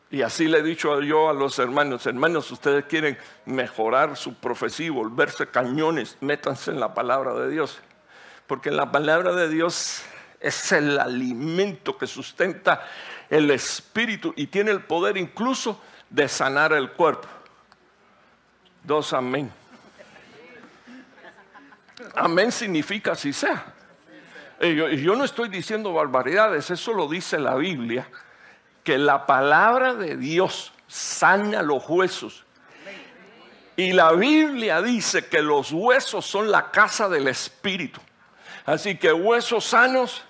y 0.10 0.22
así 0.22 0.48
le 0.48 0.60
he 0.60 0.63
dicho 0.63 1.02
yo 1.02 1.30
a 1.30 1.34
los 1.34 1.58
hermanos, 1.58 2.06
hermanos, 2.06 2.52
ustedes 2.52 2.86
quieren 2.86 3.17
mejorar 3.46 4.15
su 4.15 4.36
profecía 4.36 4.91
volverse 4.91 5.48
cañones, 5.48 6.17
métanse 6.22 6.69
en 6.69 6.80
la 6.80 6.93
palabra 6.93 7.34
de 7.34 7.50
Dios 7.50 7.82
porque 8.48 8.72
la 8.72 8.91
palabra 8.91 9.34
de 9.34 9.50
Dios 9.50 10.04
es 10.39 10.72
el 10.72 11.00
alimento 11.00 11.98
que 11.98 12.08
sustenta 12.08 12.86
el 13.30 13.50
espíritu 13.52 14.34
y 14.36 14.48
tiene 14.48 14.72
el 14.72 14.82
poder 14.82 15.17
incluso 15.17 15.82
de 16.10 16.28
sanar 16.28 16.74
el 16.74 16.91
cuerpo. 16.91 17.28
Dos 18.84 19.13
amén. 19.13 19.52
Amén 22.15 22.52
significa 22.52 23.13
así 23.13 23.32
sea. 23.32 23.72
Y 24.63 24.76
yo, 24.76 24.89
yo, 24.89 25.15
no 25.15 25.26
estoy 25.26 25.49
diciendo 25.49 25.91
barbaridades, 25.93 26.71
eso 26.71 26.93
lo 26.93 27.08
dice 27.08 27.38
la 27.38 27.56
Biblia, 27.56 28.08
que 28.84 28.97
la 28.97 29.26
palabra 29.26 29.93
de 29.93 30.15
Dios 30.15 30.71
sana 30.88 31.62
los 31.62 31.84
huesos. 31.88 32.45
Y 33.76 33.91
la 33.91 34.13
Biblia 34.13 34.82
dice 34.82 35.28
que 35.28 35.41
los 35.41 35.71
huesos 35.71 36.26
son 36.26 36.49
la 36.49 36.71
casa 36.71 37.10
del 37.10 37.28
espíritu. 37.28 37.99
Así 38.65 38.97
que 38.97 39.12
huesos 39.12 39.65
sanos, 39.65 40.23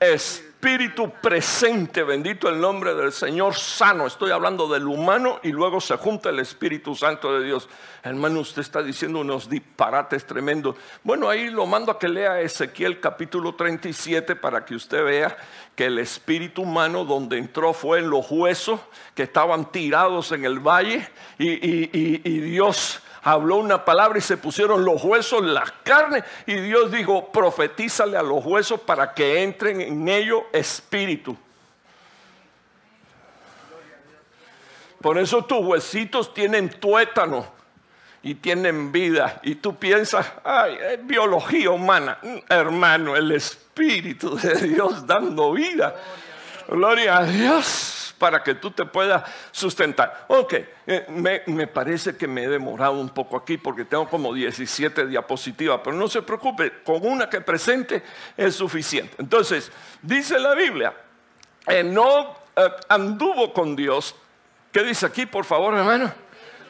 espíritu 0.00 0.47
presente, 1.22 2.02
bendito 2.02 2.48
el 2.48 2.60
nombre 2.60 2.94
del 2.94 3.12
Señor 3.12 3.54
sano. 3.54 4.06
Estoy 4.06 4.32
hablando 4.32 4.68
del 4.68 4.86
humano 4.86 5.38
y 5.42 5.52
luego 5.52 5.80
se 5.80 5.96
junta 5.96 6.30
el 6.30 6.40
Espíritu 6.40 6.94
Santo 6.94 7.38
de 7.38 7.46
Dios. 7.46 7.68
Hermano, 8.02 8.40
usted 8.40 8.62
está 8.62 8.82
diciendo 8.82 9.20
unos 9.20 9.48
disparates 9.48 10.26
tremendos. 10.26 10.76
Bueno, 11.04 11.28
ahí 11.28 11.48
lo 11.50 11.66
mando 11.66 11.92
a 11.92 11.98
que 11.98 12.08
lea 12.08 12.40
Ezequiel 12.40 13.00
capítulo 13.00 13.54
37 13.54 14.36
para 14.36 14.64
que 14.64 14.74
usted 14.74 15.04
vea 15.04 15.36
que 15.74 15.86
el 15.86 15.98
espíritu 15.98 16.62
humano 16.62 17.04
donde 17.04 17.38
entró 17.38 17.72
fue 17.72 18.00
en 18.00 18.10
los 18.10 18.26
huesos 18.30 18.80
que 19.14 19.22
estaban 19.24 19.70
tirados 19.70 20.32
en 20.32 20.44
el 20.44 20.58
valle 20.58 21.08
y, 21.38 21.48
y 21.48 22.40
Dios 22.40 23.00
habló 23.28 23.56
una 23.56 23.84
palabra 23.84 24.18
y 24.18 24.22
se 24.22 24.36
pusieron 24.36 24.84
los 24.84 25.02
huesos, 25.04 25.42
las 25.42 25.70
carnes, 25.82 26.24
y 26.46 26.54
Dios 26.54 26.90
dijo, 26.90 27.30
profetízale 27.30 28.16
a 28.16 28.22
los 28.22 28.44
huesos 28.44 28.80
para 28.80 29.14
que 29.14 29.42
entren 29.42 29.80
en 29.80 30.08
ellos 30.08 30.42
espíritu. 30.52 31.36
Por 35.00 35.18
eso 35.18 35.44
tus 35.44 35.64
huesitos 35.64 36.34
tienen 36.34 36.70
tuétano 36.70 37.46
y 38.22 38.34
tienen 38.34 38.90
vida. 38.90 39.40
Y 39.44 39.56
tú 39.56 39.76
piensas, 39.76 40.26
ay, 40.42 40.76
es 40.92 41.06
biología 41.06 41.70
humana. 41.70 42.18
Mm, 42.20 42.36
hermano, 42.48 43.14
el 43.14 43.30
Espíritu 43.30 44.36
de 44.36 44.54
Dios 44.54 45.06
dando 45.06 45.52
vida. 45.52 45.94
Gloria 46.68 47.18
a 47.18 47.24
Dios 47.24 47.97
para 48.18 48.42
que 48.42 48.54
tú 48.54 48.70
te 48.70 48.84
puedas 48.84 49.22
sustentar. 49.50 50.26
Ok, 50.28 50.54
eh, 50.86 51.06
me, 51.46 51.66
parece 51.66 52.16
que 52.16 52.26
me 52.26 52.44
he 52.44 52.48
demorado 52.48 52.92
un 52.92 53.08
poco 53.08 53.36
aquí 53.36 53.56
porque 53.56 53.84
tengo 53.84 54.08
como 54.08 54.34
17 54.34 55.06
diapositivas, 55.06 55.80
pero 55.82 55.96
no 55.96 56.08
se 56.08 56.22
preocupe, 56.22 56.82
con 56.82 57.06
una 57.06 57.30
que 57.30 57.40
presente 57.40 58.02
es 58.36 58.54
suficiente. 58.54 59.14
Entonces, 59.18 59.70
dice 60.02 60.38
la 60.38 60.54
Biblia, 60.54 60.94
no 61.84 62.36
eh, 62.56 62.70
anduvo 62.88 63.52
con 63.52 63.76
Dios. 63.76 64.14
¿Qué 64.72 64.82
dice 64.82 65.06
aquí, 65.06 65.26
por 65.26 65.44
favor, 65.44 65.74
hermano? 65.74 66.12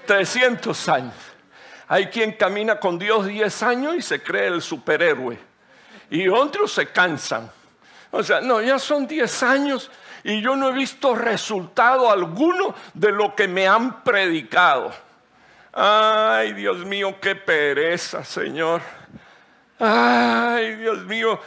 300 0.06 0.88
años. 0.88 1.14
Hay 1.88 2.06
quien 2.06 2.32
camina 2.32 2.78
con 2.78 2.98
Dios 2.98 3.26
10 3.26 3.62
años 3.62 3.94
y 3.96 4.02
se 4.02 4.22
cree 4.22 4.48
el 4.48 4.60
superhéroe. 4.60 5.38
Y 6.10 6.28
otros 6.28 6.72
se 6.72 6.86
cansan. 6.86 7.50
O 8.10 8.22
sea, 8.22 8.40
no, 8.40 8.60
ya 8.60 8.78
son 8.78 9.06
10 9.06 9.42
años 9.42 9.90
y 10.28 10.42
yo 10.42 10.56
no 10.56 10.68
he 10.68 10.72
visto 10.72 11.14
resultado 11.14 12.10
alguno 12.10 12.74
de 12.92 13.12
lo 13.12 13.34
que 13.34 13.48
me 13.48 13.66
han 13.66 14.04
predicado. 14.04 14.92
Ay, 15.72 16.52
Dios 16.52 16.84
mío, 16.84 17.16
qué 17.18 17.34
pereza, 17.34 18.22
Señor. 18.22 18.82
Ay, 19.78 20.76
Dios 20.76 20.98
mío, 21.06 21.40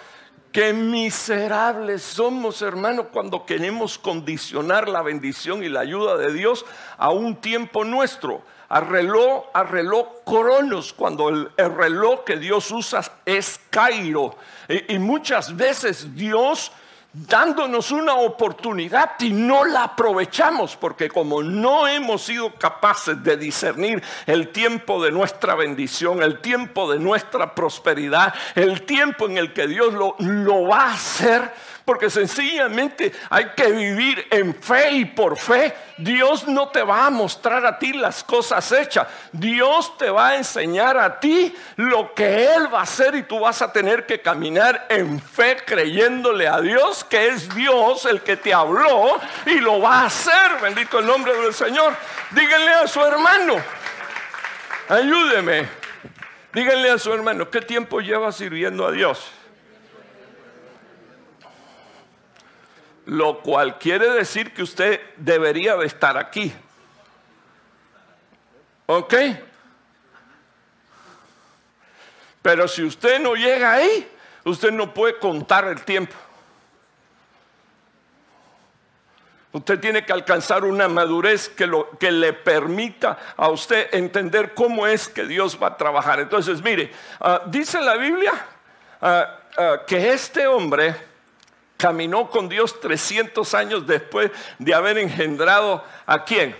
qué 0.52 0.74
miserables 0.74 2.02
somos, 2.02 2.64
hermano, 2.64 3.10
cuando 3.10 3.46
queremos 3.46 4.00
condicionar 4.00 4.90
la 4.90 5.04
bendición 5.04 5.64
y 5.64 5.70
la 5.70 5.82
ayuda 5.82 6.18
de 6.18 6.34
Dios 6.34 6.66
a 6.98 7.12
un 7.12 7.36
tiempo 7.36 7.86
nuestro. 7.86 8.42
A 8.68 8.80
reloj, 8.80 9.46
a 9.54 9.62
reloj 9.62 10.08
cronos, 10.26 10.92
cuando 10.92 11.30
el, 11.30 11.52
reloj 11.56 12.24
que 12.24 12.38
Dios 12.38 12.72
usa 12.72 13.04
es 13.26 13.60
Cairo. 13.70 14.36
y 14.88 14.98
muchas 14.98 15.56
veces 15.56 16.16
Dios 16.16 16.72
dándonos 17.14 17.92
una 17.92 18.14
oportunidad 18.16 19.12
y 19.20 19.32
no 19.32 19.66
la 19.66 19.84
aprovechamos 19.84 20.78
porque 20.78 21.10
como 21.10 21.44
no 21.44 21.88
hemos 21.88 22.22
sido 22.24 22.54
capaces 22.56 23.22
de 23.22 23.36
discernir 23.36 24.02
el 24.26 24.50
tiempo 24.50 25.04
de 25.04 25.12
nuestra 25.12 25.56
bendición, 25.56 26.24
el 26.24 26.40
tiempo 26.40 26.92
de 26.92 27.00
nuestra 27.00 27.54
prosperidad, 27.54 28.34
el 28.56 28.84
tiempo 28.84 29.26
en 29.26 29.38
el 29.38 29.52
que 29.52 29.68
Dios 29.68 29.94
lo, 29.94 30.16
lo 30.20 30.68
va 30.68 30.86
a 30.86 30.94
hacer, 30.94 31.54
porque 31.92 32.10
sencillamente 32.10 33.12
hay 33.30 33.48
que 33.54 33.70
vivir 33.70 34.26
en 34.32 34.56
fe 34.56 34.92
y 34.92 35.04
por 35.04 35.38
fe. 35.38 35.76
Dios 35.98 36.48
no 36.48 36.70
te 36.70 36.84
va 36.84 37.08
a 37.08 37.10
mostrar 37.10 37.66
a 37.66 37.78
ti 37.78 37.92
las 37.92 38.24
cosas 38.24 38.72
hechas. 38.72 39.08
Dios 39.34 39.98
te 39.98 40.10
va 40.10 40.30
a 40.30 40.38
enseñar 40.38 40.96
a 40.98 41.20
ti 41.20 41.54
lo 41.76 42.14
que 42.14 42.46
Él 42.46 42.74
va 42.74 42.80
a 42.80 42.84
hacer 42.84 43.14
y 43.16 43.24
tú 43.24 43.42
vas 43.42 43.62
a 43.62 43.74
tener 43.74 44.06
que 44.06 44.22
caminar 44.22 44.86
en 44.88 45.20
fe 45.20 45.58
creyéndole 45.66 46.48
a 46.48 46.62
Dios 46.62 47.04
que 47.04 47.28
es 47.28 47.54
Dios 47.54 48.06
el 48.06 48.22
que 48.22 48.38
te 48.38 48.54
habló 48.54 49.20
y 49.46 49.56
lo 49.56 49.82
va 49.82 50.04
a 50.04 50.06
hacer. 50.06 50.62
Bendito 50.62 51.00
el 51.00 51.06
nombre 51.06 51.34
del 51.42 51.54
Señor. 51.54 51.94
Díganle 52.30 52.72
a 52.72 52.88
su 52.88 53.02
hermano. 53.02 53.56
Ayúdeme. 54.88 55.68
Díganle 56.54 56.90
a 56.90 56.98
su 56.98 57.12
hermano, 57.14 57.50
¿qué 57.50 57.60
tiempo 57.60 58.00
lleva 58.00 58.32
sirviendo 58.32 58.88
a 58.88 58.94
Dios? 58.94 59.41
Lo 63.12 63.42
cual 63.42 63.78
quiere 63.78 64.10
decir 64.10 64.54
que 64.54 64.64
usted 64.64 65.02
debería 65.18 65.76
de 65.76 65.86
estar 65.86 66.18
aquí. 66.18 66.54
¿Ok? 68.86 69.14
Pero 72.42 72.70
si 72.70 72.86
usted 72.86 73.20
no 73.20 73.36
llega 73.36 73.74
ahí, 73.74 74.10
usted 74.46 74.72
no 74.72 74.94
puede 74.94 75.20
contar 75.20 75.66
el 75.66 75.84
tiempo. 75.84 76.16
Usted 79.52 79.82
tiene 79.82 80.06
que 80.06 80.14
alcanzar 80.14 80.64
una 80.64 80.88
madurez 80.88 81.50
que, 81.50 81.68
lo, 81.68 81.90
que 81.98 82.14
le 82.14 82.32
permita 82.32 83.20
a 83.36 83.50
usted 83.50 83.94
entender 83.94 84.54
cómo 84.54 84.88
es 84.88 85.10
que 85.10 85.26
Dios 85.26 85.62
va 85.62 85.68
a 85.68 85.78
trabajar. 85.78 86.22
Entonces, 86.22 86.64
mire, 86.64 86.94
ah, 87.20 87.42
dice 87.48 87.82
la 87.82 87.98
Biblia 87.98 88.32
ah, 89.02 89.40
ah, 89.58 89.82
que 89.86 90.14
este 90.14 90.48
hombre 90.48 91.11
caminó 91.82 92.30
con 92.30 92.48
Dios 92.48 92.80
300 92.80 93.56
años 93.56 93.88
después 93.88 94.30
de 94.60 94.74
haber 94.76 95.00
engendrado 95.00 95.84
a 96.06 96.24
quién? 96.24 96.56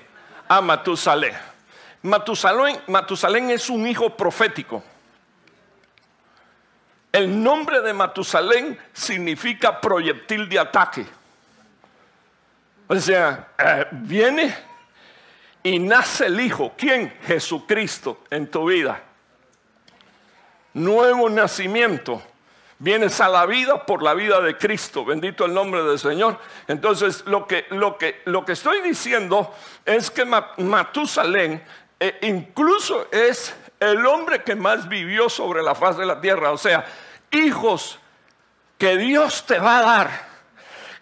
A 0.48 0.62
Matusalén. 0.62 1.36
Matusalén, 2.02 3.52
es 3.52 3.70
un 3.70 3.86
hijo 3.86 4.18
profético. 4.18 4.84
El 7.12 7.44
nombre 7.44 7.82
de 7.82 7.94
Matusalén 7.94 8.80
significa 8.94 9.80
proyectil 9.80 10.50
de 10.50 10.58
ataque. 10.58 11.06
O 12.88 12.96
sea, 12.96 13.50
eh, 13.60 13.86
viene 13.92 14.56
y 15.62 15.78
nace 15.78 16.26
el 16.26 16.40
Hijo. 16.40 16.74
¿Quién? 16.76 17.14
Jesucristo 17.28 18.24
en 18.32 18.50
tu 18.50 18.66
vida. 18.70 19.04
Nuevo 20.74 21.30
nacimiento 21.30 22.24
vienes 22.82 23.22
a 23.22 23.30
la 23.30 23.46
vida 23.46 23.86
por 23.86 24.02
la 24.02 24.16
vida 24.16 24.42
de 24.42 24.58
Cristo. 24.58 25.06
Bendito 25.06 25.46
el 25.46 25.54
nombre 25.54 25.84
del 25.84 26.00
Señor. 26.00 26.40
Entonces, 26.68 27.24
lo 27.28 27.46
que, 27.48 27.66
lo 27.70 27.98
que, 27.98 28.22
lo 28.26 28.44
que 28.44 28.54
estoy 28.54 28.82
diciendo 28.82 29.54
es 29.86 30.10
que 30.10 30.26
Matusalén 30.26 31.64
eh, 32.00 32.18
incluso 32.24 33.08
es 33.12 33.56
el 33.80 34.04
hombre 34.08 34.44
que 34.44 34.56
más 34.56 34.90
vivió 34.90 35.30
sobre 35.30 35.62
la 35.62 35.76
faz 35.76 35.98
de 35.98 36.08
la 36.08 36.20
tierra. 36.20 36.52
O 36.52 36.58
sea, 36.58 36.84
hijos 37.30 38.00
que 38.80 38.98
Dios 38.98 39.46
te 39.46 39.60
va 39.60 39.78
a 39.78 39.82
dar 39.82 40.32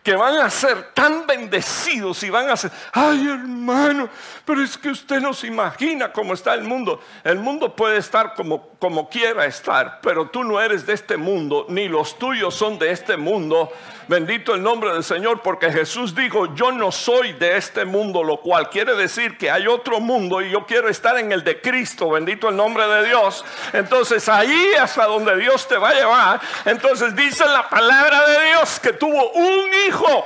que 0.04 0.16
van 0.16 0.38
a 0.38 0.50
ser 0.50 0.92
tan 0.94 1.28
bendecidos 1.28 2.24
y 2.24 2.30
van 2.30 2.50
a 2.50 2.58
ser, 2.58 2.72
ay 2.94 3.28
hermano, 3.28 4.10
pero 4.46 4.64
es 4.64 4.78
que 4.78 4.90
usted 4.90 5.20
no 5.20 5.34
se 5.34 5.48
imagina 5.48 6.12
cómo 6.12 6.34
está 6.34 6.54
el 6.54 6.64
mundo. 6.64 7.02
El 7.24 7.40
mundo 7.40 7.76
puede 7.76 7.98
estar 7.98 8.34
como, 8.34 8.69
como 8.80 9.10
quiera 9.10 9.46
estar, 9.46 10.00
pero 10.02 10.30
tú 10.30 10.46
no 10.46 10.60
eres 10.62 10.86
de 10.86 10.94
este 10.94 11.18
mundo, 11.18 11.66
ni 11.68 11.90
los 11.90 12.18
tuyos 12.18 12.56
son 12.56 12.80
de 12.80 12.92
este 12.92 13.18
mundo. 13.18 13.72
Bendito 14.08 14.56
el 14.56 14.64
nombre 14.64 14.94
del 14.94 15.04
Señor, 15.04 15.42
porque 15.42 15.70
Jesús 15.70 16.16
dijo, 16.16 16.56
yo 16.56 16.72
no 16.72 16.90
soy 16.90 17.34
de 17.34 17.58
este 17.58 17.84
mundo, 17.84 18.24
lo 18.24 18.38
cual 18.38 18.70
quiere 18.70 18.96
decir 18.96 19.38
que 19.38 19.52
hay 19.52 19.68
otro 19.68 20.00
mundo 20.00 20.42
y 20.42 20.50
yo 20.50 20.66
quiero 20.66 20.88
estar 20.88 21.18
en 21.20 21.34
el 21.34 21.44
de 21.44 21.60
Cristo, 21.60 22.10
bendito 22.10 22.48
el 22.48 22.56
nombre 22.56 22.88
de 22.88 23.06
Dios. 23.06 23.44
Entonces 23.74 24.30
ahí 24.30 24.74
hasta 24.80 25.06
donde 25.06 25.36
Dios 25.36 25.68
te 25.68 25.78
va 25.78 25.90
a 25.90 25.94
llevar. 25.94 26.42
Entonces 26.64 27.14
dice 27.16 27.46
la 27.46 27.68
palabra 27.68 28.28
de 28.28 28.46
Dios 28.46 28.80
que 28.80 28.94
tuvo 28.94 29.32
un 29.32 29.70
hijo 29.88 30.26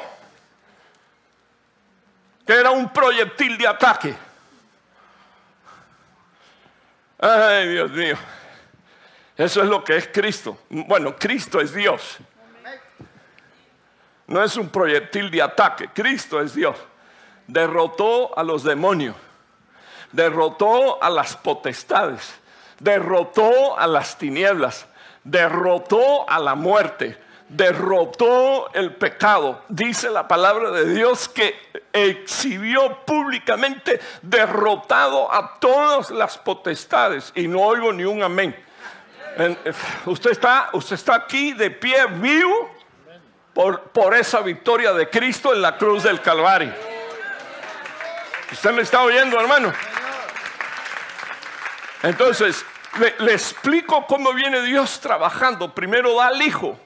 que 2.45 2.53
era 2.53 2.71
un 2.71 2.91
proyectil 2.91 3.57
de 3.57 3.67
ataque. 3.67 4.15
Ay, 7.19 7.69
Dios 7.69 7.89
mío. 7.91 8.17
Eso 9.37 9.63
es 9.63 9.69
lo 9.69 9.83
que 9.83 9.97
es 9.97 10.07
Cristo. 10.07 10.57
Bueno, 10.69 11.15
Cristo 11.15 11.59
es 11.59 11.73
Dios 11.73 12.19
no 14.27 14.43
es 14.43 14.55
un 14.55 14.69
proyectil 14.69 15.29
de 15.29 15.41
ataque, 15.41 15.89
Cristo 15.93 16.41
es 16.41 16.55
Dios. 16.55 16.77
Derrotó 17.47 18.37
a 18.37 18.43
los 18.43 18.63
demonios, 18.63 19.15
derrotó 20.11 21.01
a 21.03 21.09
las 21.09 21.35
potestades, 21.35 22.33
derrotó 22.79 23.77
a 23.77 23.85
las 23.85 24.17
tinieblas, 24.17 24.87
derrotó 25.23 26.29
a 26.29 26.39
la 26.39 26.55
muerte, 26.55 27.17
derrotó 27.49 28.73
el 28.73 28.95
pecado. 28.95 29.61
Dice 29.67 30.09
la 30.09 30.27
palabra 30.27 30.71
de 30.71 30.93
Dios 30.93 31.27
que 31.27 31.55
exhibió 31.91 33.05
públicamente 33.05 33.99
derrotado 34.21 35.31
a 35.31 35.59
todas 35.59 36.09
las 36.11 36.37
potestades. 36.37 37.31
Y 37.35 37.47
no 37.47 37.59
oigo 37.59 37.91
ni 37.91 38.05
un 38.05 38.23
amén. 38.23 38.55
Usted 40.05 40.31
está, 40.31 40.69
usted 40.73 40.95
está 40.95 41.15
aquí 41.15 41.53
de 41.53 41.71
pie 41.71 42.05
vivo 42.07 42.69
por, 43.53 44.15
esa 44.15 44.41
victoria 44.41 44.93
de 44.93 45.09
Cristo 45.09 45.53
en 45.53 45.61
la 45.61 45.77
cruz 45.77 46.03
del 46.03 46.21
Calvario. 46.21 46.73
¿Usted 48.51 48.71
me 48.71 48.83
está 48.83 49.01
oyendo, 49.01 49.39
hermano? 49.39 49.73
Entonces, 52.03 52.63
le, 52.99 53.15
le, 53.19 53.33
explico 53.33 54.05
cómo 54.05 54.33
viene 54.33 54.61
Dios 54.61 54.99
trabajando. 54.99 55.73
Primero 55.73 56.15
da 56.15 56.27
al 56.27 56.41
Hijo. 56.41 56.77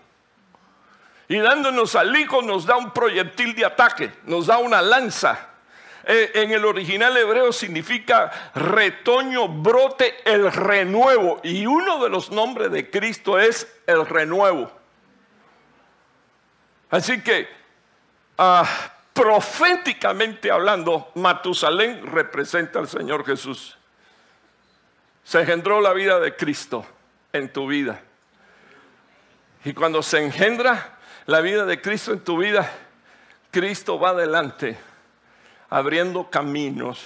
Y 1.28 1.40
dándonos 1.40 1.96
al 1.96 2.16
Hijo 2.16 2.42
nos 2.42 2.66
da 2.66 2.78
un 2.78 2.92
proyectil 2.92 3.54
de 3.56 3.66
ataque, 3.66 4.14
nos 4.24 4.48
da 4.48 4.60
una 4.60 4.82
lanza. 4.82 5.50
Eh, 6.10 6.32
en 6.36 6.52
el 6.52 6.64
original 6.64 7.18
hebreo 7.18 7.52
significa 7.52 8.52
retoño, 8.56 9.50
brote, 9.50 10.16
el 10.24 10.50
renuevo. 10.50 11.42
Y 11.44 11.66
uno 11.66 12.02
de 12.02 12.10
los 12.10 12.32
nombres 12.32 12.72
de 12.72 12.90
Cristo 12.90 13.38
es 13.38 13.68
el 13.86 14.06
renuevo. 14.06 14.72
Así 16.90 17.22
que, 17.22 17.50
ah, 18.38 18.66
proféticamente 19.12 20.50
hablando, 20.50 21.12
Matusalén 21.16 22.08
representa 22.08 22.80
al 22.80 22.88
Señor 22.88 23.26
Jesús. 23.26 23.78
Se 25.26 25.42
engendró 25.42 25.82
la 25.82 25.92
vida 25.92 26.22
de 26.22 26.38
Cristo 26.38 26.86
en 27.34 27.52
tu 27.52 27.68
vida. 27.68 28.00
Y 29.66 29.74
cuando 29.74 30.02
se 30.02 30.24
engendra 30.24 31.00
la 31.26 31.42
vida 31.42 31.66
de 31.66 31.82
Cristo 31.82 32.14
en 32.14 32.22
tu 32.22 32.38
vida, 32.38 32.72
Cristo 33.52 34.00
va 34.00 34.12
adelante, 34.12 34.78
abriendo 35.70 36.30
caminos. 36.30 37.06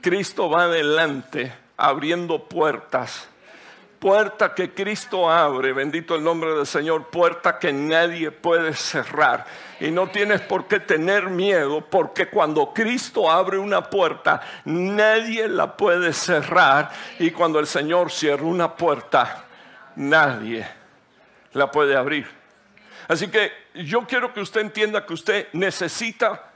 Cristo 0.00 0.48
va 0.48 0.64
adelante, 0.64 1.52
abriendo 1.76 2.48
puertas 2.48 3.28
puerta 3.98 4.54
que 4.54 4.72
Cristo 4.72 5.30
abre, 5.30 5.72
bendito 5.72 6.14
el 6.14 6.22
nombre 6.22 6.54
del 6.54 6.66
Señor, 6.66 7.08
puerta 7.08 7.58
que 7.58 7.72
nadie 7.72 8.30
puede 8.30 8.74
cerrar. 8.74 9.44
Y 9.80 9.90
no 9.90 10.08
tienes 10.08 10.40
por 10.40 10.66
qué 10.66 10.80
tener 10.80 11.28
miedo, 11.28 11.80
porque 11.80 12.28
cuando 12.28 12.72
Cristo 12.72 13.30
abre 13.30 13.58
una 13.58 13.90
puerta, 13.90 14.40
nadie 14.64 15.48
la 15.48 15.76
puede 15.76 16.12
cerrar. 16.12 16.90
Y 17.18 17.30
cuando 17.30 17.58
el 17.58 17.66
Señor 17.66 18.10
cierra 18.10 18.44
una 18.44 18.74
puerta, 18.74 19.44
nadie 19.96 20.66
la 21.52 21.70
puede 21.70 21.96
abrir. 21.96 22.26
Así 23.08 23.28
que 23.28 23.52
yo 23.74 24.06
quiero 24.06 24.32
que 24.32 24.40
usted 24.40 24.60
entienda 24.60 25.06
que 25.06 25.14
usted 25.14 25.48
necesita 25.52 26.47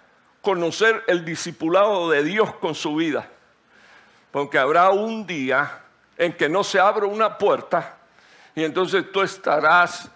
conocer 0.43 1.05
el 1.07 1.25
discipulado 1.25 2.11
de 2.11 2.25
Dios 2.25 2.55
con 2.57 2.75
su 2.75 2.97
vida. 2.97 3.29
Porque 4.33 4.59
habrá 4.59 4.91
un 4.91 5.27
día 5.27 5.81
en 6.19 6.33
que 6.35 6.49
no 6.49 6.65
se 6.65 6.79
abra 6.79 7.07
una 7.07 7.39
puerta 7.39 7.97
y 8.55 8.65
entonces 8.65 9.11
tú 9.13 9.23
estarás 9.23 10.11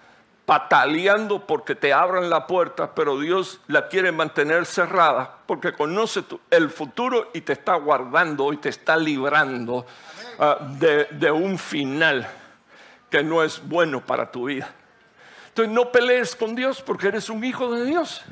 pataleando 0.45 1.45
porque 1.47 1.75
te 1.75 1.93
abran 1.93 2.29
la 2.31 2.47
puerta, 2.47 2.95
pero 2.95 3.19
Dios 3.19 3.61
la 3.67 3.89
quiere 3.89 4.12
mantener 4.12 4.67
cerrada 4.67 5.39
porque 5.47 5.73
conoce 5.73 6.25
el 6.51 6.71
futuro 6.71 7.31
y 7.33 7.41
te 7.41 7.53
está 7.53 7.75
guardando 7.75 8.53
y 8.53 8.59
te 8.59 8.69
está 8.69 8.97
librando 8.97 9.87
ah, 10.39 10.59
de, 10.79 11.05
de 11.11 11.31
un 11.31 11.59
final 11.59 12.29
que 13.11 13.23
no 13.23 13.43
es 13.43 13.61
bueno 13.67 14.05
para 14.05 14.31
tu 14.31 14.47
vida. 14.47 14.69
Entonces 15.49 15.73
no 15.73 15.91
pelees 15.91 16.37
con 16.37 16.55
Dios 16.55 16.83
porque 16.83 17.09
eres 17.09 17.31
un 17.31 17.43
hijo 17.43 17.73
de 17.73 17.85
Dios. 17.85 18.23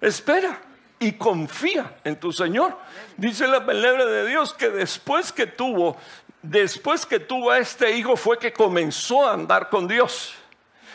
Espera 0.00 0.60
y 1.02 1.12
confía 1.12 1.96
en 2.04 2.18
tu 2.18 2.32
Señor. 2.32 2.78
Dice 3.16 3.48
la 3.48 3.66
palabra 3.66 4.06
de 4.06 4.26
Dios 4.28 4.54
que 4.54 4.70
después 4.70 5.32
que 5.32 5.46
tuvo, 5.46 5.96
después 6.42 7.04
que 7.04 7.18
tuvo 7.18 7.50
a 7.50 7.58
este 7.58 7.96
hijo 7.96 8.16
fue 8.16 8.38
que 8.38 8.52
comenzó 8.52 9.26
a 9.26 9.32
andar 9.32 9.68
con 9.68 9.88
Dios. 9.88 10.34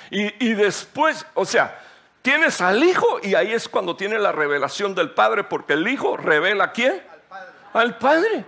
Y, 0.10 0.54
después, 0.54 1.26
o 1.34 1.43
sea, 1.43 1.78
tienes 2.22 2.62
al 2.62 2.82
hijo 2.82 3.20
y 3.22 3.36
ahí 3.36 3.52
es 3.52 3.67
cuando 3.67 3.98
tiene 3.98 4.17
la 4.17 4.32
revelación 4.32 4.96
del 4.96 5.12
padre, 5.12 5.43
porque 5.43 5.74
el 5.74 5.86
hijo 5.86 6.15
revela 6.15 6.63
a 6.63 6.72
quién? 6.72 6.93
Al 7.12 7.22
padre. 7.28 7.52
Al 7.74 7.98
padre. 7.98 8.46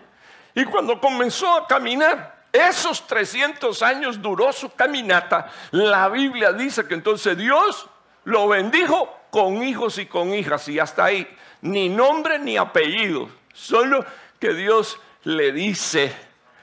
Y 0.56 0.64
cuando 0.64 1.02
comenzó 1.02 1.54
a 1.54 1.68
caminar, 1.68 2.46
esos 2.54 3.06
300 3.06 3.84
años 3.84 4.22
duró 4.22 4.54
su 4.54 4.74
caminata, 4.74 5.52
la 5.72 6.08
Biblia 6.08 6.54
dice 6.54 6.88
que 6.88 6.94
entonces 6.94 7.38
Dios 7.38 7.90
lo 8.24 8.48
bendijo 8.48 9.19
con 9.30 9.64
hijos 9.64 9.98
y 9.98 10.06
con 10.06 10.34
hijas 10.34 10.68
y 10.68 10.80
hasta 10.80 11.06
ahí, 11.06 11.28
ni 11.62 11.90
nombre 11.90 12.40
ni 12.40 12.58
apellido, 12.58 13.30
solo 13.54 14.06
que 14.40 14.54
Dios 14.54 15.00
le 15.24 15.52
dice 15.52 16.14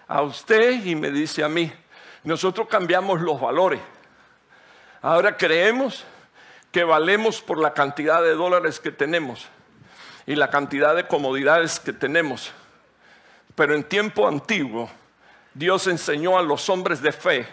a 0.08 0.22
usted 0.22 0.84
y 0.84 0.94
me 0.94 1.10
dice 1.10 1.44
a 1.44 1.48
mí, 1.48 1.72
nosotros 2.24 2.68
cambiamos 2.68 3.20
los 3.20 3.40
valores. 3.40 3.80
Ahora 5.02 5.36
creemos 5.36 6.04
que 6.72 6.84
valemos 6.84 7.40
por 7.40 7.58
la 7.58 7.74
cantidad 7.74 8.22
de 8.22 8.34
dólares 8.34 8.80
que 8.80 8.90
tenemos 8.90 9.46
y 10.26 10.34
la 10.34 10.50
cantidad 10.50 10.96
de 10.96 11.06
comodidades 11.06 11.78
que 11.78 11.92
tenemos. 11.92 12.52
Pero 13.54 13.74
en 13.74 13.84
tiempo 13.84 14.26
antiguo, 14.26 14.90
Dios 15.54 15.86
enseñó 15.86 16.38
a 16.38 16.42
los 16.42 16.68
hombres 16.68 17.00
de 17.00 17.12
fe 17.12 17.46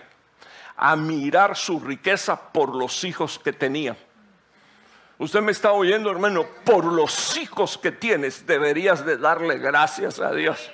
a 0.76 0.96
mirar 0.96 1.56
su 1.56 1.80
riqueza 1.80 2.52
por 2.52 2.76
los 2.76 3.04
hijos 3.04 3.40
que 3.40 3.54
tenían. 3.54 3.96
Usted 5.20 5.42
me 5.42 5.52
está 5.52 5.72
oyendo, 5.72 6.10
hermano, 6.10 6.46
por 6.64 6.86
los 6.86 7.38
hijos 7.38 7.78
que 7.78 7.92
tienes 7.92 8.46
deberías 8.46 9.06
de 9.06 9.18
darle 9.18 9.58
gracias 9.60 10.20
a 10.20 10.32
Dios. 10.34 10.72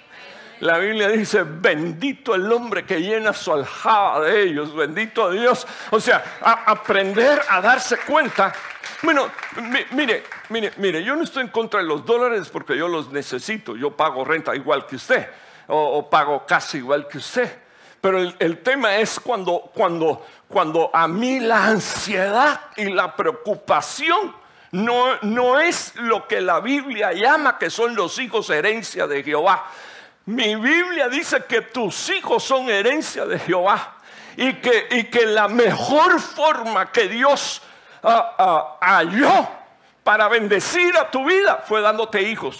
La 0.61 0.77
Biblia 0.77 1.07
dice, 1.07 1.43
bendito 1.43 2.35
el 2.35 2.51
hombre 2.51 2.85
que 2.85 2.99
llena 3.01 3.31
su 3.33 3.53
aljaba 3.53 4.21
de 4.21 4.43
ellos, 4.43 4.75
bendito 4.75 5.31
Dios. 5.31 5.65
O 5.91 5.99
sea, 6.01 6.39
aprender 6.41 7.41
a 7.47 7.61
darse 7.61 7.97
cuenta. 7.99 8.53
Bueno, 9.01 9.29
mire, 9.91 10.23
mire, 10.49 10.73
mire, 10.77 11.03
yo 11.03 11.15
no 11.15 11.23
estoy 11.23 11.43
en 11.43 11.49
contra 11.49 11.79
de 11.79 11.85
los 11.85 12.05
dólares 12.05 12.49
porque 12.49 12.77
yo 12.77 12.89
los 12.89 13.09
necesito. 13.09 13.77
Yo 13.77 13.95
pago 13.95 14.25
renta 14.25 14.53
igual 14.53 14.85
que 14.85 14.97
usted, 14.97 15.29
o, 15.67 16.09
pago 16.09 16.45
casi 16.45 16.79
igual 16.79 17.07
que 17.07 17.19
usted. 17.19 17.59
Pero 18.01 18.19
el, 18.19 18.57
tema 18.59 18.95
es 18.97 19.19
cuando, 19.19 19.71
cuando, 19.73 20.25
cuando 20.47 20.89
a 20.93 21.07
mí 21.07 21.39
la 21.39 21.65
ansiedad 21.65 22.61
y 22.77 22.85
la 22.85 23.15
preocupación 23.15 24.33
no, 24.71 25.17
no 25.21 25.59
es 25.59 25.95
lo 25.95 26.27
que 26.27 26.39
la 26.41 26.59
Biblia 26.59 27.11
llama 27.11 27.57
que 27.57 27.69
son 27.69 27.95
los 27.95 28.19
hijos 28.19 28.49
herencia 28.49 29.07
de 29.07 29.23
Jehová 29.23 29.65
mi 30.29 30.53
Biblia 30.55 31.09
dice 31.09 31.43
que 31.45 31.61
tus 31.61 32.07
hijos 32.09 32.43
son 32.43 32.69
herencia 32.69 33.25
de 33.25 33.39
Jehová 33.39 33.95
y 34.37 34.53
que, 34.53 34.87
y 34.91 35.05
que 35.05 35.25
la 35.25 35.47
mejor 35.47 36.19
forma 36.19 36.91
que 36.91 37.07
Dios 37.07 37.63
ah, 38.03 38.35
ah, 38.37 38.77
halló 38.79 39.47
para 40.03 40.27
bendecir 40.27 40.95
a 40.97 41.09
tu 41.09 41.25
vida 41.25 41.63
fue 41.67 41.81
dándote 41.81 42.21
hijos. 42.21 42.59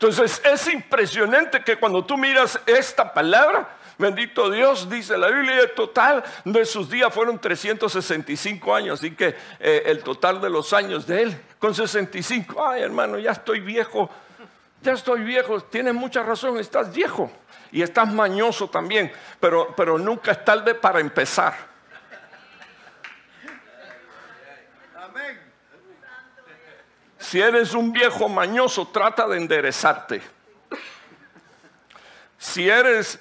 Entonces 0.00 0.40
es 0.44 0.66
impresionante 0.72 1.62
que 1.62 1.76
cuando 1.76 2.04
tú 2.04 2.16
miras 2.16 2.58
esta 2.64 3.12
palabra, 3.12 3.76
bendito 3.98 4.50
Dios, 4.50 4.88
dice 4.88 5.18
la 5.18 5.28
Biblia, 5.28 5.60
el 5.60 5.72
total 5.72 6.24
de 6.44 6.64
sus 6.64 6.88
días 6.88 7.12
fueron 7.12 7.38
365 7.38 8.74
años, 8.74 8.98
así 8.98 9.10
que 9.14 9.36
eh, 9.58 9.82
el 9.84 10.02
total 10.02 10.40
de 10.40 10.48
los 10.48 10.72
años 10.72 11.06
de 11.06 11.24
él, 11.24 11.40
con 11.58 11.74
65, 11.74 12.66
ay 12.66 12.82
hermano, 12.82 13.18
ya 13.18 13.32
estoy 13.32 13.60
viejo 13.60 14.08
ya 14.82 14.92
estoy 14.92 15.20
viejo, 15.22 15.60
tienes 15.60 15.94
mucha 15.94 16.22
razón, 16.22 16.58
estás 16.58 16.94
viejo 16.94 17.30
y 17.70 17.82
estás 17.82 18.12
mañoso 18.12 18.68
también, 18.68 19.12
pero, 19.38 19.74
pero 19.76 19.98
nunca 19.98 20.32
es 20.32 20.44
tarde 20.44 20.74
para 20.74 21.00
empezar. 21.00 21.69
Si 27.30 27.40
eres 27.40 27.74
un 27.74 27.92
viejo 27.92 28.28
mañoso, 28.28 28.88
trata 28.88 29.28
de 29.28 29.36
enderezarte. 29.36 30.20
Si 32.36 32.68
eres 32.68 33.20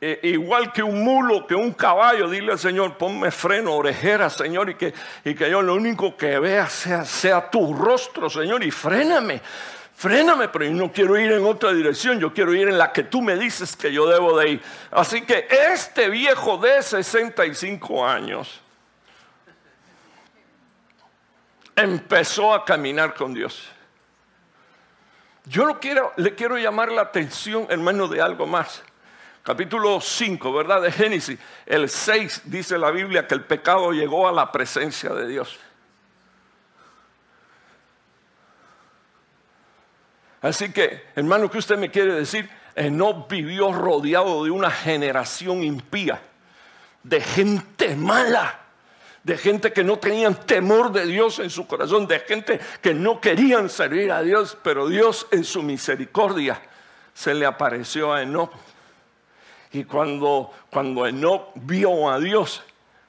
eh, 0.00 0.20
igual 0.22 0.72
que 0.72 0.80
un 0.80 1.02
mulo, 1.02 1.44
que 1.44 1.56
un 1.56 1.72
caballo, 1.72 2.30
dile 2.30 2.52
al 2.52 2.60
Señor, 2.60 2.96
ponme 2.96 3.32
freno, 3.32 3.74
orejera, 3.74 4.30
Señor, 4.30 4.70
y 4.70 4.76
que, 4.76 4.94
y 5.24 5.34
que 5.34 5.50
yo 5.50 5.60
lo 5.60 5.74
único 5.74 6.16
que 6.16 6.38
vea 6.38 6.68
sea, 6.68 7.04
sea 7.04 7.50
tu 7.50 7.74
rostro, 7.74 8.30
Señor, 8.30 8.62
y 8.62 8.70
fréname 8.70 9.42
fréname, 9.96 10.46
pero 10.50 10.64
yo 10.64 10.70
no 10.70 10.92
quiero 10.92 11.18
ir 11.18 11.32
en 11.32 11.44
otra 11.44 11.72
dirección, 11.72 12.20
yo 12.20 12.32
quiero 12.32 12.54
ir 12.54 12.68
en 12.68 12.78
la 12.78 12.92
que 12.92 13.02
tú 13.02 13.20
me 13.20 13.34
dices 13.34 13.74
que 13.74 13.92
yo 13.92 14.06
debo 14.06 14.38
de 14.38 14.50
ir. 14.50 14.62
Así 14.92 15.22
que 15.22 15.48
este 15.50 16.08
viejo 16.08 16.58
de 16.58 16.80
65 16.80 18.06
años 18.06 18.60
empezó 21.82 22.54
a 22.54 22.64
caminar 22.64 23.14
con 23.14 23.34
Dios. 23.34 23.68
Yo 25.44 25.66
no 25.66 25.80
quiero, 25.80 26.12
le 26.16 26.34
quiero 26.34 26.58
llamar 26.58 26.92
la 26.92 27.02
atención, 27.02 27.66
hermano, 27.70 28.06
de 28.06 28.20
algo 28.20 28.46
más. 28.46 28.82
Capítulo 29.42 29.98
5, 30.00 30.52
¿verdad? 30.52 30.82
De 30.82 30.92
Génesis. 30.92 31.38
El 31.64 31.88
6 31.88 32.42
dice 32.44 32.76
la 32.76 32.90
Biblia 32.90 33.26
que 33.26 33.34
el 33.34 33.44
pecado 33.44 33.92
llegó 33.92 34.28
a 34.28 34.32
la 34.32 34.52
presencia 34.52 35.10
de 35.14 35.26
Dios. 35.26 35.58
Así 40.42 40.70
que, 40.70 41.02
hermano, 41.16 41.50
¿qué 41.50 41.58
usted 41.58 41.78
me 41.78 41.90
quiere 41.90 42.14
decir? 42.14 42.48
Enoch 42.76 43.28
vivió 43.28 43.72
rodeado 43.72 44.44
de 44.44 44.50
una 44.50 44.70
generación 44.70 45.64
impía, 45.64 46.20
de 47.02 47.20
gente 47.20 47.96
mala, 47.96 48.60
de 49.28 49.36
gente 49.36 49.74
que 49.74 49.84
no 49.84 49.98
tenían 49.98 50.34
temor 50.46 50.90
de 50.90 51.04
Dios 51.04 51.38
en 51.38 51.50
su 51.50 51.66
corazón, 51.66 52.06
de 52.06 52.20
gente 52.20 52.58
que 52.80 52.94
no 52.94 53.20
querían 53.20 53.68
servir 53.68 54.10
a 54.10 54.22
Dios, 54.22 54.56
pero 54.62 54.88
Dios 54.88 55.26
en 55.30 55.44
su 55.44 55.62
misericordia 55.62 56.62
se 57.12 57.34
le 57.34 57.44
apareció 57.44 58.10
a 58.10 58.22
Enoch. 58.22 58.50
Y 59.70 59.84
cuando, 59.84 60.50
cuando 60.70 61.06
Enoch 61.06 61.50
vio 61.56 62.08
a 62.08 62.18
Dios, 62.18 62.62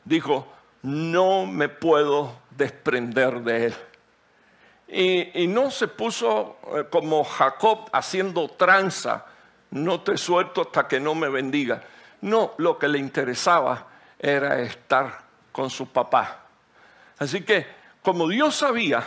dijo, 0.03 0.45
no 0.82 1.45
me 1.45 1.69
puedo 1.69 2.36
desprender 2.51 3.39
de 3.39 3.67
él. 3.67 3.75
Y, 5.36 5.47
no 5.47 5.71
se 5.71 5.88
puso 5.88 6.58
eh, 6.75 6.84
como 6.89 7.23
Jacob 7.23 7.89
haciendo 7.93 8.49
tranza, 8.49 9.25
no 9.71 10.01
te 10.01 10.17
suelto 10.17 10.63
hasta 10.63 10.86
que 10.86 10.99
no 10.99 11.15
me 11.15 11.29
bendiga. 11.29 11.82
No, 12.19 12.55
lo 12.58 12.77
que 12.77 12.89
le 12.89 12.99
interesaba 12.99 13.88
era 14.19 14.60
estar 14.60 15.29
con 15.51 15.69
su 15.69 15.88
papá. 15.88 16.45
Así 17.17 17.41
que 17.41 17.65
como 18.01 18.27
Dios 18.27 18.55
sabía, 18.55 19.03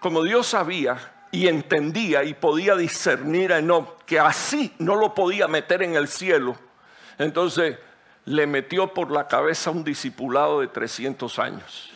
como 0.00 0.22
Dios 0.22 0.46
sabía 0.46 1.12
y 1.30 1.48
entendía 1.48 2.22
y 2.24 2.34
podía 2.34 2.76
discernir 2.76 3.52
a 3.52 3.58
Enoch 3.58 4.02
que 4.04 4.20
así 4.20 4.74
no 4.78 4.94
lo 4.96 5.14
podía 5.14 5.48
meter 5.48 5.82
en 5.82 5.96
el 5.96 6.08
cielo, 6.08 6.56
entonces 7.18 7.78
le 8.26 8.46
metió 8.46 8.94
por 8.94 9.10
la 9.10 9.26
cabeza 9.26 9.70
un 9.70 9.84
discipulado 9.84 10.60
de 10.60 10.68
300 10.68 11.38
años. 11.38 11.90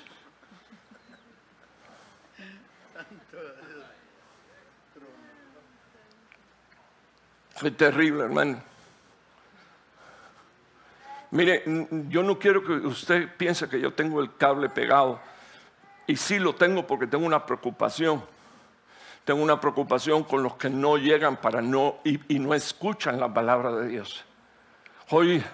Fue 7.55 7.73
terrible, 7.73 8.23
hermano. 8.23 8.68
Mire, 11.31 11.63
yo 12.09 12.23
no 12.23 12.39
quiero 12.39 12.65
que 12.65 12.73
usted 12.73 13.29
piense 13.37 13.69
que 13.69 13.81
yo 13.81 13.93
tengo 13.93 14.21
el 14.21 14.35
cable 14.37 14.69
pegado. 14.69 15.21
Y 16.07 16.17
sí 16.17 16.39
lo 16.39 16.55
tengo 16.55 16.87
porque 16.87 17.07
tengo 17.07 17.27
una 17.27 17.45
preocupación. 17.45 18.25
Tengo 19.25 19.43
una 19.43 19.61
preocupación 19.61 20.25
con 20.25 20.43
los 20.43 20.57
que 20.57 20.71
no 20.71 20.97
llegan 20.97 21.37
para 21.37 21.61
no 21.61 21.99
y, 22.03 22.39
no 22.39 22.55
escuchan 22.55 23.21
la 23.21 23.33
palabra 23.33 23.73
de 23.73 23.89
Dios. 23.89 24.25
Hoy, 25.11 25.45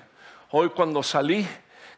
hoy 0.51 0.69
cuando 0.71 1.03
salí, 1.03 1.45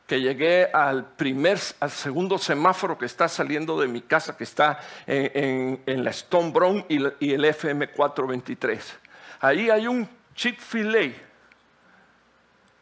que 0.06 0.22
llegué 0.22 0.70
al 0.72 1.04
primer, 1.04 1.58
al 1.80 1.90
segundo 1.90 2.38
semáforo 2.38 2.96
que 2.96 3.04
está 3.04 3.28
saliendo 3.28 3.78
de 3.78 3.88
mi 3.88 4.00
casa, 4.00 4.38
que 4.38 4.44
está 4.44 4.80
en, 5.06 5.82
la 5.86 6.10
Stone 6.10 6.50
Brown 6.50 6.86
y, 6.88 7.02
y 7.20 7.34
el 7.34 7.44
FM 7.44 7.88
423. 7.88 8.98
Ahí 9.40 9.68
hay 9.68 9.86
un 9.86 10.08
Chick-fil-A. 10.34 11.25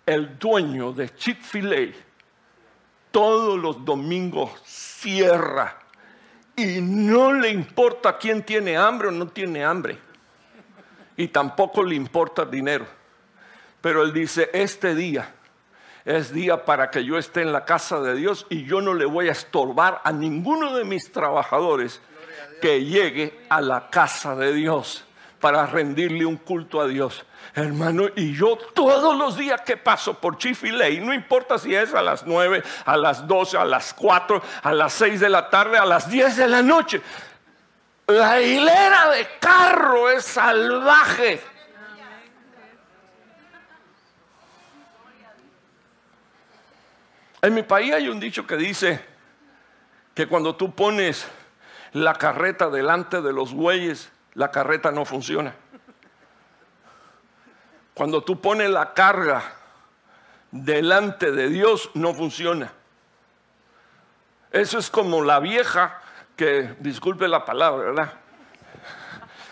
El 0.06 0.38
dueño 0.38 0.92
de 0.92 1.14
Chick-fil-A 1.14 1.94
todos 3.14 3.56
los 3.56 3.84
domingos 3.84 4.50
cierra 4.64 5.78
y 6.56 6.80
no 6.80 7.32
le 7.32 7.48
importa 7.50 8.18
quién 8.18 8.42
tiene 8.42 8.76
hambre 8.76 9.06
o 9.06 9.10
no 9.12 9.28
tiene 9.28 9.64
hambre. 9.64 9.96
Y 11.16 11.28
tampoco 11.28 11.84
le 11.84 11.94
importa 11.94 12.42
el 12.42 12.50
dinero. 12.50 12.86
Pero 13.80 14.02
él 14.02 14.12
dice, 14.12 14.50
este 14.52 14.96
día 14.96 15.32
es 16.04 16.32
día 16.32 16.64
para 16.64 16.90
que 16.90 17.04
yo 17.04 17.16
esté 17.16 17.42
en 17.42 17.52
la 17.52 17.64
casa 17.64 18.00
de 18.00 18.16
Dios 18.16 18.46
y 18.50 18.64
yo 18.64 18.80
no 18.80 18.94
le 18.94 19.04
voy 19.04 19.28
a 19.28 19.32
estorbar 19.32 20.00
a 20.02 20.10
ninguno 20.10 20.76
de 20.76 20.82
mis 20.82 21.12
trabajadores 21.12 22.00
que 22.60 22.84
llegue 22.84 23.46
a 23.48 23.60
la 23.60 23.90
casa 23.90 24.34
de 24.34 24.52
Dios 24.52 25.04
para 25.44 25.66
rendirle 25.66 26.24
un 26.24 26.38
culto 26.38 26.80
a 26.80 26.86
Dios. 26.86 27.22
Hermano, 27.54 28.04
y 28.16 28.34
yo 28.34 28.56
todos 28.56 29.14
los 29.14 29.36
días 29.36 29.60
que 29.60 29.76
paso 29.76 30.18
por 30.18 30.38
Chifiley, 30.38 31.02
no 31.02 31.12
importa 31.12 31.58
si 31.58 31.74
es 31.74 31.92
a 31.92 32.00
las 32.00 32.24
9, 32.24 32.62
a 32.86 32.96
las 32.96 33.28
12, 33.28 33.58
a 33.58 33.66
las 33.66 33.92
4, 33.92 34.42
a 34.62 34.72
las 34.72 34.94
6 34.94 35.20
de 35.20 35.28
la 35.28 35.50
tarde, 35.50 35.76
a 35.76 35.84
las 35.84 36.08
10 36.08 36.38
de 36.38 36.48
la 36.48 36.62
noche, 36.62 37.02
la 38.06 38.40
hilera 38.40 39.10
de 39.10 39.28
carro 39.38 40.08
es 40.08 40.24
salvaje. 40.24 41.42
En 47.42 47.52
mi 47.52 47.64
país 47.64 47.92
hay 47.92 48.08
un 48.08 48.18
dicho 48.18 48.46
que 48.46 48.56
dice 48.56 48.98
que 50.14 50.26
cuando 50.26 50.56
tú 50.56 50.74
pones 50.74 51.26
la 51.92 52.14
carreta 52.14 52.70
delante 52.70 53.20
de 53.20 53.34
los 53.34 53.52
bueyes, 53.52 54.10
la 54.34 54.50
carreta 54.50 54.90
no 54.90 55.04
funciona. 55.04 55.54
Cuando 57.94 58.22
tú 58.22 58.40
pones 58.40 58.70
la 58.70 58.92
carga 58.92 59.42
delante 60.50 61.30
de 61.30 61.48
Dios, 61.48 61.90
no 61.94 62.14
funciona. 62.14 62.72
Eso 64.50 64.78
es 64.78 64.90
como 64.90 65.22
la 65.22 65.40
vieja 65.40 66.00
que, 66.36 66.74
disculpe 66.80 67.28
la 67.28 67.44
palabra, 67.44 67.84
¿verdad? 67.86 68.12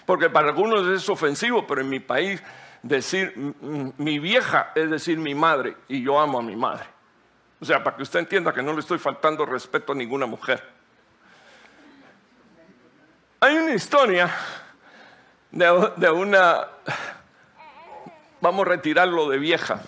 Porque 0.07 0.31
para 0.31 0.49
algunos 0.49 0.87
es 0.89 1.09
ofensivo, 1.09 1.67
pero 1.67 1.81
en 1.81 1.89
mi 1.89 2.01
país 2.01 2.43
decir 2.83 3.33
mi 3.97 4.19
vieja 4.19 4.73
es 4.75 4.91
decir 4.91 5.17
mi 5.19 5.35
madre 5.35 5.77
y 5.87 6.03
yo 6.03 6.19
amo 6.19 6.41
a 6.41 6.43
mi 6.43 6.57
madre. 6.57 6.85
O 7.61 7.65
sea, 7.65 7.83
para 7.85 7.97
que 7.97 8.03
usted 8.03 8.19
entienda 8.19 8.53
que 8.53 8.63
no 8.63 8.73
le 8.73 8.81
estoy 8.81 8.99
faltando 8.99 9.47
respeto 9.47 9.93
a 9.93 9.95
ninguna 9.95 10.27
mujer. 10.27 10.63
Hay 13.39 13.57
una 13.57 13.75
historia 13.75 14.33
de, 15.53 16.11
una 16.11 16.67
Vamos 18.41 18.67
a 18.67 18.71
retirarlo 18.71 19.29
de 19.29 19.39
vieja. 19.39 19.81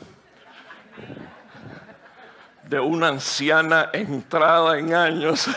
De 2.62 2.78
una 2.78 3.08
anciana 3.08 3.90
entrada 3.92 4.78
en 4.78 4.94
años. 4.94 5.48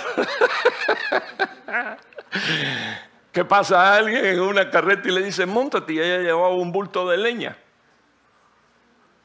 ¿Qué 3.31 3.45
pasa 3.45 3.79
a 3.79 3.97
alguien 3.97 4.25
en 4.25 4.39
una 4.39 4.71
carreta 4.71 5.07
y 5.07 5.11
le 5.11 5.21
dice, 5.21 5.45
montate? 5.45 5.93
Y 5.93 5.99
ella 5.99 6.23
llevaba 6.23 6.55
un 6.55 6.71
bulto 6.71 7.07
de 7.07 7.17
leña 7.17 7.55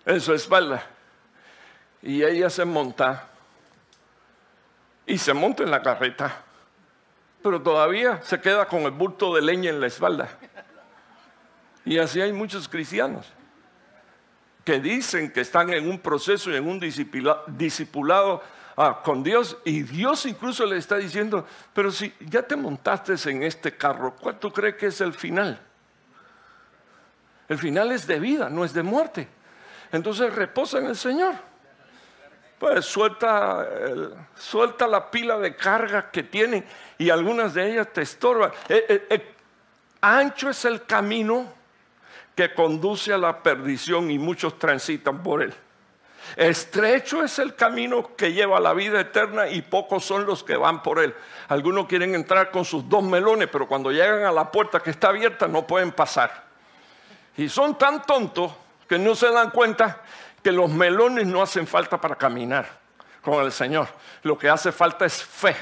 en 0.05 0.21
su 0.21 0.35
espalda. 0.35 0.83
Y 2.03 2.23
ella 2.23 2.51
se 2.51 2.67
monta 2.67 3.29
y 5.07 5.17
se 5.17 5.33
monta 5.33 5.63
en 5.63 5.71
la 5.71 5.83
carreta, 5.83 6.43
pero 7.43 7.61
todavía 7.63 8.21
se 8.23 8.41
queda 8.41 8.67
con 8.67 8.83
el 8.83 8.91
bulto 8.91 9.35
de 9.35 9.43
leña 9.43 9.71
en 9.71 9.81
la 9.81 9.87
espalda. 9.87 10.29
Y 11.85 11.99
así 11.99 12.21
hay 12.21 12.33
muchos 12.33 12.69
cristianos 12.69 13.27
que 14.65 14.79
dicen 14.79 15.33
que 15.33 15.41
están 15.41 15.73
en 15.73 15.89
un 15.89 15.99
proceso 15.99 16.51
y 16.51 16.57
en 16.57 16.69
un 16.69 16.79
discipulado 16.79 18.43
ah, 18.77 19.01
con 19.05 19.23
Dios 19.23 19.57
y 19.65 19.83
Dios 19.83 20.25
incluso 20.27 20.65
le 20.65 20.77
está 20.77 20.97
diciendo, 20.97 21.47
pero 21.73 21.91
si 21.91 22.15
ya 22.21 22.43
te 22.43 22.55
montaste 22.55 23.15
en 23.31 23.43
este 23.43 23.77
carro, 23.77 24.15
¿cuál 24.15 24.39
tú 24.39 24.53
crees 24.53 24.77
que 24.77 24.87
es 24.87 25.01
el 25.01 25.13
final? 25.13 25.61
El 27.49 27.59
final 27.59 27.91
es 27.93 28.07
de 28.07 28.21
vida, 28.21 28.49
no 28.49 28.65
es 28.65 28.73
de 28.73 28.83
muerte. 28.83 29.29
Entonces 29.91 30.35
reposa 30.35 30.79
en 30.79 30.87
el 30.87 30.97
Señor. 30.97 31.35
Pues 32.59 32.85
suelta, 32.85 33.67
suelta 34.37 34.87
la 34.87 35.11
pila 35.11 35.37
de 35.39 35.57
carga 35.57 36.11
que 36.11 36.23
tienen 36.23 36.65
y 36.97 37.11
algunas 37.11 37.55
de 37.55 37.73
ellas 37.73 37.93
te 37.93 38.03
estorban. 38.03 38.53
Eh, 38.69 38.87
eh, 38.89 39.07
eh, 39.11 39.35
ancho 40.01 40.49
es 40.49 40.65
el 40.65 40.85
camino 40.85 41.53
que 42.35 42.55
conduce 42.55 43.13
a 43.13 43.19
la 43.19 43.43
perdición 43.43 44.11
y 44.11 44.19
muchos 44.19 44.59
transitan 44.59 45.23
por 45.23 45.43
él. 45.43 45.55
Estrecho 46.37 47.23
es 47.23 47.39
el 47.39 47.55
camino 47.55 48.15
que 48.17 48.33
lleva 48.33 48.57
a 48.57 48.61
la 48.61 48.73
vida 48.73 49.01
eterna 49.01 49.49
y 49.49 49.61
pocos 49.61 50.05
son 50.05 50.25
los 50.25 50.43
que 50.43 50.57
van 50.57 50.83
por 50.83 50.99
él. 50.99 51.15
Algunos 51.49 51.87
quieren 51.87 52.15
entrar 52.15 52.51
con 52.51 52.65
sus 52.65 52.89
dos 52.89 53.03
melones, 53.03 53.49
pero 53.51 53.67
cuando 53.69 53.91
llegan 53.91 54.25
a 54.25 54.33
la 54.33 54.51
puerta 54.51 54.81
que 54.81 54.91
está 54.91 55.09
abierta 55.09 55.47
no 55.47 55.67
pueden 55.67 55.93
pasar. 55.93 56.45
Y 57.37 57.49
son 57.49 57.77
tan 57.77 58.03
tontos 58.03 58.53
que 58.89 58.99
no 58.99 59.15
se 59.15 59.31
dan 59.31 59.51
cuenta 59.51 60.03
que 60.43 60.53
los 60.53 60.71
melones 60.71 61.27
no 61.27 61.43
hacen 61.43 61.67
falta 61.67 62.01
para 62.01 62.15
caminar 62.15 62.67
con 63.21 63.45
el 63.45 63.53
Señor. 63.53 63.89
Lo 64.23 64.39
que 64.39 64.49
hace 64.49 64.73
falta 64.73 65.05
es 65.05 65.23
fe 65.23 65.57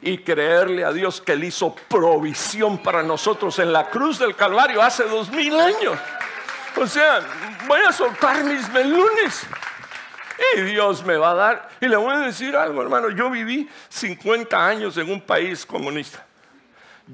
y 0.00 0.18
creerle 0.18 0.84
a 0.84 0.92
Dios 0.92 1.20
que 1.20 1.32
Él 1.32 1.44
hizo 1.44 1.74
provisión 1.88 2.78
para 2.78 3.02
nosotros 3.02 3.58
en 3.58 3.72
la 3.72 3.90
cruz 3.90 4.18
del 4.18 4.36
Calvario 4.36 4.82
hace 4.82 5.04
dos 5.04 5.30
mil 5.30 5.58
años. 5.58 5.98
O 6.76 6.86
sea, 6.86 7.20
voy 7.66 7.80
a 7.80 7.92
soltar 7.92 8.44
mis 8.44 8.68
melones 8.70 9.46
y 10.56 10.60
Dios 10.62 11.04
me 11.04 11.16
va 11.16 11.32
a 11.32 11.34
dar. 11.34 11.68
Y 11.80 11.88
le 11.88 11.96
voy 11.96 12.14
a 12.14 12.18
decir 12.18 12.56
algo, 12.56 12.82
hermano, 12.82 13.10
yo 13.10 13.30
viví 13.30 13.68
50 13.88 14.66
años 14.66 14.96
en 14.96 15.10
un 15.10 15.20
país 15.20 15.66
comunista. 15.66 16.24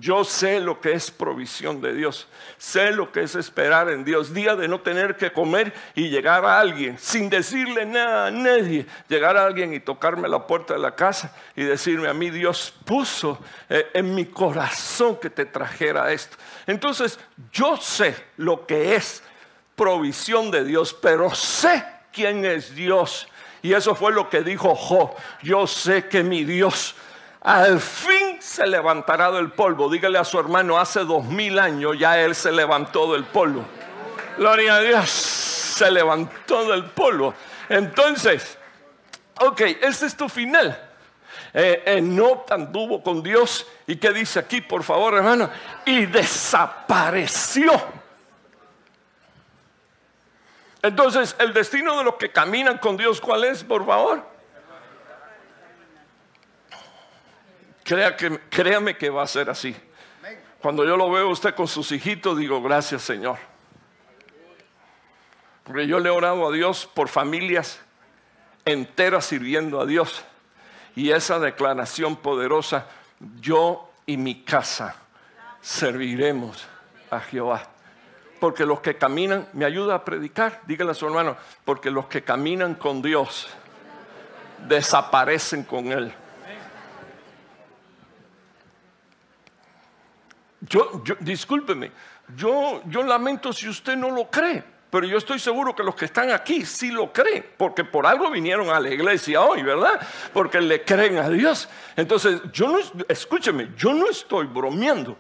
Yo 0.01 0.25
sé 0.25 0.59
lo 0.59 0.81
que 0.81 0.93
es 0.93 1.13
provisión 1.13 1.81
de 1.81 1.95
Dios, 1.95 2.27
sé 2.59 2.91
lo 2.91 3.13
que 3.13 3.23
es 3.23 3.37
esperar 3.37 3.89
en 3.91 4.05
Dios, 4.05 4.35
día 4.35 4.57
de 4.57 4.67
no 4.67 4.81
tener 4.81 5.17
que 5.17 5.33
comer 5.33 5.73
y 5.95 6.09
llegar 6.09 6.45
a 6.45 6.59
alguien 6.59 6.99
sin 6.99 7.31
decirle 7.31 7.87
nada 7.87 8.27
a 8.27 8.31
nadie, 8.33 8.87
llegar 9.09 9.37
a 9.37 9.47
alguien 9.47 9.73
y 9.73 9.79
tocarme 9.79 10.29
la 10.29 10.49
puerta 10.49 10.75
de 10.75 10.81
la 10.81 10.97
casa 10.97 11.33
y 11.55 11.63
decirme 11.63 12.09
a 12.09 12.15
mí 12.15 12.31
Dios 12.31 12.75
puso 12.85 13.39
eh, 13.69 13.89
en 13.95 14.15
mi 14.17 14.25
corazón 14.25 15.17
que 15.17 15.31
te 15.31 15.45
trajera 15.45 16.13
esto. 16.13 16.37
Entonces 16.67 17.21
yo 17.53 17.77
sé 17.77 18.17
lo 18.37 18.67
que 18.67 18.97
es 18.97 19.23
provisión 19.77 20.51
de 20.51 20.65
Dios, 20.65 20.93
pero 21.01 21.33
sé 21.35 21.85
quién 22.13 22.45
es 22.45 22.75
Dios. 22.75 23.29
Y 23.63 23.73
eso 23.73 23.95
fue 23.95 24.13
lo 24.13 24.29
que 24.29 24.43
dijo 24.43 24.75
Job. 24.75 25.15
Yo 25.43 25.69
sé 25.69 26.09
que 26.09 26.25
mi 26.25 26.45
Dios 26.45 26.97
al 27.41 27.79
fin 27.79 28.34
se 28.45 28.67
levantará 28.67 29.31
del 29.31 29.53
polvo. 29.53 29.89
Dígale 29.89 30.19
a 30.19 30.25
su 30.25 30.39
hermano, 30.39 30.79
hace 30.79 31.01
dos 31.01 31.25
mil 31.25 31.59
años 31.59 31.99
ya 31.99 32.21
él 32.21 32.35
se 32.35 32.53
levantó 32.53 33.11
del 33.15 33.25
polvo. 33.25 33.65
Gloria 34.37 34.77
a 34.77 34.81
Dios, 34.81 35.09
se 35.11 35.91
levantó 35.91 36.71
del 36.71 36.85
polvo. 36.85 37.33
Entonces, 37.71 38.59
ok, 39.41 39.63
ese 39.81 40.07
es 40.07 40.15
tu 40.15 40.29
final. 40.29 40.79
Eh, 41.55 41.83
Enoch 41.87 42.51
anduvo 42.53 43.03
con 43.03 43.23
Dios. 43.23 43.67
¿Y 43.87 43.97
qué 43.97 44.13
dice 44.13 44.41
aquí, 44.41 44.61
por 44.61 44.83
favor, 44.83 45.15
hermano? 45.15 45.49
Y 45.87 46.05
desapareció. 46.05 47.73
Entonces, 50.83 51.35
el 51.39 51.55
destino 51.55 51.97
de 51.97 52.05
los 52.05 52.17
que 52.17 52.31
caminan 52.31 52.77
con 52.77 52.99
Dios, 52.99 53.23
¿cuál 53.23 53.45
es, 53.45 53.65
por 53.65 53.87
favor? 53.87 54.34
Que, 57.85 58.41
créame 58.51 58.97
que 58.97 59.11
va 59.11 59.23
a 59.23 59.27
ser 59.27 59.51
así. 59.51 59.77
Cuando 60.61 60.85
yo 60.85 60.97
lo 60.97 61.11
veo 61.11 61.29
usted 61.29 61.55
con 61.55 61.69
sus 61.69 61.93
hijitos, 61.93 62.39
digo, 62.39 62.63
gracias 62.63 63.03
Señor. 63.03 63.37
Porque 65.63 65.87
yo 65.87 65.99
le 66.01 66.09
he 66.09 66.13
orado 66.13 66.49
a 66.49 66.53
Dios 66.53 66.89
por 66.93 67.09
familias 67.09 67.81
enteras 68.65 69.27
sirviendo 69.27 69.81
a 69.81 69.87
Dios. 69.87 70.25
Y 70.97 71.11
esa 71.11 71.39
declaración 71.39 72.17
poderosa, 72.17 72.87
yo 73.41 73.91
y 74.07 74.17
mi 74.17 74.43
casa 74.43 74.97
serviremos 75.61 76.67
a 77.11 77.21
Jehová. 77.21 77.69
Porque 78.41 78.67
los 78.67 78.81
que 78.81 78.97
caminan, 78.97 79.49
me 79.53 79.65
ayuda 79.65 79.97
a 79.97 80.05
predicar, 80.05 80.61
dígale 80.67 80.91
a 80.91 80.95
su 80.95 81.07
hermano, 81.07 81.37
porque 81.65 81.91
los 81.91 82.07
que 82.07 82.23
caminan 82.23 82.75
con 82.75 83.03
Dios 83.03 83.49
desaparecen 84.67 85.65
con 85.65 85.93
Él. 85.93 86.15
Yo, 90.69 91.03
discúlpeme, 91.21 91.91
yo, 92.37 92.83
yo 92.87 93.03
lamento 93.03 93.53
si 93.53 93.69
usted 93.69 93.97
no 93.97 94.11
lo 94.11 94.31
cree, 94.31 94.63
pero 94.91 95.07
yo 95.07 95.19
estoy 95.19 95.39
seguro 95.39 95.75
que 95.75 95.83
los 95.83 95.95
que 95.95 96.05
están 96.05 96.31
aquí 96.31 96.65
sí 96.65 96.91
lo 96.91 97.13
creen, 97.13 97.45
porque 97.57 97.85
por 97.85 98.07
algo 98.07 98.31
vinieron 98.31 98.71
a 98.71 98.79
la 98.79 98.91
iglesia 98.91 99.43
hoy, 99.43 99.63
¿verdad? 99.63 100.01
Porque 100.33 100.61
le 100.61 100.85
creen 100.85 101.19
a 101.19 101.29
Dios. 101.29 101.69
Entonces, 101.97 102.41
yo 102.53 102.69
no, 102.69 102.79
escúcheme, 103.09 103.71
yo 103.77 103.93
no 103.93 104.09
estoy 104.09 104.47
bromeando. 104.47 105.19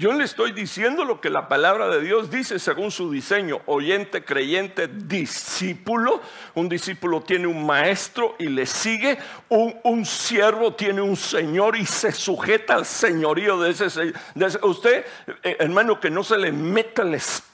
Yo 0.00 0.14
le 0.14 0.24
estoy 0.24 0.52
diciendo 0.52 1.04
lo 1.04 1.20
que 1.20 1.28
la 1.28 1.46
palabra 1.46 1.88
de 1.88 2.00
Dios 2.00 2.30
dice 2.30 2.58
según 2.58 2.90
su 2.90 3.10
diseño. 3.10 3.60
Oyente, 3.66 4.24
creyente, 4.24 4.88
discípulo. 4.88 6.22
Un 6.54 6.70
discípulo 6.70 7.20
tiene 7.20 7.46
un 7.46 7.66
maestro 7.66 8.34
y 8.38 8.46
le 8.46 8.64
sigue. 8.64 9.18
Un, 9.50 10.06
siervo 10.06 10.72
tiene 10.72 11.02
un 11.02 11.18
señor 11.18 11.76
y 11.76 11.84
se 11.84 12.12
sujeta 12.12 12.76
al 12.76 12.86
señorío 12.86 13.60
de 13.60 13.72
ese, 13.72 14.14
Usted, 14.62 15.04
eh, 15.42 15.56
hermano, 15.60 16.00
que 16.00 16.08
no 16.08 16.24
se 16.24 16.38
le 16.38 16.50
meta 16.50 17.02
el 17.02 17.16
espíritu 17.16 17.49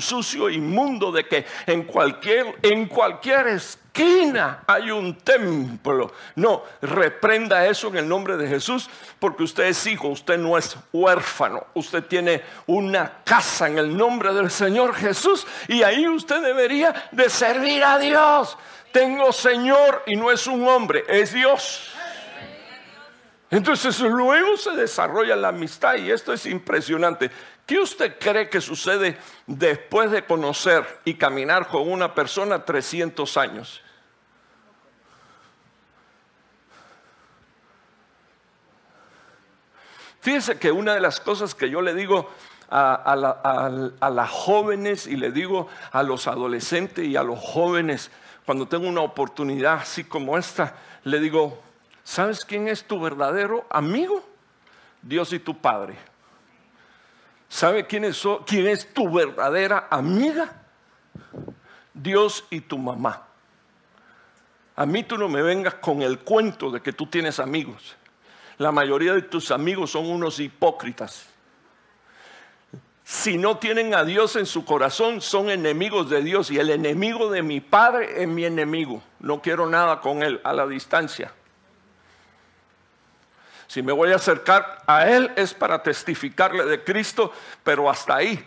sucio, 0.00 0.48
inmundo, 0.48 1.12
de 1.12 1.26
que 1.26 1.44
en 1.66 1.84
cualquier, 1.84 2.56
en 2.62 2.86
cualquier 2.86 3.48
esquina 3.48 4.62
hay 4.66 4.90
un 4.90 5.18
templo. 5.18 6.12
No, 6.36 6.62
reprenda 6.80 7.66
eso 7.66 7.88
en 7.88 7.98
el 7.98 8.08
nombre 8.08 8.36
de 8.36 8.48
Jesús, 8.48 8.88
porque 9.18 9.42
usted 9.42 9.64
es 9.64 9.86
hijo, 9.86 10.08
usted 10.08 10.38
no 10.38 10.56
es 10.56 10.76
huérfano, 10.92 11.66
usted 11.74 12.04
tiene 12.04 12.42
una 12.66 13.22
casa 13.24 13.68
en 13.68 13.78
el 13.78 13.96
nombre 13.96 14.32
del 14.32 14.50
Señor 14.50 14.94
Jesús 14.94 15.46
y 15.68 15.82
ahí 15.82 16.06
usted 16.08 16.42
debería 16.42 17.08
de 17.12 17.28
servir 17.28 17.84
a 17.84 17.98
Dios. 17.98 18.56
Tengo 18.92 19.32
Señor 19.32 20.02
y 20.06 20.16
no 20.16 20.30
es 20.30 20.46
un 20.46 20.66
hombre, 20.66 21.04
es 21.08 21.32
Dios. 21.32 21.92
Entonces 23.50 23.98
luego 23.98 24.56
se 24.56 24.70
desarrolla 24.70 25.34
la 25.34 25.48
amistad 25.48 25.96
y 25.96 26.12
esto 26.12 26.32
es 26.32 26.46
impresionante. 26.46 27.32
¿Qué 27.70 27.78
usted 27.78 28.18
cree 28.18 28.48
que 28.48 28.60
sucede 28.60 29.16
después 29.46 30.10
de 30.10 30.24
conocer 30.24 30.84
y 31.04 31.14
caminar 31.14 31.68
con 31.68 31.88
una 31.88 32.12
persona 32.12 32.64
300 32.64 33.36
años? 33.36 33.80
Fíjese 40.20 40.58
que 40.58 40.72
una 40.72 40.94
de 40.94 41.00
las 41.00 41.20
cosas 41.20 41.54
que 41.54 41.70
yo 41.70 41.80
le 41.80 41.94
digo 41.94 42.28
a, 42.70 43.14
las 44.00 44.30
jóvenes 44.30 45.06
y 45.06 45.14
le 45.14 45.30
digo 45.30 45.68
a 45.92 46.02
los 46.02 46.26
adolescentes 46.26 47.06
y 47.06 47.14
a 47.14 47.22
los 47.22 47.38
jóvenes, 47.38 48.10
cuando 48.46 48.66
tengo 48.66 48.88
una 48.88 49.02
oportunidad 49.02 49.74
así 49.74 50.02
como 50.02 50.36
esta, 50.36 50.74
le 51.04 51.20
digo, 51.20 51.62
¿sabes 52.02 52.44
quién 52.44 52.66
es 52.66 52.82
tu 52.82 52.98
verdadero 52.98 53.64
amigo? 53.70 54.24
Dios 55.02 55.32
y 55.32 55.38
tu 55.38 55.56
Padre. 55.56 56.09
¿Sabe 57.50 57.84
quién 57.84 58.04
es, 58.04 58.22
quién 58.46 58.68
es 58.68 58.94
tu 58.94 59.10
verdadera 59.10 59.88
amiga? 59.90 60.62
Dios 61.92 62.44
y 62.48 62.60
tu 62.60 62.78
mamá. 62.78 63.26
A 64.76 64.86
mí 64.86 65.02
tú 65.02 65.18
no 65.18 65.28
me 65.28 65.42
vengas 65.42 65.74
con 65.74 66.00
el 66.00 66.20
cuento 66.20 66.70
de 66.70 66.80
que 66.80 66.92
tú 66.92 67.06
tienes 67.06 67.40
amigos. 67.40 67.96
La 68.56 68.70
mayoría 68.70 69.14
de 69.14 69.22
tus 69.22 69.50
amigos 69.50 69.90
son 69.90 70.06
unos 70.06 70.38
hipócritas. 70.38 71.26
Si 73.02 73.36
no 73.36 73.58
tienen 73.58 73.94
a 73.94 74.04
Dios 74.04 74.36
en 74.36 74.46
su 74.46 74.64
corazón, 74.64 75.20
son 75.20 75.50
enemigos 75.50 76.08
de 76.08 76.22
Dios. 76.22 76.52
Y 76.52 76.58
el 76.58 76.70
enemigo 76.70 77.30
de 77.32 77.42
mi 77.42 77.60
padre 77.60 78.22
es 78.22 78.28
mi 78.28 78.44
enemigo. 78.44 79.02
No 79.18 79.42
quiero 79.42 79.66
nada 79.66 80.00
con 80.00 80.22
él 80.22 80.40
a 80.44 80.52
la 80.52 80.68
distancia. 80.68 81.32
Si 83.70 83.84
me 83.84 83.92
voy 83.92 84.10
a 84.10 84.16
acercar 84.16 84.82
a 84.84 85.06
Él 85.08 85.30
es 85.36 85.54
para 85.54 85.80
testificarle 85.80 86.64
de 86.64 86.82
Cristo, 86.82 87.32
pero 87.62 87.88
hasta 87.88 88.16
ahí. 88.16 88.44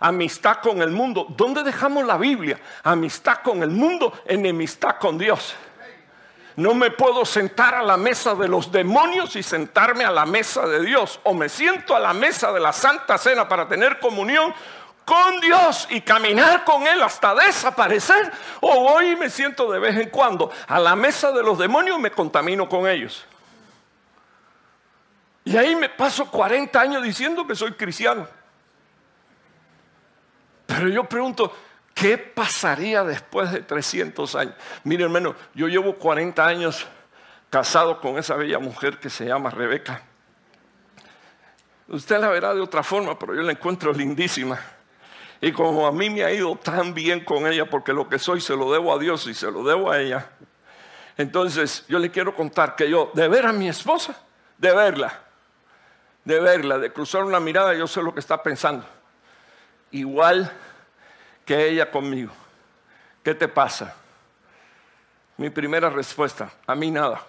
Amistad 0.00 0.58
con 0.58 0.82
el 0.82 0.90
mundo. 0.90 1.24
¿Dónde 1.30 1.62
dejamos 1.62 2.04
la 2.04 2.18
Biblia? 2.18 2.60
Amistad 2.82 3.38
con 3.42 3.62
el 3.62 3.70
mundo, 3.70 4.12
enemistad 4.26 4.96
con 4.98 5.16
Dios. 5.16 5.54
No 6.56 6.74
me 6.74 6.90
puedo 6.90 7.24
sentar 7.24 7.74
a 7.74 7.82
la 7.82 7.96
mesa 7.96 8.34
de 8.34 8.48
los 8.48 8.70
demonios 8.70 9.34
y 9.34 9.42
sentarme 9.42 10.04
a 10.04 10.10
la 10.10 10.26
mesa 10.26 10.66
de 10.66 10.84
Dios. 10.84 11.20
O 11.22 11.32
me 11.32 11.48
siento 11.48 11.96
a 11.96 11.98
la 11.98 12.12
mesa 12.12 12.52
de 12.52 12.60
la 12.60 12.74
Santa 12.74 13.16
Cena 13.16 13.48
para 13.48 13.66
tener 13.66 13.98
comunión 13.98 14.52
con 15.06 15.40
Dios 15.40 15.88
y 15.88 16.02
caminar 16.02 16.64
con 16.64 16.86
Él 16.86 17.02
hasta 17.02 17.34
desaparecer. 17.34 18.30
O 18.60 18.78
voy 18.80 19.12
y 19.12 19.16
me 19.16 19.30
siento 19.30 19.72
de 19.72 19.78
vez 19.78 19.96
en 19.96 20.10
cuando 20.10 20.50
a 20.66 20.78
la 20.78 20.94
mesa 20.94 21.32
de 21.32 21.42
los 21.42 21.56
demonios 21.56 21.98
y 21.98 22.02
me 22.02 22.10
contamino 22.10 22.68
con 22.68 22.86
ellos. 22.86 23.24
Y 25.50 25.56
ahí 25.56 25.74
me 25.74 25.88
paso 25.88 26.30
40 26.30 26.80
años 26.80 27.02
diciendo 27.02 27.44
que 27.44 27.56
soy 27.56 27.72
cristiano. 27.72 28.24
Pero 30.64 30.88
yo 30.88 31.02
pregunto, 31.08 31.52
¿qué 31.92 32.16
pasaría 32.16 33.02
después 33.02 33.50
de 33.50 33.62
300 33.62 34.32
años? 34.36 34.54
Mire 34.84 35.02
hermano, 35.02 35.34
yo 35.52 35.66
llevo 35.66 35.96
40 35.96 36.46
años 36.46 36.86
casado 37.50 38.00
con 38.00 38.16
esa 38.16 38.36
bella 38.36 38.60
mujer 38.60 39.00
que 39.00 39.10
se 39.10 39.26
llama 39.26 39.50
Rebeca. 39.50 40.04
Usted 41.88 42.20
la 42.20 42.28
verá 42.28 42.54
de 42.54 42.60
otra 42.60 42.84
forma, 42.84 43.18
pero 43.18 43.34
yo 43.34 43.42
la 43.42 43.50
encuentro 43.50 43.92
lindísima. 43.92 44.56
Y 45.40 45.50
como 45.50 45.84
a 45.84 45.90
mí 45.90 46.10
me 46.10 46.22
ha 46.22 46.32
ido 46.32 46.54
tan 46.54 46.94
bien 46.94 47.24
con 47.24 47.44
ella, 47.48 47.68
porque 47.68 47.92
lo 47.92 48.08
que 48.08 48.20
soy 48.20 48.40
se 48.40 48.54
lo 48.54 48.70
debo 48.70 48.94
a 48.94 49.00
Dios 49.00 49.26
y 49.26 49.34
se 49.34 49.50
lo 49.50 49.64
debo 49.64 49.90
a 49.90 49.98
ella, 49.98 50.30
entonces 51.16 51.84
yo 51.88 51.98
le 51.98 52.12
quiero 52.12 52.36
contar 52.36 52.76
que 52.76 52.88
yo, 52.88 53.10
de 53.14 53.26
ver 53.26 53.46
a 53.46 53.52
mi 53.52 53.68
esposa, 53.68 54.14
de 54.56 54.72
verla, 54.72 55.24
de 56.24 56.40
verla, 56.40 56.78
de 56.78 56.92
cruzar 56.92 57.24
una 57.24 57.40
mirada, 57.40 57.74
yo 57.74 57.86
sé 57.86 58.02
lo 58.02 58.12
que 58.12 58.20
está 58.20 58.42
pensando. 58.42 58.84
Igual 59.90 60.50
que 61.44 61.68
ella 61.68 61.90
conmigo. 61.90 62.32
¿Qué 63.22 63.34
te 63.34 63.48
pasa? 63.48 63.94
Mi 65.36 65.50
primera 65.50 65.90
respuesta, 65.90 66.52
a 66.66 66.74
mí 66.74 66.90
nada. 66.90 67.22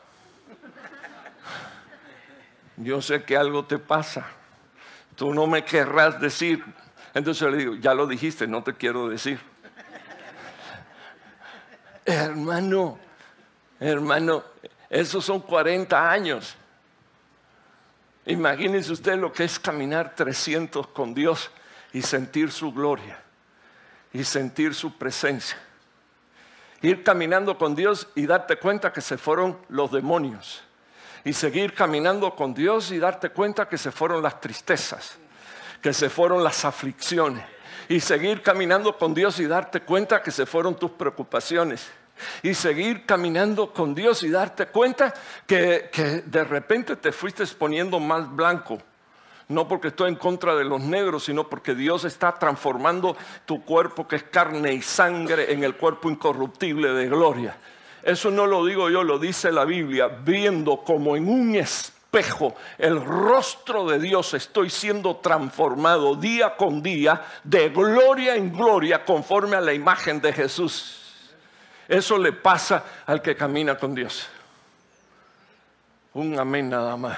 Yo 2.77 3.01
sé 3.01 3.23
que 3.23 3.37
algo 3.37 3.65
te 3.65 3.77
pasa. 3.77 4.27
Tú 5.15 5.33
no 5.33 5.47
me 5.47 5.63
querrás 5.63 6.19
decir. 6.19 6.63
Entonces 7.13 7.49
le 7.51 7.57
digo, 7.57 7.75
ya 7.75 7.93
lo 7.93 8.07
dijiste, 8.07 8.47
no 8.47 8.63
te 8.63 8.73
quiero 8.73 9.07
decir. 9.09 9.39
hermano, 12.05 12.97
hermano, 13.79 14.43
esos 14.89 15.23
son 15.23 15.41
40 15.41 16.11
años. 16.11 16.57
Imagínense 18.25 18.91
usted 18.91 19.17
lo 19.17 19.33
que 19.33 19.43
es 19.43 19.59
caminar 19.59 20.15
300 20.15 20.87
con 20.87 21.13
Dios 21.13 21.49
y 21.91 22.01
sentir 22.01 22.51
su 22.51 22.71
gloria 22.71 23.19
y 24.13 24.23
sentir 24.23 24.75
su 24.75 24.97
presencia. 24.97 25.57
Ir 26.81 27.03
caminando 27.03 27.57
con 27.57 27.75
Dios 27.75 28.07
y 28.15 28.25
darte 28.25 28.57
cuenta 28.57 28.91
que 28.91 29.01
se 29.01 29.17
fueron 29.17 29.57
los 29.69 29.91
demonios. 29.91 30.63
Y 31.23 31.33
seguir 31.33 31.73
caminando 31.73 32.35
con 32.35 32.53
Dios 32.53 32.91
y 32.91 32.97
darte 32.97 33.29
cuenta 33.29 33.69
que 33.69 33.77
se 33.77 33.91
fueron 33.91 34.23
las 34.23 34.41
tristezas, 34.41 35.17
que 35.81 35.93
se 35.93 36.09
fueron 36.09 36.43
las 36.43 36.65
aflicciones. 36.65 37.43
Y 37.89 37.99
seguir 37.99 38.41
caminando 38.41 38.97
con 38.97 39.13
Dios 39.13 39.39
y 39.39 39.45
darte 39.45 39.81
cuenta 39.81 40.23
que 40.23 40.31
se 40.31 40.45
fueron 40.45 40.75
tus 40.75 40.91
preocupaciones 40.91 41.89
y 42.43 42.53
seguir 42.53 43.05
caminando 43.05 43.73
con 43.73 43.95
Dios 43.95 44.23
y 44.23 44.29
darte 44.29 44.67
cuenta 44.67 45.13
que, 45.45 45.89
de 46.25 46.43
repente 46.43 46.95
te 46.95 47.11
fuiste 47.11 47.45
poniendo 47.57 47.99
más 47.99 48.33
blanco. 48.35 48.79
No 49.47 49.67
porque 49.67 49.89
estoy 49.89 50.09
en 50.09 50.15
contra 50.15 50.55
de 50.55 50.63
los 50.63 50.81
negros, 50.81 51.25
sino 51.25 51.49
porque 51.49 51.75
Dios 51.75 52.05
está 52.05 52.33
transformando 52.33 53.17
tu 53.45 53.65
cuerpo 53.65 54.07
que 54.07 54.15
es 54.15 54.23
carne 54.23 54.73
y 54.73 54.81
sangre 54.81 55.51
en 55.51 55.63
el 55.63 55.75
cuerpo 55.75 56.09
incorruptible 56.09 56.93
de 56.93 57.07
gloria. 57.07 57.57
Eso 58.03 58.31
no 58.31 58.47
lo 58.47 58.65
digo 58.65 58.89
yo, 58.89 59.03
lo 59.03 59.19
dice 59.19 59.51
la 59.51 59.65
Biblia, 59.65 60.07
viendo 60.07 60.77
como 60.77 61.15
en 61.15 61.27
un 61.27 61.55
espejo 61.55 61.91
el 62.77 63.03
rostro 63.03 63.87
de 63.87 63.97
Dios 63.97 64.33
estoy 64.33 64.69
siendo 64.69 65.17
transformado 65.17 66.15
día 66.15 66.57
con 66.57 66.83
día 66.83 67.21
de 67.43 67.69
gloria 67.69 68.35
en 68.35 68.51
gloria 68.51 69.05
conforme 69.05 69.55
a 69.55 69.61
la 69.61 69.73
imagen 69.73 70.19
de 70.19 70.33
Jesús. 70.33 71.00
Eso 71.91 72.17
le 72.17 72.31
pasa 72.31 72.85
al 73.05 73.21
que 73.21 73.35
camina 73.35 73.77
con 73.77 73.93
Dios. 73.93 74.25
Un 76.13 76.39
amén 76.39 76.69
nada 76.69 76.95
más. 76.95 77.17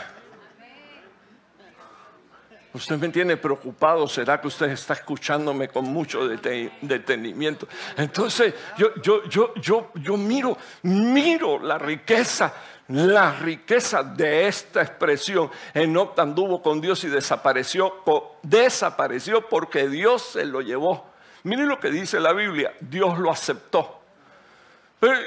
Usted 2.74 2.98
me 2.98 3.10
tiene 3.10 3.38
preocupado, 3.38 4.08
¿será 4.08 4.42
que 4.42 4.48
usted 4.48 4.72
está 4.72 4.96
escuchándome 4.96 5.68
con 5.68 5.86
mucho 5.86 6.28
detenimiento? 6.28 7.68
Entonces, 7.96 8.56
yo, 8.76 8.96
yo, 8.96 9.24
yo, 9.30 9.54
yo, 9.62 9.92
yo 9.94 10.18
miro, 10.18 10.58
miro 10.82 11.60
la 11.60 11.78
riqueza, 11.78 12.52
la 12.88 13.32
riqueza 13.32 14.02
de 14.02 14.48
esta 14.48 14.82
expresión. 14.82 15.52
Enoch 15.76 16.18
anduvo 16.18 16.64
con 16.64 16.82
Dios 16.82 17.04
y 17.04 17.10
desapareció, 17.10 18.02
desapareció 18.42 19.48
porque 19.48 19.88
Dios 19.88 20.24
se 20.34 20.46
lo 20.46 20.62
llevó. 20.62 21.06
Mire 21.44 21.68
lo 21.68 21.80
que 21.80 21.92
dice 21.92 22.20
la 22.20 22.34
Biblia, 22.34 22.74
Dios 22.80 23.20
lo 23.20 23.30
aceptó. 23.30 24.03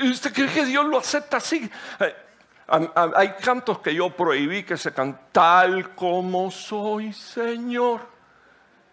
¿Y 0.02 0.10
usted 0.10 0.32
cree 0.32 0.48
que 0.48 0.64
Dios 0.64 0.86
lo 0.86 0.98
acepta 0.98 1.36
así? 1.36 1.70
Eh, 2.00 2.16
hay 2.68 3.34
cantos 3.34 3.78
que 3.80 3.94
yo 3.94 4.10
prohibí 4.10 4.62
que 4.62 4.76
se 4.76 4.92
cantan 4.92 5.28
tal 5.32 5.94
como 5.94 6.50
soy, 6.50 7.12
Señor. 7.12 8.00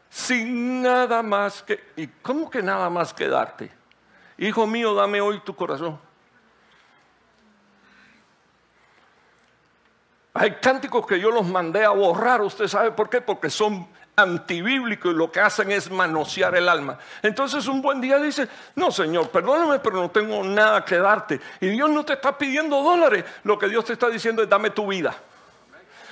sin 0.09 0.81
nada 0.81 1.23
más 1.23 1.63
que... 1.63 1.91
¿Y 1.95 2.07
cómo 2.07 2.49
que 2.49 2.61
nada 2.61 2.89
más 2.89 3.13
que 3.13 3.27
darte? 3.27 3.71
Hijo 4.37 4.67
mío, 4.67 4.93
dame 4.93 5.21
hoy 5.21 5.39
tu 5.39 5.55
corazón. 5.55 5.99
Hay 10.35 10.51
cánticos 10.55 11.05
que 11.05 11.19
yo 11.19 11.31
los 11.31 11.45
mandé 11.45 11.85
a 11.85 11.91
borrar, 11.91 12.41
¿usted 12.41 12.67
sabe 12.67 12.91
por 12.91 13.09
qué? 13.09 13.21
Porque 13.21 13.49
son 13.49 13.87
antibíblicos 14.15 15.11
y 15.11 15.15
lo 15.15 15.31
que 15.31 15.39
hacen 15.39 15.71
es 15.71 15.89
manosear 15.89 16.55
el 16.55 16.69
alma. 16.69 16.99
Entonces 17.21 17.67
un 17.67 17.81
buen 17.81 17.99
día 17.99 18.17
dice, 18.17 18.47
no 18.75 18.91
Señor, 18.91 19.29
perdóname, 19.29 19.79
pero 19.79 19.95
no 19.95 20.09
tengo 20.11 20.43
nada 20.43 20.85
que 20.85 20.97
darte. 20.97 21.39
Y 21.59 21.69
Dios 21.69 21.89
no 21.89 22.05
te 22.05 22.13
está 22.13 22.37
pidiendo 22.37 22.81
dólares, 22.81 23.25
lo 23.43 23.57
que 23.57 23.67
Dios 23.67 23.85
te 23.85 23.93
está 23.93 24.09
diciendo 24.09 24.43
es 24.43 24.49
dame 24.49 24.69
tu 24.69 24.87
vida, 24.87 25.15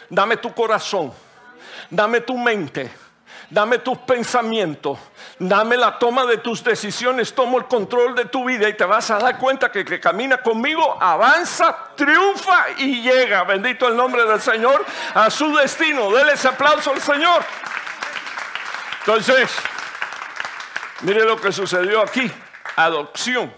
dame 0.10 0.38
tu 0.38 0.54
corazón, 0.54 1.14
dame 1.91 2.22
tu 2.22 2.38
mente, 2.38 2.91
dame 3.52 3.78
tus 3.78 3.99
pensamientos, 3.99 4.97
dame 5.38 5.78
la 5.78 5.99
toma 5.99 6.26
de 6.26 6.38
tus 6.38 6.64
decisiones, 6.64 7.36
tomo 7.36 7.60
el 7.60 7.66
control 7.66 8.16
de 8.16 8.26
tu 8.26 8.45
vida 8.45 8.68
y 8.68 8.74
te 8.74 8.86
vas 8.86 9.12
a 9.12 9.20
dar 9.20 9.38
cuenta 9.38 9.72
que 9.72 9.86
que 9.86 9.99
camina 9.99 10.41
conmigo 10.41 10.97
avanza, 10.99 11.78
triunfa 11.95 12.66
y 12.80 13.04
llega, 13.04 13.43
bendito 13.43 13.88
el 13.88 13.95
nombre 13.95 14.26
del 14.26 14.41
Señor, 14.41 14.84
a 15.14 15.30
su 15.30 15.56
destino. 15.56 16.12
Dele 16.12 16.34
ese 16.34 16.47
aplauso 16.47 16.91
al 16.91 17.02
Señor. 17.02 17.43
Entonces, 19.02 19.52
mire 21.02 21.26
lo 21.26 21.36
que 21.36 21.52
sucedió 21.52 22.02
aquí, 22.02 22.32
adopción. 22.76 23.52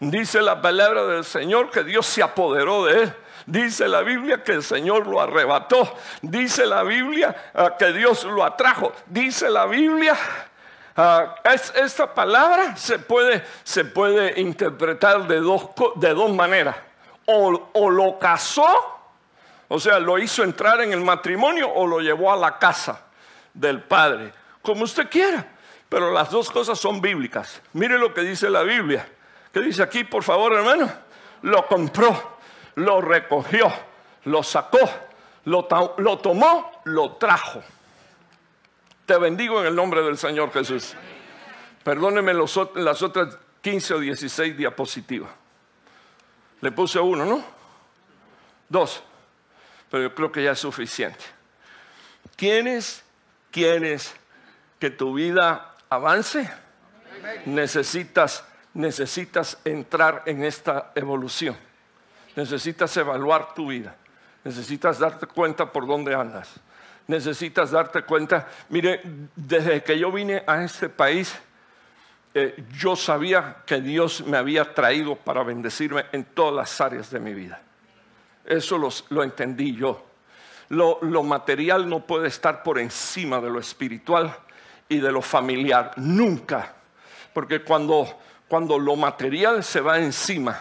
Dice 0.00 0.40
la 0.40 0.60
palabra 0.60 1.04
del 1.04 1.24
Señor 1.24 1.70
que 1.70 1.84
Dios 1.84 2.06
se 2.06 2.22
apoderó 2.22 2.86
de 2.86 3.02
él. 3.04 3.14
Dice 3.46 3.86
la 3.86 4.00
Biblia 4.00 4.42
que 4.42 4.52
el 4.52 4.62
Señor 4.62 5.06
lo 5.06 5.20
arrebató. 5.20 5.94
Dice 6.22 6.64
la 6.66 6.82
Biblia 6.84 7.52
ah, 7.54 7.76
que 7.78 7.92
Dios 7.92 8.24
lo 8.24 8.42
atrajo. 8.42 8.92
Dice 9.06 9.50
la 9.50 9.66
Biblia 9.66 10.16
ah, 10.96 11.34
esta 11.44 12.12
palabra 12.12 12.74
se 12.74 12.98
puede, 12.98 13.44
se 13.62 13.84
puede 13.84 14.40
interpretar 14.40 15.28
de 15.28 15.40
dos, 15.40 15.66
de 15.96 16.14
dos 16.14 16.32
maneras. 16.32 16.76
O, 17.26 17.68
o, 17.74 17.90
lo 17.90 18.18
casó, 18.18 18.66
o 19.68 19.78
sea, 19.78 20.00
lo 20.00 20.18
hizo 20.18 20.42
entrar 20.42 20.80
en 20.80 20.92
el 20.92 21.00
matrimonio 21.00 21.70
o 21.70 21.86
lo 21.86 22.00
llevó 22.00 22.32
a 22.32 22.36
la 22.36 22.58
casa 22.58 23.00
del 23.54 23.82
padre, 23.82 24.32
como 24.62 24.84
usted 24.84 25.08
quiera. 25.10 25.46
Pero 25.88 26.10
las 26.10 26.30
dos 26.30 26.50
cosas 26.50 26.78
son 26.78 27.00
bíblicas. 27.00 27.60
Mire 27.74 27.98
lo 27.98 28.14
que 28.14 28.22
dice 28.22 28.48
la 28.48 28.62
Biblia. 28.62 29.06
¿Qué 29.52 29.60
dice 29.60 29.82
aquí, 29.82 30.04
por 30.04 30.22
favor, 30.22 30.54
hermano? 30.54 30.90
Lo 31.42 31.66
compró 31.66 32.32
lo 32.76 33.00
recogió, 33.00 33.72
lo 34.24 34.42
sacó, 34.42 34.78
lo, 35.44 35.64
tomó, 35.64 36.82
lo 36.84 37.12
trajo. 37.12 37.62
Te 39.06 39.18
bendigo 39.18 39.60
en 39.60 39.66
el 39.66 39.74
nombre 39.74 40.02
del 40.02 40.16
Señor 40.16 40.52
Jesús. 40.52 40.94
Perdóneme 41.84 42.32
las 42.34 43.02
otras 43.02 43.38
15 43.60 43.94
o 43.94 43.98
16 43.98 44.56
diapositivas. 44.56 45.30
Le 46.60 46.70
puse 46.70 47.00
uno, 47.00 47.24
¿no? 47.24 47.44
Dos. 48.68 49.02
Pero 49.90 50.04
yo 50.04 50.14
creo 50.14 50.32
que 50.32 50.44
ya 50.44 50.52
es 50.52 50.60
suficiente. 50.60 51.24
¿Quiénes 52.36 53.04
quieres 53.50 54.14
que 54.82 54.90
tu 54.90 55.14
vida 55.14 55.76
avance? 55.88 56.50
Necesitas, 57.46 58.44
necesitas 58.74 59.56
entrar 59.64 60.24
en 60.26 60.42
esta 60.42 60.90
evolución. 60.96 61.56
Necesitas 62.34 62.96
evaluar 62.96 63.54
tu 63.54 63.68
vida. 63.68 63.94
Necesitas 64.42 64.98
darte 64.98 65.26
cuenta 65.26 65.70
por 65.70 65.86
dónde 65.86 66.16
andas. 66.16 66.54
Necesitas 67.06 67.70
darte 67.70 68.02
cuenta. 68.02 68.48
Mire, 68.70 69.02
desde 69.36 69.84
que 69.84 69.96
yo 69.96 70.10
vine 70.10 70.42
a 70.48 70.64
este 70.64 70.88
país, 70.88 71.32
eh, 72.34 72.64
yo 72.76 72.96
sabía 72.96 73.58
que 73.64 73.80
Dios 73.80 74.26
me 74.26 74.36
había 74.36 74.74
traído 74.74 75.14
para 75.14 75.44
bendecirme 75.44 76.06
en 76.10 76.24
todas 76.24 76.56
las 76.56 76.80
áreas 76.80 77.08
de 77.08 77.20
mi 77.20 77.34
vida. 77.34 77.62
Eso 78.44 78.78
lo 78.78 79.22
entendí 79.22 79.76
yo. 79.76 80.04
Lo, 80.70 80.98
lo 81.02 81.22
material 81.22 81.88
no 81.88 82.00
puede 82.04 82.26
estar 82.26 82.64
por 82.64 82.80
encima 82.80 83.40
de 83.40 83.48
lo 83.48 83.60
espiritual 83.60 84.36
y 84.92 85.00
de 85.00 85.12
lo 85.12 85.22
familiar. 85.22 85.92
Nunca. 85.96 86.74
Porque 87.32 87.62
cuando, 87.62 88.18
cuando 88.48 88.78
lo 88.78 88.96
material 88.96 89.64
se 89.64 89.80
va 89.80 89.98
encima, 89.98 90.60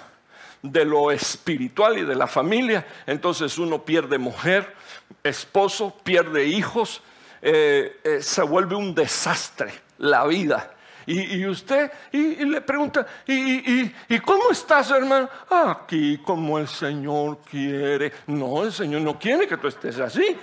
de 0.62 0.86
lo 0.86 1.12
espiritual 1.12 1.98
y 1.98 2.06
de 2.06 2.16
la 2.16 2.28
familia, 2.28 2.86
entonces 3.08 3.58
uno 3.58 3.84
pierde 3.84 4.18
mujer, 4.18 4.76
esposo, 5.24 5.96
pierde 6.04 6.46
hijos, 6.46 7.02
eh, 7.42 8.00
eh, 8.04 8.22
se 8.22 8.44
vuelve 8.44 8.76
un 8.76 8.94
desastre 8.94 9.74
la 9.98 10.26
vida. 10.26 10.76
Y, 11.08 11.46
usted 11.48 11.92
y, 12.12 12.46
le 12.46 12.62
pregunta, 12.62 13.06
¿y, 13.26 13.92
¿y, 14.08 14.20
cómo 14.20 14.52
estás, 14.52 14.92
hermano? 14.92 15.28
Aquí 15.50 16.20
como 16.20 16.60
el 16.60 16.68
Señor 16.68 17.40
quiere. 17.50 18.14
No, 18.28 18.64
el 18.64 18.72
Señor 18.72 19.02
no 19.02 19.18
quiere 19.18 19.48
que 19.48 19.58
tú 19.58 19.68
estés 19.68 20.00
así. 20.00 20.38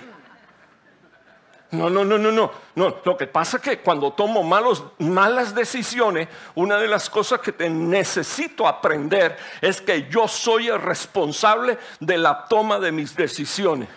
No, 1.71 1.87
no, 1.87 2.03
no, 2.03 2.17
no, 2.17 2.31
no. 2.75 2.95
Lo 3.05 3.15
que 3.15 3.27
pasa 3.27 3.57
es 3.57 3.63
que 3.63 3.79
cuando 3.79 4.13
tomo 4.13 4.41
malas 4.43 5.53
decisiones, 5.53 6.27
una 6.55 6.77
de 6.77 6.87
las 6.87 7.09
cosas 7.09 7.41
que 7.41 7.51
te 7.51 7.69
necesito 7.69 8.67
aprender 8.67 9.37
es 9.61 9.79
que 9.79 10.09
yo 10.09 10.27
soy 10.27 10.69
el 10.69 10.81
responsable 10.81 11.77
de 11.99 12.17
la 12.17 12.45
toma 12.45 12.79
de 12.79 12.91
mis 12.91 13.15
decisiones. 13.15 13.87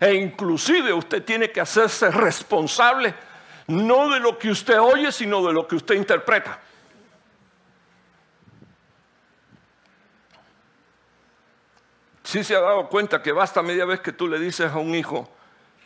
E 0.00 0.14
inclusive 0.14 0.92
usted 0.92 1.22
tiene 1.22 1.50
que 1.50 1.60
hacerse 1.60 2.10
responsable 2.10 3.14
no 3.66 4.08
de 4.08 4.20
lo 4.20 4.38
que 4.38 4.50
usted 4.50 4.80
oye, 4.80 5.12
sino 5.12 5.46
de 5.46 5.52
lo 5.52 5.68
que 5.68 5.76
usted 5.76 5.96
interpreta. 5.96 6.58
Si 12.22 12.42
se 12.42 12.56
ha 12.56 12.60
dado 12.60 12.88
cuenta 12.88 13.22
que 13.22 13.32
basta 13.32 13.62
media 13.62 13.84
vez 13.84 14.00
que 14.00 14.12
tú 14.12 14.28
le 14.28 14.38
dices 14.38 14.70
a 14.72 14.78
un 14.78 14.94
hijo, 14.94 15.28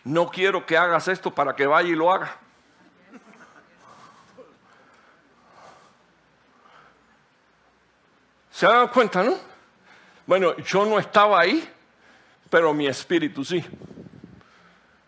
no 0.04 0.28
quiero 0.28 0.66
que 0.66 0.76
hagas 0.76 1.08
esto 1.08 1.32
para 1.32 1.54
que 1.54 1.66
vaya 1.66 1.88
y 1.88 1.94
lo 1.94 2.12
haga. 2.12 2.36
¿Se 8.50 8.66
dan 8.66 8.88
cuenta, 8.88 9.22
no? 9.22 9.36
Bueno, 10.26 10.56
yo 10.58 10.84
no 10.84 10.98
estaba 10.98 11.40
ahí, 11.40 11.68
pero 12.50 12.72
mi 12.74 12.86
espíritu 12.86 13.44
sí. 13.44 13.64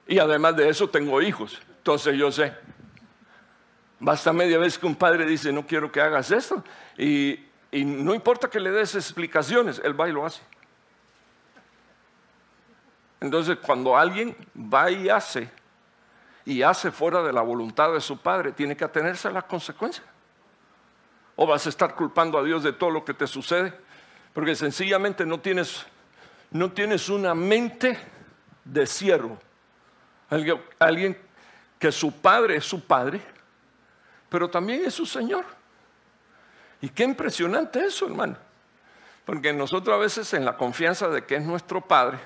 Y 0.07 0.18
además 0.18 0.57
de 0.57 0.68
eso 0.68 0.88
tengo 0.88 1.20
hijos. 1.22 1.61
Entonces 1.78 2.16
yo 2.16 2.32
sé. 2.32 2.55
Basta 4.01 4.32
media 4.32 4.59
vez 4.59 4.78
que 4.78 4.86
un 4.86 4.97
padre 4.97 5.24
dice, 5.24 5.53
no 5.53 5.66
quiero 5.66 5.90
que 5.92 6.01
hagas 6.01 6.30
esto. 6.30 6.64
Y, 6.99 7.47
y 7.70 7.84
no 7.84 8.14
importa 8.14 8.49
que 8.49 8.61
le 8.61 8.70
des 8.70 8.95
explicaciones, 8.95 9.80
él 9.84 9.99
va 9.99 10.09
y 10.09 10.12
lo 10.12 10.26
hace. 10.26 10.42
Entonces, 13.25 13.57
cuando 13.57 13.97
alguien 13.97 14.37
va 14.55 14.91
y 14.91 15.09
hace, 15.09 15.51
y 16.45 16.61
hace 16.61 16.91
fuera 16.91 17.22
de 17.22 17.33
la 17.33 17.41
voluntad 17.41 17.91
de 17.91 18.03
su 18.03 18.18
padre, 18.18 18.53
tiene 18.53 18.77
que 18.77 18.85
atenerse 18.85 19.29
a 19.29 19.31
las 19.31 19.45
consecuencias. 19.45 20.05
O 21.35 21.47
vas 21.47 21.64
a 21.64 21.70
estar 21.70 21.95
culpando 21.95 22.39
a 22.39 22.45
Dios 22.45 22.62
de 22.62 22.75
todo 22.75 22.91
lo 22.91 23.03
que 23.03 23.14
te 23.14 23.27
sucede, 23.27 23.72
porque 24.35 24.55
sencillamente 24.55 25.25
no 25.25 25.41
tienes, 25.41 25.87
no 26.51 26.70
tienes 26.72 27.09
una 27.09 27.35
mente 27.35 27.99
de 28.62 28.87
siervo. 28.87 29.39
Alguien, 30.29 30.61
alguien 30.79 31.18
que 31.79 31.91
su 31.91 32.12
padre 32.12 32.57
es 32.57 32.66
su 32.66 32.85
padre, 32.85 33.22
pero 34.29 34.51
también 34.51 34.85
es 34.85 34.93
su 34.93 35.07
Señor. 35.07 35.47
Y 36.83 36.91
qué 36.91 37.05
impresionante 37.05 37.87
eso, 37.87 38.05
hermano. 38.05 38.37
Porque 39.25 39.55
nosotros 39.55 39.97
a 39.97 39.99
veces 39.99 40.35
en 40.35 40.45
la 40.45 40.59
confianza 40.59 41.09
de 41.09 41.25
que 41.25 41.37
es 41.37 41.43
nuestro 41.43 41.81
Padre, 41.81 42.18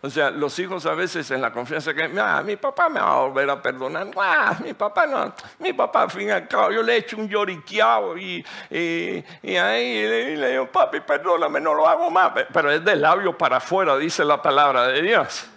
o 0.00 0.08
sea, 0.08 0.30
los 0.30 0.56
hijos 0.60 0.86
a 0.86 0.94
veces 0.94 1.28
en 1.32 1.40
la 1.40 1.52
confianza 1.52 1.92
que, 1.92 2.04
ah, 2.20 2.40
mi 2.44 2.54
papá 2.54 2.88
me 2.88 3.00
va 3.00 3.14
a 3.14 3.20
volver 3.22 3.50
a 3.50 3.60
perdonar. 3.60 4.08
Ah, 4.16 4.56
mi 4.62 4.72
papá 4.72 5.06
no, 5.06 5.34
mi 5.58 5.72
papá 5.72 6.02
al 6.02 6.10
fin 6.10 6.28
y 6.28 6.30
al 6.30 6.46
cabo, 6.46 6.70
yo 6.70 6.82
le 6.82 6.94
he 6.94 6.96
hecho 6.98 7.16
un 7.16 7.28
lloriqueado 7.28 8.16
y, 8.16 8.44
y, 8.70 9.56
ahí 9.56 10.02
le, 10.02 10.36
le, 10.36 10.50
digo, 10.52 10.70
papi, 10.70 11.00
perdóname, 11.00 11.60
no 11.60 11.74
lo 11.74 11.88
hago 11.88 12.10
más. 12.12 12.32
Pero 12.52 12.70
es 12.70 12.84
de 12.84 12.94
labio 12.94 13.36
para 13.36 13.56
afuera, 13.56 13.96
dice 13.96 14.24
la 14.24 14.40
palabra 14.40 14.86
de 14.86 15.02
Dios. 15.02 15.48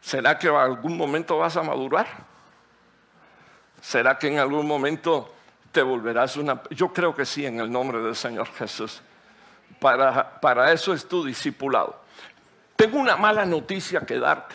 ¿Será 0.00 0.38
que 0.38 0.48
en 0.48 0.54
algún 0.54 0.96
momento 0.96 1.36
vas 1.36 1.54
a 1.58 1.62
madurar? 1.62 2.06
¿Será 3.82 4.18
que 4.18 4.28
en 4.28 4.38
algún 4.38 4.66
momento 4.66 5.34
te 5.70 5.82
volverás 5.82 6.36
una... 6.36 6.62
Yo 6.70 6.92
creo 6.94 7.14
que 7.14 7.26
sí, 7.26 7.44
en 7.44 7.60
el 7.60 7.70
nombre 7.70 8.00
del 8.00 8.16
Señor 8.16 8.48
Jesús. 8.54 9.02
Para, 9.78 10.72
eso 10.72 10.92
es 10.92 11.06
tu 11.06 11.24
discipulado. 11.24 12.00
Tengo 12.76 12.98
una 12.98 13.16
mala 13.16 13.44
noticia 13.46 14.00
que 14.00 14.18
darte. 14.18 14.54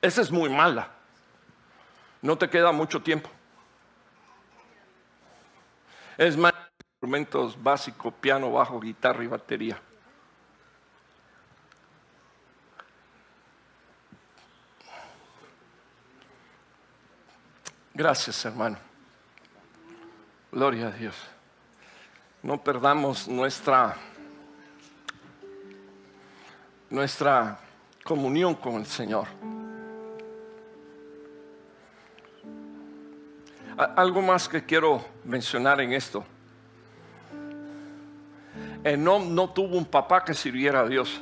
Esa 0.00 0.20
es 0.20 0.30
muy 0.30 0.50
mala. 0.50 0.88
No 2.20 2.36
te 2.36 2.48
queda 2.48 2.72
mucho 2.72 3.02
tiempo. 3.02 3.30
Es 6.18 6.36
más, 6.36 6.52
instrumentos 7.02 7.60
básicos, 7.60 8.14
piano, 8.14 8.52
bajo, 8.52 8.78
guitarra 8.78 9.24
y 9.24 9.26
batería. 9.26 9.80
Gracias, 17.94 18.44
hermano. 18.44 18.78
Gloria 20.50 20.88
a 20.88 20.90
Dios. 20.92 21.14
No 22.42 22.62
perdamos 22.62 23.28
nuestra 23.28 23.96
nuestra 26.90 27.58
comunión 28.04 28.54
con 28.54 28.74
el 28.74 28.86
Señor. 28.86 29.26
Algo 33.76 34.20
más 34.20 34.48
que 34.48 34.62
quiero 34.62 35.02
mencionar 35.24 35.80
en 35.80 35.92
esto. 35.92 36.24
Enom 38.84 39.34
no 39.34 39.48
tuvo 39.48 39.78
un 39.78 39.86
papá 39.86 40.24
que 40.24 40.34
sirviera 40.34 40.80
a 40.80 40.86
Dios. 40.88 41.20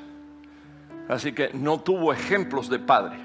Así 1.08 1.32
que 1.32 1.50
no 1.52 1.80
tuvo 1.80 2.12
ejemplos 2.12 2.68
de 2.68 2.78
padre. 2.78 3.18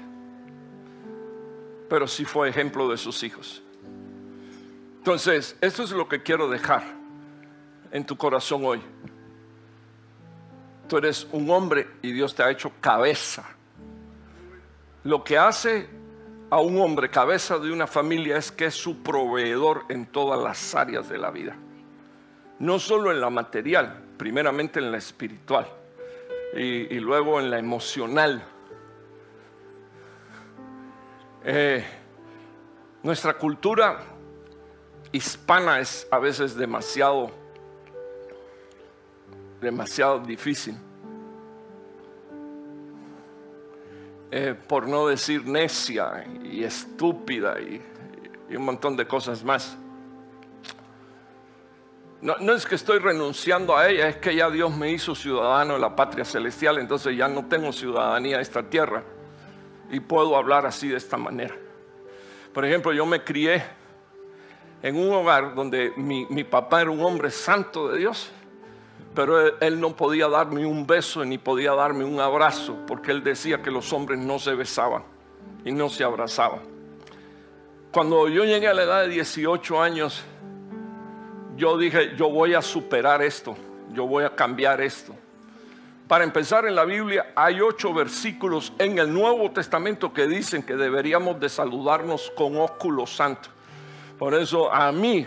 Pero 1.88 2.06
sí 2.06 2.24
fue 2.24 2.48
ejemplo 2.48 2.88
de 2.88 2.96
sus 2.96 3.22
hijos. 3.22 3.62
Entonces, 4.98 5.56
esto 5.60 5.82
es 5.82 5.90
lo 5.90 6.08
que 6.08 6.22
quiero 6.22 6.48
dejar 6.48 6.95
en 7.90 8.04
tu 8.04 8.16
corazón 8.16 8.64
hoy. 8.64 8.82
Tú 10.88 10.98
eres 10.98 11.26
un 11.32 11.50
hombre 11.50 11.88
y 12.02 12.12
Dios 12.12 12.34
te 12.34 12.42
ha 12.42 12.50
hecho 12.50 12.72
cabeza. 12.80 13.44
Lo 15.04 15.22
que 15.24 15.38
hace 15.38 15.88
a 16.50 16.60
un 16.60 16.80
hombre 16.80 17.10
cabeza 17.10 17.58
de 17.58 17.72
una 17.72 17.86
familia 17.86 18.36
es 18.36 18.52
que 18.52 18.66
es 18.66 18.74
su 18.74 19.02
proveedor 19.02 19.84
en 19.88 20.06
todas 20.06 20.40
las 20.42 20.74
áreas 20.74 21.08
de 21.08 21.18
la 21.18 21.30
vida. 21.30 21.56
No 22.58 22.78
solo 22.78 23.10
en 23.10 23.20
la 23.20 23.30
material, 23.30 24.02
primeramente 24.16 24.78
en 24.78 24.92
la 24.92 24.98
espiritual 24.98 25.66
y, 26.54 26.98
luego 27.00 27.40
en 27.40 27.50
la 27.50 27.58
emocional. 27.58 28.42
Eh, 31.44 31.84
nuestra 33.02 33.34
cultura 33.34 33.98
hispana 35.12 35.80
es 35.80 36.06
a 36.10 36.18
veces 36.18 36.56
demasiado 36.56 37.30
demasiado 39.66 40.20
difícil. 40.20 40.76
Eh, 44.30 44.54
por 44.68 44.86
no 44.86 45.08
decir 45.08 45.44
necia 45.44 46.24
y 46.44 46.62
estúpida 46.62 47.60
y, 47.60 47.82
un 48.54 48.64
montón 48.64 48.96
de 48.96 49.06
cosas 49.08 49.42
más. 49.42 49.76
No, 52.22 52.54
es 52.54 52.64
que 52.64 52.76
estoy 52.76 53.00
renunciando 53.00 53.76
a 53.76 53.88
ella, 53.88 54.08
es 54.08 54.16
que 54.16 54.34
ya 54.36 54.48
Dios 54.50 54.74
me 54.74 54.90
hizo 54.90 55.14
ciudadano 55.14 55.74
de 55.74 55.80
la 55.80 55.94
patria 55.94 56.24
celestial, 56.24 56.78
entonces 56.78 57.16
ya 57.16 57.28
no 57.28 57.46
tengo 57.46 57.72
ciudadanía 57.72 58.36
de 58.36 58.42
esta 58.42 58.62
tierra 58.62 59.02
y 59.90 59.98
puedo 60.00 60.36
hablar 60.36 60.64
así 60.64 60.88
de 60.88 60.96
esta 60.96 61.16
manera. 61.16 61.56
Por 62.54 62.64
ejemplo, 62.64 62.92
yo 62.92 63.04
me 63.04 63.22
crié 63.22 63.64
en 64.82 64.96
un 64.96 65.12
hogar 65.12 65.54
donde 65.56 65.92
mi 65.96 66.44
papá 66.44 66.82
era 66.82 66.90
un 66.90 67.00
hombre 67.00 67.30
santo 67.30 67.88
de 67.88 67.98
Dios 67.98 68.30
pero 69.16 69.58
él, 69.60 69.80
no 69.80 69.96
podía 69.96 70.28
darme 70.28 70.66
un 70.66 70.86
beso 70.86 71.24
ni 71.24 71.38
podía 71.38 71.72
darme 71.72 72.04
un 72.04 72.20
abrazo, 72.20 72.76
porque 72.86 73.10
él 73.10 73.24
decía 73.24 73.62
que 73.62 73.70
los 73.70 73.90
hombres 73.94 74.20
no 74.20 74.38
se 74.38 74.54
besaban 74.54 75.02
y 75.64 75.72
no 75.72 75.88
se 75.88 76.04
abrazaban. 76.04 76.60
Cuando 77.90 78.28
yo 78.28 78.44
llegué 78.44 78.68
a 78.68 78.74
la 78.74 78.82
edad 78.82 79.02
de 79.02 79.08
18 79.08 79.80
años, 79.80 80.22
yo 81.56 81.78
dije, 81.78 82.14
yo 82.14 82.28
voy 82.28 82.52
a 82.52 82.60
superar 82.60 83.22
esto, 83.22 83.56
yo 83.94 84.06
voy 84.06 84.24
a 84.24 84.36
cambiar 84.36 84.82
esto. 84.82 85.14
Para 86.06 86.22
empezar, 86.22 86.66
en 86.66 86.76
la 86.76 86.84
Biblia 86.84 87.32
hay 87.34 87.62
ocho 87.62 87.94
versículos 87.94 88.74
en 88.78 88.98
el 88.98 89.10
Nuevo 89.10 89.50
Testamento 89.50 90.12
que 90.12 90.26
dicen 90.26 90.62
que 90.62 90.76
deberíamos 90.76 91.40
de 91.40 91.48
saludarnos 91.48 92.30
con 92.36 92.58
óculo 92.58 93.06
santo. 93.06 93.48
Por 94.18 94.34
eso 94.34 94.70
a 94.70 94.92
mí 94.92 95.26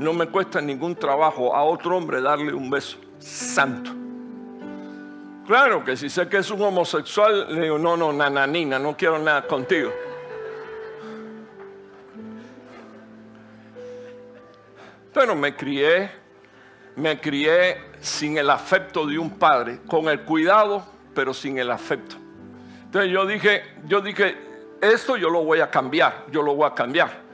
no 0.00 0.14
me 0.14 0.26
cuesta 0.28 0.62
ningún 0.62 0.96
trabajo 0.96 1.54
a 1.54 1.62
otro 1.62 1.94
hombre 1.94 2.22
darle 2.22 2.54
un 2.54 2.70
beso 2.70 2.96
santo. 3.18 3.90
Claro 5.46 5.84
que 5.84 5.94
si 5.94 6.08
sé 6.08 6.26
que 6.26 6.38
es 6.38 6.50
un 6.50 6.62
homosexual, 6.62 7.54
le 7.54 7.64
digo, 7.64 7.78
no, 7.78 7.98
no, 7.98 8.10
nananina, 8.10 8.78
no 8.78 8.96
quiero 8.96 9.18
nada 9.18 9.46
contigo. 9.46 9.92
Pero 15.12 15.34
me 15.34 15.54
crié, 15.54 16.10
me 16.96 17.20
crié 17.20 17.76
sin 18.00 18.38
el 18.38 18.48
afecto 18.48 19.06
de 19.06 19.18
un 19.18 19.38
padre, 19.38 19.80
con 19.86 20.08
el 20.08 20.22
cuidado, 20.22 20.82
pero 21.14 21.34
sin 21.34 21.58
el 21.58 21.70
afecto. 21.70 22.16
Entonces 22.84 23.12
yo 23.12 23.26
dije, 23.26 23.64
yo 23.84 24.00
dije, 24.00 24.34
esto 24.80 25.18
yo 25.18 25.28
lo 25.28 25.44
voy 25.44 25.60
a 25.60 25.70
cambiar, 25.70 26.24
yo 26.30 26.40
lo 26.40 26.54
voy 26.54 26.66
a 26.66 26.74
cambiar. 26.74 27.29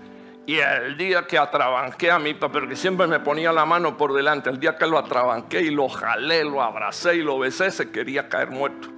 Y 0.46 0.58
el 0.58 0.96
día 0.96 1.26
que 1.26 1.36
atrabanqué 1.36 2.08
a 2.08 2.20
mi 2.20 2.32
papá, 2.32 2.60
porque 2.60 2.76
siempre 2.76 3.08
me 3.08 3.18
ponía 3.18 3.52
la 3.52 3.66
mano 3.66 3.96
por 3.96 4.12
delante, 4.12 4.48
el 4.48 4.60
día 4.60 4.76
que 4.76 4.86
lo 4.86 4.96
atrabanqué 4.96 5.60
y 5.60 5.70
lo 5.70 5.88
jalé, 5.88 6.44
lo 6.44 6.62
abracé 6.62 7.16
y 7.16 7.22
lo 7.22 7.36
besé, 7.40 7.72
se 7.72 7.90
quería 7.90 8.28
caer 8.28 8.50
muerto. 8.50 8.88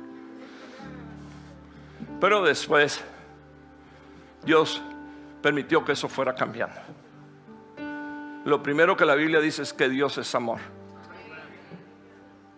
Pero 2.20 2.42
después 2.42 3.03
Dios 4.44 4.82
permitió 5.40 5.86
que 5.86 5.92
eso 5.92 6.09
fuera 6.09 6.34
cambiando. 6.34 6.76
Lo 8.44 8.62
primero 8.62 8.94
que 8.94 9.07
la 9.07 9.14
Biblia 9.14 9.40
dice 9.40 9.62
es 9.62 9.72
que 9.72 9.88
Dios 9.88 10.18
es 10.18 10.34
amor. 10.34 10.59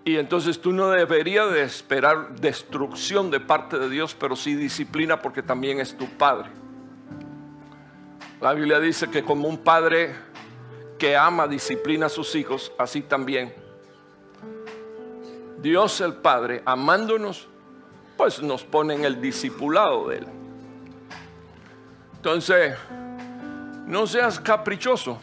Y 0.05 0.17
entonces 0.17 0.61
tú 0.61 0.73
no 0.73 0.91
deberías 0.91 1.53
de 1.53 1.63
esperar 1.63 2.35
destrucción 2.41 3.31
de 3.31 3.39
parte 3.39 3.79
de 3.79 3.89
Dios, 3.89 4.17
pero 4.19 4.35
sí 4.35 4.57
disciplina 4.57 5.23
porque 5.23 5.43
también 5.43 5.79
es 5.79 5.97
tu 5.97 6.09
Padre. 6.09 6.49
La 8.41 8.55
Biblia 8.55 8.81
dice 8.81 9.11
que 9.11 9.23
como 9.23 9.49
un 9.49 9.59
padre 9.59 10.15
que 10.99 11.17
ama, 11.17 11.47
disciplina 11.47 12.07
a 12.07 12.09
sus 12.09 12.35
hijos, 12.35 12.73
así 12.79 13.03
también 13.03 13.55
Dios 15.61 16.01
el 16.01 16.15
Padre, 16.15 16.63
amándonos, 16.65 17.47
pues 18.17 18.41
nos 18.43 18.65
pone 18.65 18.95
en 18.95 19.05
el 19.05 19.21
discipulado 19.21 20.09
de 20.09 20.19
Él. 20.19 20.27
Entonces, 22.17 22.75
no 23.87 24.07
seas 24.07 24.41
caprichoso. 24.41 25.19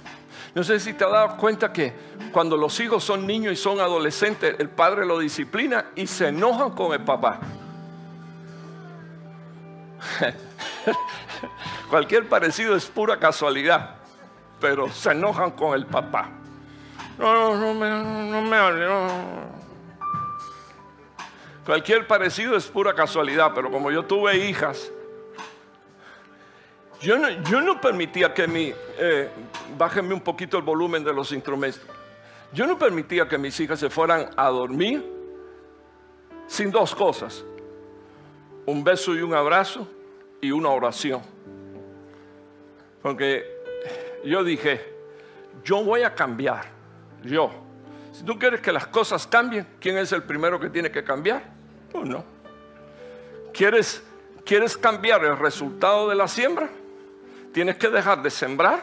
No 0.54 0.64
sé 0.64 0.80
si 0.80 0.94
te 0.94 1.04
has 1.04 1.12
dado 1.12 1.38
cuenta 1.38 1.74
que 1.74 1.94
cuando 2.32 2.56
los 2.56 2.80
hijos 2.80 3.04
son 3.04 3.26
niños 3.26 3.54
y 3.54 3.56
son 3.56 3.80
adolescentes, 3.80 4.56
el 4.60 4.70
padre 4.70 5.06
lo 5.06 5.20
disciplina 5.20 5.92
y 5.96 6.06
se 6.08 6.28
enojan 6.30 6.72
con 6.72 6.94
el 6.94 7.04
papá. 7.04 7.40
Cualquier 11.90 12.28
parecido 12.28 12.76
es 12.76 12.86
pura 12.86 13.18
casualidad, 13.18 13.96
pero 14.60 14.90
se 14.90 15.12
enojan 15.12 15.52
con 15.52 15.76
el 15.76 15.86
papá. 15.86 16.30
No, 17.18 17.34
no, 17.34 17.56
no 17.56 17.74
me, 17.74 17.90
no 18.32 18.42
me 18.42 18.58
hable, 18.58 18.88
Cualquier 21.66 22.08
parecido 22.08 22.56
es 22.56 22.66
pura 22.68 22.94
casualidad, 22.94 23.52
pero 23.54 23.70
como 23.70 23.92
yo 23.92 24.06
tuve 24.06 24.38
hijas, 24.38 24.90
yo 27.02 27.18
no, 27.18 27.30
yo 27.44 27.60
no 27.60 27.82
permitía 27.82 28.34
que 28.34 28.48
mi, 28.48 28.74
eh, 28.98 29.30
bájenme 29.78 30.14
un 30.14 30.22
poquito 30.22 30.58
el 30.58 30.64
volumen 30.64 31.04
de 31.04 31.12
los 31.12 31.32
instrumentos, 31.34 31.82
yo 32.54 32.66
no 32.66 32.80
permitía 32.80 33.28
que 33.28 33.38
mis 33.38 33.60
hijas 33.60 33.80
se 33.80 33.90
fueran 33.90 34.30
a 34.38 34.48
dormir 34.48 35.06
sin 36.48 36.72
dos 36.72 36.96
cosas, 36.96 37.44
un 38.66 38.84
beso 38.84 39.14
y 39.14 39.22
un 39.22 39.34
abrazo 39.34 39.88
y 40.42 40.52
una 40.52 40.70
oración. 40.70 41.22
Porque 43.02 43.46
yo 44.24 44.44
dije, 44.44 44.94
yo 45.64 45.84
voy 45.84 46.04
a 46.04 46.14
cambiar, 46.14 46.66
yo. 47.24 47.52
Si 48.12 48.24
tú 48.24 48.38
quieres 48.40 48.62
que 48.62 48.72
las 48.72 48.88
cosas 48.88 49.28
cambien, 49.28 49.68
¿quién 49.80 49.98
es 49.98 50.12
el 50.12 50.24
primero 50.24 50.60
que 50.60 50.70
tiene 50.70 50.92
que 50.92 51.04
cambiar? 51.04 51.44
Tú 51.92 52.04
no. 52.04 52.24
¿Quieres, 53.54 54.04
¿Quieres 54.46 54.78
cambiar 54.78 55.24
el 55.24 55.38
resultado 55.38 56.10
de 56.10 56.16
la 56.16 56.28
siembra? 56.28 56.70
Tienes 57.54 57.78
que 57.78 57.90
dejar 57.90 58.22
de 58.22 58.30
sembrar 58.30 58.82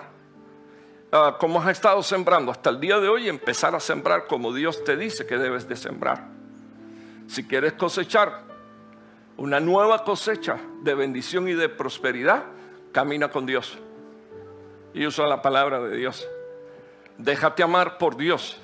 ah, 1.13 1.37
como 1.39 1.61
has 1.61 1.69
estado 1.69 2.03
sembrando 2.03 2.51
hasta 2.51 2.71
el 2.71 2.81
día 2.81 2.99
de 2.99 3.09
hoy 3.09 3.29
empezar 3.29 3.75
a 3.75 3.81
sembrar 3.81 4.27
como 4.27 4.53
Dios 4.53 4.83
te 4.85 4.97
dice 4.97 5.27
que 5.27 5.39
debes 5.39 5.69
de 5.69 5.77
sembrar. 5.77 6.29
Si 7.27 7.45
quieres 7.45 7.75
cosechar 7.75 8.54
una 9.37 9.61
nueva 9.61 10.05
cosecha 10.05 10.59
de 10.83 10.95
bendición 10.95 11.49
y 11.49 11.55
de 11.55 11.69
prosperidad, 11.69 12.45
camina 12.93 13.29
con 13.29 13.47
Dios. 13.47 13.79
Y 14.93 15.07
usa 15.07 15.27
la 15.27 15.43
palabra 15.43 15.81
de 15.81 15.97
Dios. 15.97 16.27
Déjate 17.19 17.63
amar 17.63 17.99
por 17.99 18.17
Dios, 18.17 18.59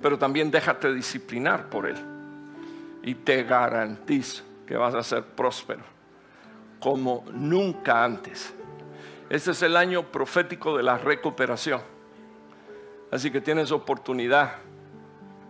pero 0.00 0.18
también 0.18 0.50
déjate 0.50 0.92
disciplinar 0.92 1.68
por 1.68 1.86
Él. 1.86 1.96
Y 3.02 3.14
te 3.16 3.42
garantizo 3.42 4.44
que 4.66 4.76
vas 4.76 4.94
a 4.94 5.02
ser 5.02 5.24
próspero 5.24 5.82
como 6.84 7.24
nunca 7.32 8.04
antes. 8.04 8.54
Este 9.30 9.52
es 9.52 9.62
el 9.62 9.76
año 9.76 10.12
profético 10.12 10.76
de 10.76 10.82
la 10.82 10.98
recuperación. 10.98 11.80
Así 13.10 13.30
que 13.30 13.40
tienes 13.40 13.72
oportunidad, 13.72 14.56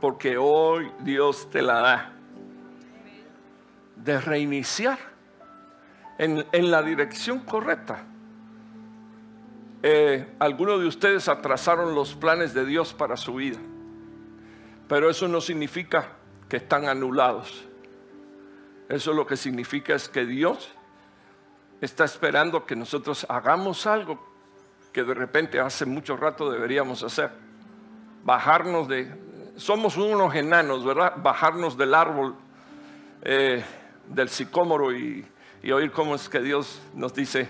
porque 0.00 0.36
hoy 0.38 0.90
Dios 1.00 1.50
te 1.50 1.60
la 1.60 1.80
da 1.80 2.13
de 3.96 4.20
reiniciar 4.20 4.98
en, 6.18 6.70
la 6.70 6.82
dirección 6.82 7.40
correcta. 7.40 8.04
eh, 9.82 10.26
algunos 10.38 10.80
de 10.80 10.86
ustedes 10.86 11.28
atrasaron 11.28 11.94
los 11.94 12.14
planes 12.14 12.54
de 12.54 12.64
Dios 12.64 12.94
para 12.94 13.16
su 13.16 13.34
vida, 13.34 13.58
pero 14.88 15.10
eso 15.10 15.28
no 15.28 15.40
significa 15.40 16.08
que 16.48 16.56
están 16.58 16.86
anulados. 16.86 17.64
Eso 18.88 19.12
lo 19.12 19.26
que 19.26 19.36
significa 19.36 19.94
es 19.94 20.08
que 20.08 20.26
Dios 20.26 20.70
está 21.80 22.04
esperando 22.04 22.66
que 22.66 22.76
nosotros 22.76 23.26
hagamos 23.28 23.86
algo 23.86 24.34
que 24.92 25.02
de 25.02 25.14
repente 25.14 25.58
hace 25.58 25.86
mucho 25.86 26.16
rato 26.16 26.50
deberíamos 26.50 27.02
hacer. 27.02 27.30
Bajarnos 28.22 28.88
de... 28.88 29.12
Somos 29.56 29.96
unos 29.96 30.34
enanos, 30.34 30.84
¿verdad? 30.84 31.14
Bajarnos 31.16 31.76
del 31.76 31.94
árbol 31.94 32.36
eh, 33.22 33.64
del 34.08 34.28
sicómoro 34.28 34.92
y, 34.92 35.26
oír 35.72 35.90
cómo 35.90 36.14
es 36.14 36.28
que 36.28 36.40
Dios 36.40 36.82
nos 36.94 37.14
dice, 37.14 37.48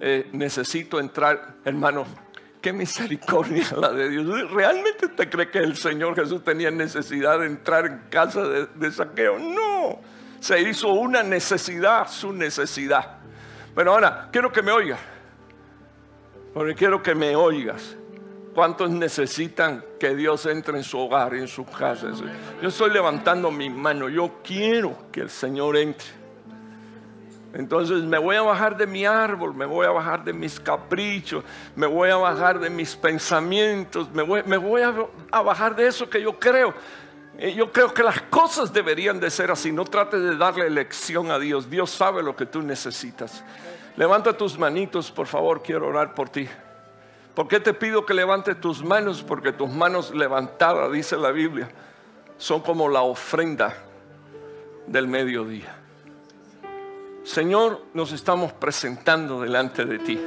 eh, 0.00 0.28
necesito 0.32 0.98
entrar, 0.98 1.56
hermano, 1.64 2.06
qué 2.60 2.72
misericordia 2.72 3.64
la 3.76 3.92
de 3.92 4.08
Dios. 4.08 4.50
¿Realmente 4.50 5.06
usted 5.06 5.30
cree 5.30 5.50
que 5.50 5.58
el 5.58 5.76
Señor 5.76 6.14
Jesús 6.16 6.42
tenía 6.42 6.70
necesidad 6.70 7.38
de 7.38 7.46
entrar 7.46 7.86
en 7.86 7.98
casa 8.10 8.42
de, 8.42 8.66
de 8.66 8.90
saqueo? 8.90 9.38
No, 9.38 10.00
se 10.40 10.60
hizo 10.60 10.88
una 10.92 11.22
necesidad, 11.22 12.08
su 12.08 12.32
necesidad. 12.32 13.18
Pero 13.74 13.92
ahora, 13.92 14.28
quiero 14.32 14.50
que 14.50 14.62
me 14.62 14.72
oiga, 14.72 14.98
porque 16.54 16.74
quiero 16.74 17.02
que 17.02 17.14
me 17.14 17.36
oigas. 17.36 17.97
¿Cuántos 18.54 18.90
necesitan 18.90 19.84
que 20.00 20.14
Dios 20.14 20.46
entre 20.46 20.76
en 20.76 20.84
su 20.84 20.98
hogar, 20.98 21.34
en 21.34 21.48
su 21.48 21.64
casa? 21.64 22.08
Yo 22.60 22.68
estoy 22.68 22.90
levantando 22.90 23.50
mi 23.50 23.70
mano. 23.70 24.08
Yo 24.08 24.40
quiero 24.42 24.96
que 25.12 25.20
el 25.20 25.30
Señor 25.30 25.76
entre. 25.76 26.18
Entonces 27.54 28.02
me 28.02 28.18
voy 28.18 28.36
a 28.36 28.42
bajar 28.42 28.76
de 28.76 28.86
mi 28.86 29.06
árbol, 29.06 29.54
me 29.54 29.64
voy 29.64 29.86
a 29.86 29.90
bajar 29.90 30.22
de 30.22 30.32
mis 30.32 30.60
caprichos, 30.60 31.42
me 31.74 31.86
voy 31.86 32.10
a 32.10 32.16
bajar 32.16 32.60
de 32.60 32.68
mis 32.68 32.94
pensamientos, 32.94 34.10
me 34.12 34.22
voy, 34.22 34.82
a, 34.82 34.94
a, 35.30 35.40
bajar 35.40 35.74
de 35.74 35.86
eso 35.86 36.10
que 36.10 36.20
yo 36.20 36.38
creo. 36.38 36.74
Eh, 37.38 37.54
yo 37.54 37.72
creo 37.72 37.94
que 37.94 38.02
las 38.02 38.20
cosas 38.22 38.72
deberían 38.72 39.18
de 39.18 39.30
ser 39.30 39.50
así. 39.50 39.72
No 39.72 39.84
trates 39.84 40.20
de 40.22 40.36
darle 40.36 40.66
elección 40.66 41.30
a 41.30 41.38
Dios. 41.38 41.70
Dios 41.70 41.90
sabe 41.90 42.22
lo 42.22 42.36
que 42.36 42.44
tú 42.44 42.60
necesitas. 42.60 43.42
Levanta 43.96 44.36
tus 44.36 44.58
manitos, 44.58 45.10
por 45.10 45.26
favor, 45.26 45.62
quiero 45.62 45.86
orar 45.88 46.14
por 46.14 46.28
ti. 46.28 46.48
¿Por 47.38 47.46
qué 47.46 47.60
te 47.60 47.72
pido 47.72 48.04
que 48.04 48.14
levantes 48.14 48.60
tus 48.60 48.82
manos? 48.82 49.22
Porque 49.22 49.52
tus 49.52 49.70
manos 49.70 50.12
levantadas, 50.12 50.90
dice 50.90 51.16
la 51.16 51.30
Biblia, 51.30 51.70
son 52.36 52.60
como 52.62 52.88
la 52.88 53.02
ofrenda 53.02 53.76
del 54.88 55.06
mediodía. 55.06 55.72
Señor, 57.22 57.84
nos 57.94 58.10
estamos 58.10 58.52
presentando 58.54 59.40
delante 59.40 59.84
de 59.84 59.98
ti. 60.00 60.20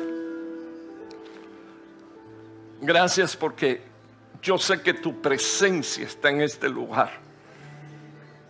Gracias 2.80 3.36
porque 3.36 3.82
yo 4.42 4.58
sé 4.58 4.82
que 4.82 4.94
tu 4.94 5.22
presencia 5.22 6.06
está 6.06 6.30
en 6.30 6.40
este 6.40 6.70
lugar. 6.70 7.12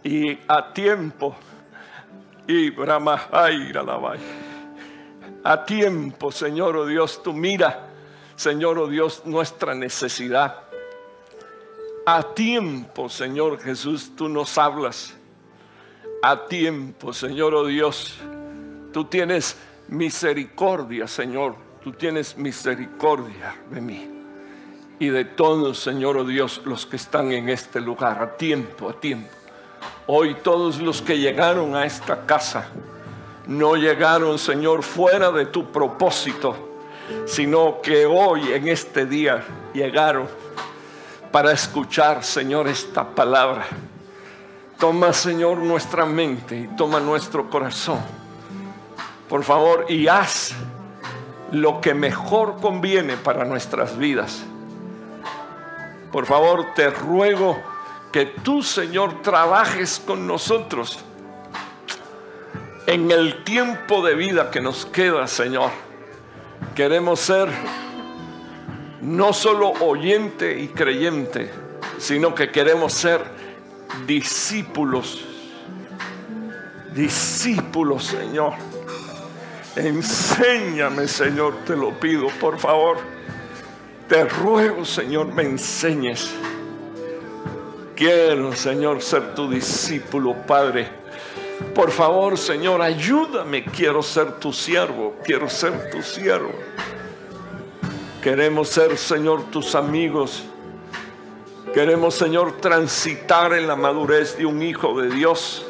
Y 0.03 0.37
a 0.47 0.71
tiempo, 0.71 1.35
y 2.47 2.71
a 5.43 5.65
tiempo, 5.65 6.31
Señor, 6.31 6.77
oh 6.77 6.85
Dios, 6.85 7.23
tú 7.23 7.33
mira 7.33 7.87
Señor, 8.41 8.79
oh 8.79 8.87
Dios, 8.87 9.21
nuestra 9.23 9.75
necesidad. 9.75 10.63
A 12.07 12.23
tiempo, 12.33 13.07
Señor 13.07 13.59
Jesús, 13.59 14.13
tú 14.15 14.29
nos 14.29 14.57
hablas. 14.57 15.13
A 16.23 16.47
tiempo, 16.47 17.13
Señor, 17.13 17.53
oh 17.53 17.67
Dios, 17.67 18.17
tú 18.91 19.05
tienes 19.05 19.57
misericordia, 19.89 21.07
Señor. 21.07 21.53
Tú 21.83 21.91
tienes 21.91 22.35
misericordia 22.35 23.55
de 23.69 23.79
mí 23.79 24.09
y 24.97 25.09
de 25.09 25.23
todos, 25.23 25.77
Señor, 25.77 26.17
oh 26.17 26.23
Dios, 26.23 26.61
los 26.65 26.87
que 26.87 26.95
están 26.95 27.31
en 27.31 27.47
este 27.47 27.79
lugar. 27.79 28.23
A 28.23 28.37
tiempo, 28.37 28.89
a 28.89 28.99
tiempo. 28.99 29.29
Hoy 30.07 30.33
todos 30.41 30.81
los 30.81 31.03
que 31.03 31.19
llegaron 31.19 31.75
a 31.75 31.85
esta 31.85 32.25
casa 32.25 32.69
no 33.45 33.75
llegaron, 33.75 34.39
Señor, 34.39 34.81
fuera 34.81 35.31
de 35.31 35.45
tu 35.45 35.71
propósito 35.71 36.70
sino 37.25 37.81
que 37.81 38.05
hoy 38.05 38.53
en 38.53 38.67
este 38.67 39.05
día 39.05 39.43
llegaron 39.73 40.27
para 41.31 41.51
escuchar, 41.51 42.23
Señor, 42.23 42.67
esta 42.67 43.07
palabra. 43.07 43.65
Toma, 44.77 45.13
Señor, 45.13 45.59
nuestra 45.59 46.05
mente 46.05 46.57
y 46.57 46.67
toma 46.75 46.99
nuestro 46.99 47.49
corazón. 47.49 47.99
Por 49.29 49.43
favor, 49.43 49.85
y 49.87 50.07
haz 50.07 50.53
lo 51.51 51.79
que 51.79 51.93
mejor 51.93 52.59
conviene 52.59 53.15
para 53.15 53.45
nuestras 53.45 53.97
vidas. 53.97 54.43
Por 56.11 56.25
favor, 56.25 56.73
te 56.75 56.89
ruego 56.89 57.61
que 58.11 58.25
tú, 58.25 58.61
Señor, 58.61 59.21
trabajes 59.21 60.01
con 60.05 60.27
nosotros 60.27 60.99
en 62.87 63.11
el 63.11 63.43
tiempo 63.45 64.05
de 64.05 64.15
vida 64.15 64.51
que 64.51 64.59
nos 64.59 64.85
queda, 64.85 65.27
Señor 65.27 65.90
Queremos 66.75 67.19
ser 67.19 67.49
no 69.01 69.33
solo 69.33 69.71
oyente 69.81 70.57
y 70.57 70.69
creyente, 70.69 71.51
sino 71.97 72.33
que 72.33 72.49
queremos 72.49 72.93
ser 72.93 73.21
discípulos. 74.07 75.25
Discípulos, 76.93 78.05
Señor. 78.05 78.53
Enséñame, 79.75 81.07
Señor, 81.07 81.55
te 81.65 81.75
lo 81.75 81.91
pido, 81.99 82.27
por 82.39 82.57
favor. 82.57 82.99
Te 84.07 84.23
ruego, 84.25 84.85
Señor, 84.85 85.27
me 85.27 85.43
enseñes. 85.43 86.31
Quiero, 87.95 88.53
Señor, 88.53 89.01
ser 89.01 89.35
tu 89.35 89.49
discípulo, 89.49 90.35
Padre 90.47 91.00
por 91.73 91.91
favor, 91.91 92.37
Señor, 92.37 92.81
ayúdame. 92.81 93.63
Quiero 93.63 94.03
ser 94.03 94.39
tu 94.39 94.51
siervo. 94.51 95.15
Quiero 95.23 95.49
ser 95.49 95.89
tu 95.89 96.01
siervo. 96.01 96.51
Queremos 98.21 98.69
ser, 98.69 98.97
Señor, 98.97 99.43
tus 99.51 99.73
amigos. 99.73 100.43
Queremos, 101.73 102.15
Señor, 102.15 102.57
transitar 102.59 103.53
en 103.53 103.67
la 103.67 103.75
madurez 103.75 104.37
de 104.37 104.45
un 104.45 104.61
hijo 104.61 104.99
de 104.99 105.09
Dios. 105.09 105.65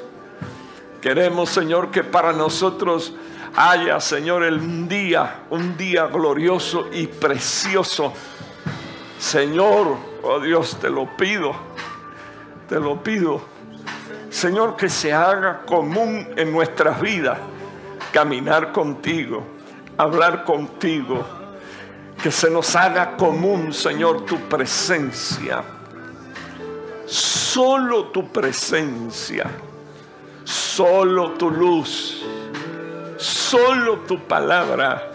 Queremos, 1.00 1.50
Señor, 1.50 1.92
que 1.92 2.04
para 2.04 2.34
nosotros 2.34 3.14
haya, 3.56 4.00
Señor, 4.00 4.44
el 4.44 4.88
día, 4.88 5.44
un 5.50 5.78
día 5.78 6.08
glorioso 6.08 6.88
y 6.92 7.08
precioso. 7.08 8.14
Señor, 9.20 9.98
oh 10.24 10.40
Dios, 10.40 10.78
te 10.82 10.90
lo 10.90 11.16
pido, 11.16 11.54
te 12.68 12.80
lo 12.80 13.04
pido. 13.04 13.51
Señor, 14.32 14.78
que 14.78 14.90
se 14.90 15.12
haga 15.12 15.64
común 15.66 16.26
en 16.38 16.54
nuestras 16.54 17.02
vidas 17.02 17.38
caminar 18.14 18.72
contigo, 18.72 19.44
hablar 19.98 20.46
contigo, 20.46 21.24
que 22.24 22.32
se 22.32 22.50
nos 22.50 22.76
haga 22.78 23.18
común, 23.18 23.74
Señor, 23.74 24.26
tu 24.26 24.38
presencia. 24.38 25.62
Solo 27.06 28.06
tu 28.06 28.32
presencia, 28.32 29.52
solo 30.46 31.32
tu 31.32 31.52
luz, 31.52 32.24
solo 33.18 34.00
tu 34.08 34.18
palabra. 34.18 35.10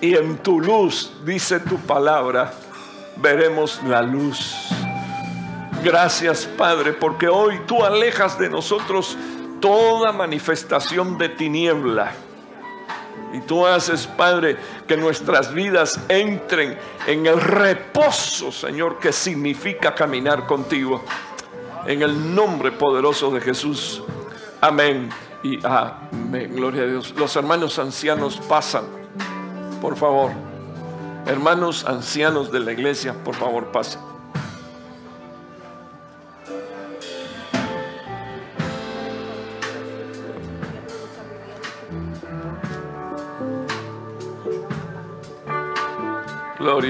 Y 0.00 0.14
en 0.14 0.38
tu 0.38 0.60
luz, 0.60 1.12
dice 1.24 1.58
tu 1.58 1.78
palabra, 1.78 2.52
veremos 3.16 3.80
la 3.84 4.02
luz. 4.02 4.70
Gracias 5.82 6.46
Padre, 6.46 6.92
porque 6.92 7.28
hoy 7.28 7.60
tú 7.66 7.82
alejas 7.84 8.38
de 8.38 8.50
nosotros 8.50 9.16
toda 9.60 10.12
manifestación 10.12 11.16
de 11.18 11.28
tiniebla. 11.30 12.12
Y 13.32 13.40
tú 13.40 13.64
haces, 13.64 14.06
Padre, 14.08 14.56
que 14.88 14.96
nuestras 14.96 15.54
vidas 15.54 16.00
entren 16.08 16.76
en 17.06 17.26
el 17.26 17.40
reposo, 17.40 18.50
Señor, 18.50 18.98
que 18.98 19.12
significa 19.12 19.94
caminar 19.94 20.46
contigo. 20.46 21.04
En 21.86 22.02
el 22.02 22.34
nombre 22.34 22.72
poderoso 22.72 23.30
de 23.30 23.40
Jesús. 23.40 24.02
Amén 24.60 25.10
y 25.42 25.64
amén. 25.64 26.54
Gloria 26.54 26.82
a 26.82 26.86
Dios. 26.86 27.14
Los 27.16 27.36
hermanos 27.36 27.78
ancianos 27.78 28.40
pasan, 28.48 28.84
por 29.80 29.96
favor. 29.96 30.32
Hermanos 31.26 31.84
ancianos 31.86 32.50
de 32.50 32.60
la 32.60 32.72
iglesia, 32.72 33.14
por 33.24 33.36
favor, 33.36 33.70
pasen. 33.70 34.09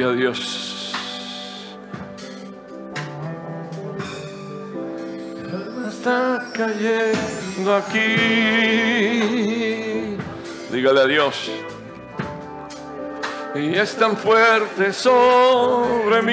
Gloria 0.01 0.14
a 0.14 0.16
Dios. 0.16 0.94
Está 5.88 6.46
cayendo 6.55 7.76
aquí. 7.76 8.16
Dígale 10.72 11.01
a 11.01 11.07
Dios. 11.07 11.51
y 13.55 13.74
es 13.74 13.94
tan 13.96 14.16
fuerte 14.16 14.90
sobre 14.94 16.22
mí. 16.22 16.32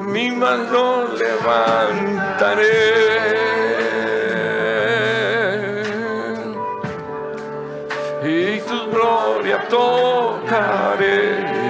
Mi 0.00 0.32
mano 0.32 1.14
levantaré. 1.16 2.70
Tocaré. 9.70 11.60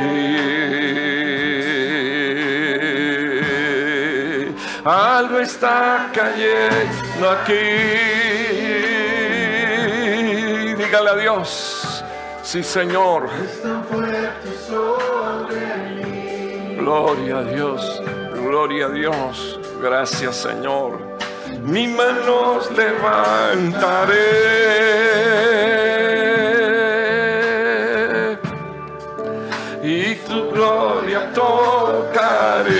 Algo 4.84 5.38
está 5.38 6.10
cayendo 6.12 7.30
aquí 7.30 8.90
dígale 10.90 11.10
a 11.10 11.16
Dios, 11.16 12.04
sí 12.42 12.62
Señor. 12.64 13.28
Gloria 16.78 17.38
a 17.38 17.42
Dios, 17.44 18.02
gloria 18.34 18.86
a 18.86 18.88
Dios, 18.88 19.60
gracias 19.80 20.36
Señor. 20.36 20.98
Mi 21.62 21.86
manos 21.86 22.70
levantaré 22.72 24.16
gloria 31.40 32.79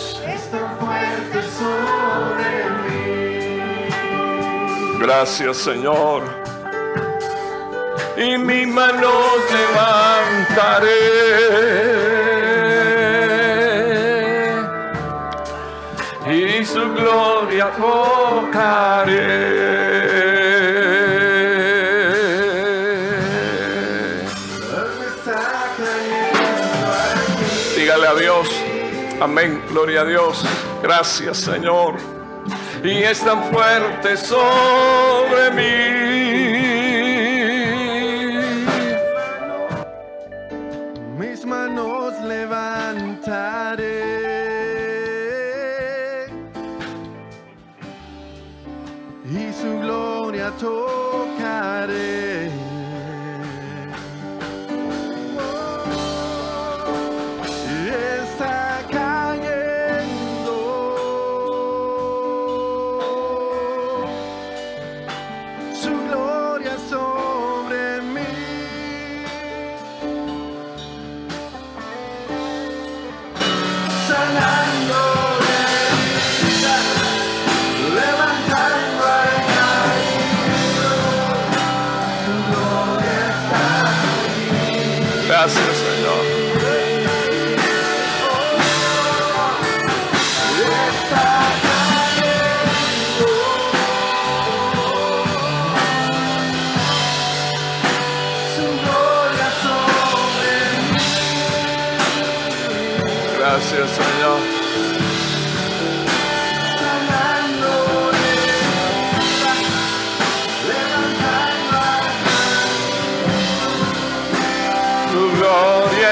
Gracias, 5.01 5.57
Señor. 5.57 6.23
Y 8.17 8.37
mi 8.37 8.65
mano 8.65 9.11
levantaré. 9.51 10.99
Y 16.27 16.65
su 16.65 16.93
gloria 16.93 17.71
tocaré. 17.77 19.51
Amén, 29.21 29.63
gloria 29.69 30.01
a 30.01 30.05
Dios. 30.05 30.43
Gracias 30.81 31.37
Señor. 31.37 32.10
Y 32.83 33.03
es 33.03 33.19
tan 33.19 33.43
fuerte 33.51 34.17
sobre 34.17 35.51
mí. 35.51 36.00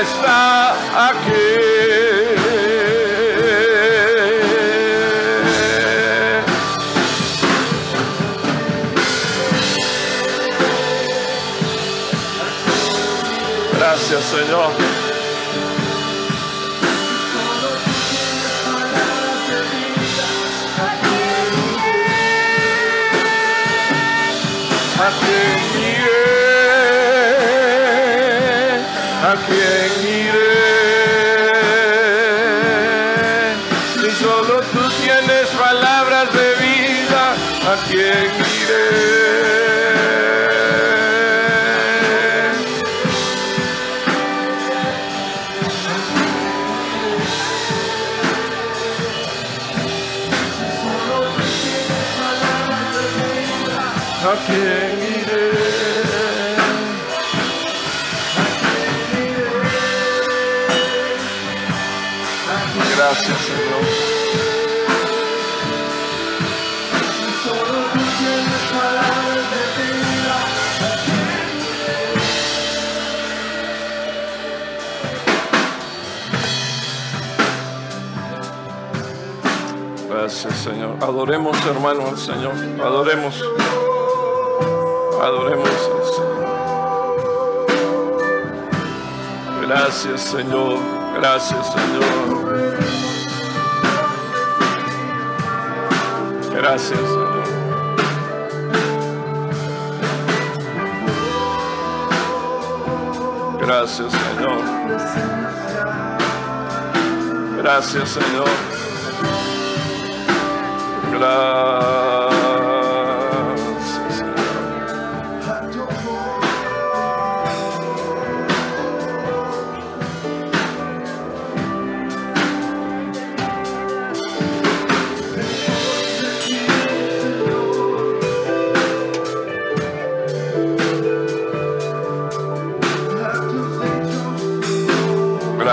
Está 0.02 0.72
aquí. 1.10 1.80
Gracias, 13.78 14.24
Señor. 14.26 14.89
Adoremos, 81.10 81.58
hermano, 81.66 82.08
al 82.08 82.18
Señor. 82.20 82.54
Adoremos. 82.80 83.44
Adoremos 85.20 85.68
al 85.68 86.06
Señor. 86.06 86.46
Gracias, 89.66 90.22
Señor. 90.22 90.78
Gracias, 91.16 91.74
Señor. 91.74 92.06
Gracias, 96.54 97.00
Señor. 97.00 97.44
Gracias, 103.60 104.12
Señor. 104.14 104.62
Gracias, 107.58 108.10
Señor. 108.10 108.69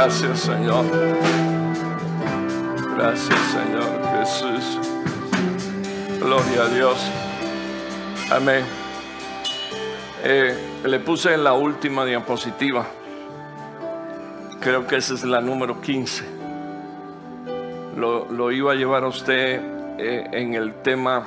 Gracias, 0.06 0.40
Señor. 0.40 0.84
Gracias, 2.96 3.40
Señor. 3.50 4.00
Jesús. 4.18 4.95
Gloria 6.20 6.62
a 6.62 6.68
Dios. 6.68 6.98
Amén. 8.30 8.64
Eh, 10.24 10.56
le 10.84 10.98
puse 11.00 11.34
en 11.34 11.44
la 11.44 11.52
última 11.52 12.04
diapositiva. 12.04 12.86
Creo 14.60 14.86
que 14.86 14.96
esa 14.96 15.14
es 15.14 15.24
la 15.24 15.40
número 15.40 15.80
15. 15.80 16.24
Lo, 17.96 18.24
lo 18.32 18.50
iba 18.50 18.72
a 18.72 18.74
llevar 18.74 19.04
a 19.04 19.08
usted 19.08 19.60
eh, 19.98 20.28
en 20.32 20.54
el 20.54 20.74
tema, 20.82 21.26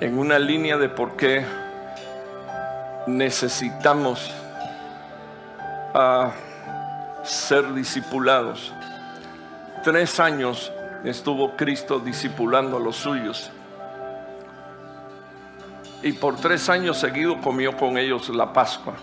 en 0.00 0.18
una 0.18 0.38
línea 0.38 0.76
de 0.76 0.90
por 0.90 1.16
qué 1.16 1.44
necesitamos 3.06 4.30
a 5.94 6.32
ser 7.22 7.72
discipulados. 7.72 8.72
Tres 9.82 10.20
años 10.20 10.70
estuvo 11.04 11.56
Cristo 11.56 12.00
discipulando 12.00 12.78
a 12.78 12.80
los 12.80 12.96
suyos. 12.96 13.50
Y 16.02 16.12
por 16.12 16.36
tres 16.36 16.68
años 16.68 16.98
seguidos 16.98 17.38
comió 17.42 17.76
con 17.76 17.96
ellos 17.96 18.28
la 18.28 18.52
Pascua. 18.52 18.94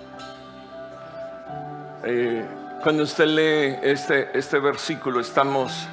Eh, 2.03 2.45
cuando 2.83 3.03
usted 3.03 3.25
lee 3.25 3.79
este, 3.83 4.37
este 4.37 4.59
versículo, 4.59 5.19
estamos, 5.19 5.87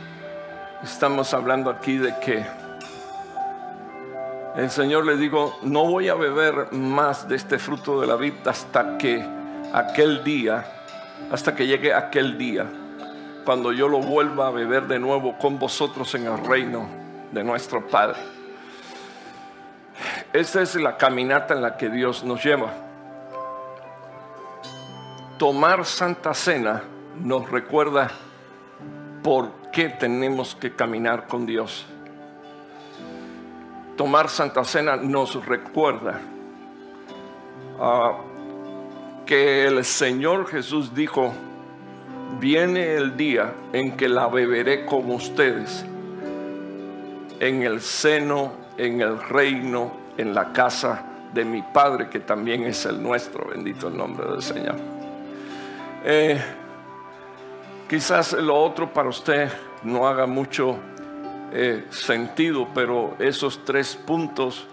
estamos 0.82 1.32
hablando 1.34 1.70
aquí 1.70 1.98
de 1.98 2.14
que 2.18 2.44
el 4.56 4.70
Señor 4.70 5.06
le 5.06 5.16
digo, 5.16 5.58
no 5.62 5.84
voy 5.84 6.08
a 6.08 6.14
beber 6.14 6.72
más 6.72 7.28
de 7.28 7.36
este 7.36 7.58
fruto 7.58 8.00
de 8.00 8.06
la 8.06 8.16
vid 8.16 8.34
hasta 8.46 8.98
que 8.98 9.24
aquel 9.72 10.24
día, 10.24 10.64
hasta 11.30 11.54
que 11.54 11.66
llegue 11.66 11.94
aquel 11.94 12.36
día, 12.38 12.66
cuando 13.48 13.72
yo 13.72 13.88
lo 13.88 14.00
vuelva 14.00 14.48
a 14.48 14.50
beber 14.50 14.86
de 14.86 14.98
nuevo 14.98 15.38
con 15.38 15.58
vosotros 15.58 16.14
en 16.14 16.26
el 16.26 16.44
reino 16.44 16.86
de 17.32 17.42
nuestro 17.42 17.86
Padre. 17.86 18.18
Esta 20.34 20.60
es 20.60 20.74
la 20.74 20.98
caminata 20.98 21.54
en 21.54 21.62
la 21.62 21.78
que 21.78 21.88
Dios 21.88 22.22
nos 22.24 22.44
lleva. 22.44 22.74
Tomar 25.38 25.86
Santa 25.86 26.34
Cena 26.34 26.82
nos 27.22 27.50
recuerda 27.50 28.10
por 29.22 29.50
qué 29.72 29.88
tenemos 29.88 30.54
que 30.54 30.76
caminar 30.76 31.26
con 31.26 31.46
Dios. 31.46 31.86
Tomar 33.96 34.28
Santa 34.28 34.62
Cena 34.62 34.96
nos 34.96 35.46
recuerda 35.46 36.20
ah, 37.80 38.12
que 39.24 39.64
el 39.64 39.86
Señor 39.86 40.48
Jesús 40.48 40.94
dijo, 40.94 41.32
viene 42.40 42.94
el 42.94 43.16
día 43.16 43.54
en 43.72 43.96
que 43.96 44.08
la 44.08 44.28
beberé 44.28 44.84
con 44.84 45.10
ustedes 45.10 45.84
en 47.40 47.62
el 47.62 47.80
seno, 47.80 48.52
en 48.76 49.00
el 49.00 49.20
reino, 49.20 49.92
en 50.16 50.34
la 50.34 50.52
casa 50.52 51.04
de 51.32 51.44
mi 51.44 51.62
Padre, 51.62 52.08
que 52.08 52.20
también 52.20 52.64
es 52.64 52.84
el 52.86 53.02
nuestro, 53.02 53.48
bendito 53.48 53.88
el 53.88 53.96
nombre 53.96 54.30
del 54.30 54.42
Señor. 54.42 54.76
Eh, 56.04 56.40
quizás 57.88 58.32
lo 58.32 58.56
otro 58.56 58.92
para 58.92 59.08
usted 59.08 59.50
no 59.82 60.06
haga 60.06 60.26
mucho 60.26 60.76
eh, 61.52 61.86
sentido, 61.90 62.68
pero 62.74 63.16
esos 63.18 63.64
tres 63.64 63.96
puntos 63.96 64.66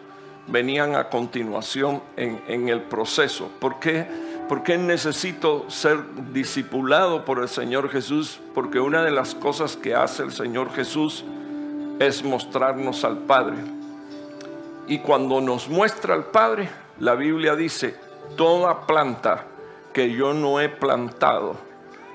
venían 0.48 0.96
a 0.96 1.10
continuación 1.10 2.02
en, 2.16 2.42
en 2.48 2.70
el 2.70 2.82
proceso. 2.82 3.50
¿Por 3.60 3.80
qué? 3.80 4.25
¿Por 4.48 4.62
qué 4.62 4.78
necesito 4.78 5.66
ser 5.70 6.04
discipulado 6.32 7.26
por 7.26 7.40
el 7.40 7.50
Señor 7.50 7.90
Jesús? 7.90 8.40
Porque 8.54 8.80
una 8.80 9.04
de 9.04 9.10
las 9.10 9.34
cosas 9.34 9.76
que 9.76 9.96
hace 9.96 10.22
el 10.22 10.32
Señor 10.32 10.72
Jesús 10.72 11.26
es 12.00 12.24
mostrarnos 12.24 13.04
al 13.04 13.18
Padre. 13.20 13.58
Y 14.88 15.00
cuando 15.00 15.42
nos 15.42 15.68
muestra 15.68 16.14
al 16.14 16.26
Padre, 16.26 16.70
la 17.00 17.16
Biblia 17.16 17.56
dice, 17.56 17.96
toda 18.38 18.86
planta 18.86 19.46
que 19.92 20.12
yo 20.12 20.34
no 20.34 20.60
he 20.60 20.70
plantado, 20.70 21.56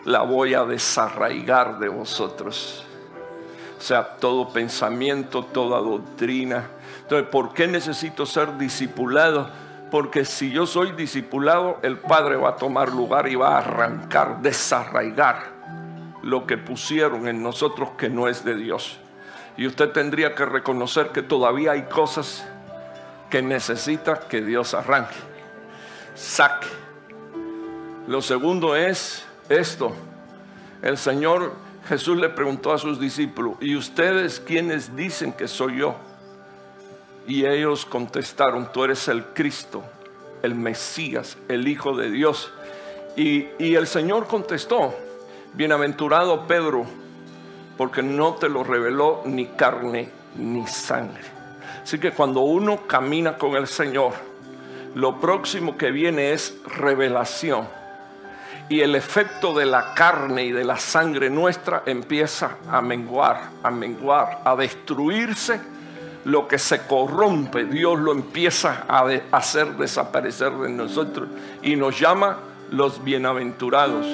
la 0.04 0.22
voy 0.22 0.54
a 0.54 0.64
desarraigar 0.64 1.80
de 1.80 1.88
vosotros. 1.88 2.84
O 3.76 3.82
sea, 3.82 4.16
todo 4.18 4.50
pensamiento, 4.50 5.42
toda 5.42 5.80
doctrina. 5.80 6.68
Entonces, 7.02 7.28
¿por 7.28 7.54
qué 7.54 7.66
necesito 7.66 8.24
ser 8.24 8.56
discipulado? 8.56 9.48
Porque 9.90 10.24
si 10.24 10.50
yo 10.50 10.66
soy 10.66 10.92
discipulado, 10.92 11.78
el 11.82 11.98
Padre 11.98 12.36
va 12.36 12.50
a 12.50 12.56
tomar 12.56 12.92
lugar 12.92 13.28
y 13.28 13.34
va 13.34 13.56
a 13.56 13.58
arrancar, 13.58 14.40
desarraigar 14.40 15.60
lo 16.22 16.46
que 16.46 16.58
pusieron 16.58 17.26
en 17.26 17.42
nosotros 17.42 17.90
que 17.98 18.08
no 18.08 18.28
es 18.28 18.44
de 18.44 18.54
Dios. 18.54 18.98
Y 19.56 19.66
usted 19.66 19.90
tendría 19.90 20.34
que 20.34 20.44
reconocer 20.44 21.08
que 21.08 21.22
todavía 21.22 21.72
hay 21.72 21.82
cosas 21.82 22.46
que 23.28 23.42
necesita 23.42 24.20
que 24.20 24.42
Dios 24.42 24.74
arranque, 24.74 25.16
saque. 26.14 26.68
Lo 28.06 28.22
segundo 28.22 28.76
es 28.76 29.24
esto. 29.48 29.92
El 30.82 30.98
Señor 30.98 31.54
Jesús 31.88 32.16
le 32.18 32.28
preguntó 32.28 32.72
a 32.72 32.78
sus 32.78 33.00
discípulos, 33.00 33.56
¿y 33.60 33.76
ustedes 33.76 34.40
quiénes 34.40 34.94
dicen 34.94 35.32
que 35.32 35.48
soy 35.48 35.78
yo? 35.78 35.96
Y 37.30 37.46
ellos 37.46 37.86
contestaron, 37.86 38.72
tú 38.72 38.82
eres 38.82 39.06
el 39.06 39.24
Cristo, 39.26 39.84
el 40.42 40.56
Mesías, 40.56 41.38
el 41.46 41.68
Hijo 41.68 41.96
de 41.96 42.10
Dios. 42.10 42.52
Y, 43.14 43.46
el 43.60 43.86
Señor 43.86 44.26
contestó, 44.26 44.92
bienaventurado 45.54 46.48
Pedro, 46.48 46.86
porque 47.76 48.02
no 48.02 48.34
te 48.34 48.48
lo 48.48 48.64
reveló 48.64 49.22
ni 49.26 49.46
carne 49.46 50.10
ni 50.34 50.66
sangre. 50.66 51.22
Así 51.80 52.00
que 52.00 52.10
cuando 52.10 52.40
uno 52.40 52.88
camina 52.88 53.38
con 53.38 53.54
el 53.54 53.68
Señor, 53.68 54.14
lo 54.96 55.20
próximo 55.20 55.76
que 55.76 55.92
viene 55.92 56.32
es 56.32 56.58
revelación. 56.78 57.68
Y 58.68 58.80
el 58.80 58.96
efecto 58.96 59.54
de 59.54 59.66
la 59.66 59.94
carne 59.94 60.46
y 60.46 60.50
de 60.50 60.64
la 60.64 60.78
sangre 60.78 61.30
nuestra 61.30 61.84
empieza 61.86 62.56
a 62.68 62.80
menguar, 62.80 63.50
a 63.62 63.70
menguar, 63.70 64.40
a 64.44 64.56
destruirse. 64.56 65.60
Lo 66.24 66.46
que 66.48 66.58
se 66.58 66.82
corrompe, 66.82 67.64
Dios 67.64 67.98
lo 67.98 68.12
empieza 68.12 68.84
a 68.88 69.08
hacer 69.32 69.76
desaparecer 69.76 70.52
de 70.52 70.68
nosotros 70.68 71.28
y 71.62 71.76
nos 71.76 71.98
llama 71.98 72.38
los 72.70 73.02
bienaventurados. 73.02 74.06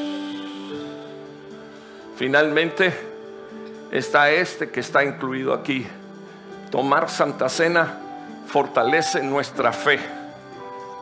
Finalmente 2.17 2.95
está 3.91 4.31
este 4.31 4.71
que 4.71 4.81
está 4.81 5.05
incluido 5.05 5.53
aquí. 5.53 5.87
Tomar 6.71 7.11
Santa 7.11 7.49
Cena 7.49 7.99
fortalece 8.47 9.23
nuestra 9.23 9.73
fe, 9.73 9.99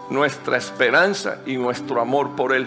nuestra 0.09 0.57
esperanza 0.57 1.39
y 1.45 1.57
nuestro 1.57 2.01
amor 2.01 2.35
por 2.35 2.55
Él. 2.55 2.67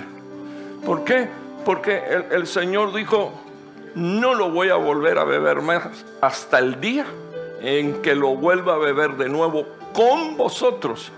¿Por 0.85 1.03
qué? 1.03 1.27
Porque 1.65 2.03
el 2.30 2.45
Señor 2.45 2.93
dijo, 2.93 3.34
no 3.95 4.35
lo 4.35 4.51
voy 4.51 4.69
a 4.69 4.76
volver 4.76 5.18
a 5.18 5.23
beber 5.23 5.61
más 5.61 5.84
hasta 6.22 6.59
el 6.59 6.80
día 6.80 7.05
en 7.62 8.02
que 8.02 8.16
lo 8.16 8.36
vuelva 8.36 8.76
a 8.76 8.78
beber 8.78 9.18
de 9.18 9.30
nuevo 9.30 9.66
con 9.94 10.38
vosotros 10.38 11.12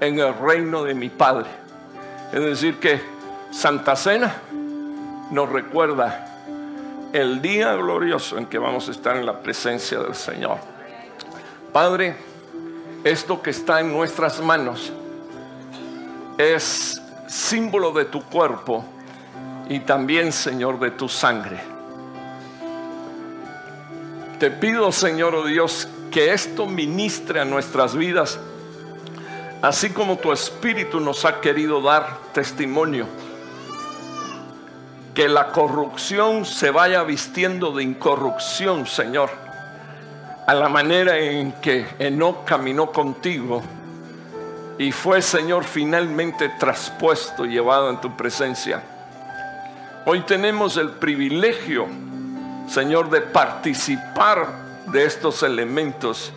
en 0.00 0.18
el 0.18 0.34
reino 0.34 0.82
de 0.82 0.94
mi 0.94 1.08
Padre. 1.08 1.48
Es 2.32 2.40
decir, 2.40 2.78
que 2.78 3.00
Santa 3.50 3.94
Cena 3.94 4.34
nos 5.30 5.48
recuerda 5.48 6.28
el 7.12 7.42
día 7.42 7.74
glorioso 7.74 8.38
en 8.38 8.46
que 8.46 8.58
vamos 8.58 8.88
a 8.88 8.90
estar 8.90 9.16
en 9.16 9.26
la 9.26 9.40
presencia 9.40 9.98
del 10.00 10.14
Señor. 10.14 10.58
Padre, 11.72 12.16
esto 13.04 13.42
que 13.42 13.50
está 13.50 13.80
en 13.80 13.92
nuestras 13.92 14.40
manos 14.40 14.92
es 16.38 17.02
símbolo 17.26 17.92
de 17.92 18.06
tu 18.06 18.22
cuerpo 18.22 18.84
y 19.68 19.80
también, 19.80 20.32
Señor, 20.32 20.78
de 20.78 20.90
tu 20.90 21.08
sangre. 21.08 21.71
Te 24.42 24.50
pido, 24.50 24.90
Señor 24.90 25.36
oh 25.36 25.46
Dios, 25.46 25.86
que 26.10 26.32
esto 26.32 26.66
ministre 26.66 27.38
a 27.38 27.44
nuestras 27.44 27.94
vidas, 27.94 28.40
así 29.62 29.90
como 29.90 30.18
tu 30.18 30.32
Espíritu 30.32 30.98
nos 30.98 31.24
ha 31.24 31.40
querido 31.40 31.80
dar 31.80 32.18
testimonio. 32.32 33.06
Que 35.14 35.28
la 35.28 35.52
corrupción 35.52 36.44
se 36.44 36.72
vaya 36.72 37.04
vistiendo 37.04 37.70
de 37.70 37.84
incorrupción, 37.84 38.84
Señor, 38.88 39.30
a 40.48 40.54
la 40.54 40.68
manera 40.68 41.16
en 41.20 41.52
que 41.60 41.86
Enoch 42.00 42.44
caminó 42.44 42.90
contigo 42.90 43.62
y 44.76 44.90
fue, 44.90 45.22
Señor, 45.22 45.62
finalmente 45.62 46.48
traspuesto 46.58 47.46
y 47.46 47.50
llevado 47.50 47.90
en 47.90 48.00
tu 48.00 48.16
presencia. 48.16 48.82
Hoy 50.04 50.22
tenemos 50.22 50.76
el 50.78 50.90
privilegio 50.90 51.86
Señor, 52.68 53.10
de 53.10 53.20
participar 53.20 54.48
de 54.86 55.04
estos 55.04 55.42
elementos. 55.42 56.32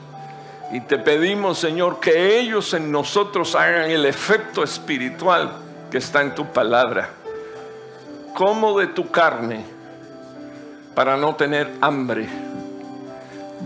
Y 0.72 0.82
te 0.82 0.98
pedimos, 0.98 1.60
Señor, 1.60 2.00
que 2.00 2.40
ellos 2.40 2.74
en 2.74 2.92
nosotros 2.92 3.56
hagan 3.56 3.90
el 3.92 4.06
efecto 4.06 4.64
espiritual 4.64 5.52
que 5.92 6.00
está 6.00 6.22
en 6.22 6.36
tu 6.36 6.46
palabra. 6.48 7.10
Como 8.34 8.78
de 8.80 8.88
tu 8.88 9.10
carne 9.12 9.64
para 10.96 11.18
no 11.18 11.36
tener 11.36 11.72
hambre. 11.82 12.28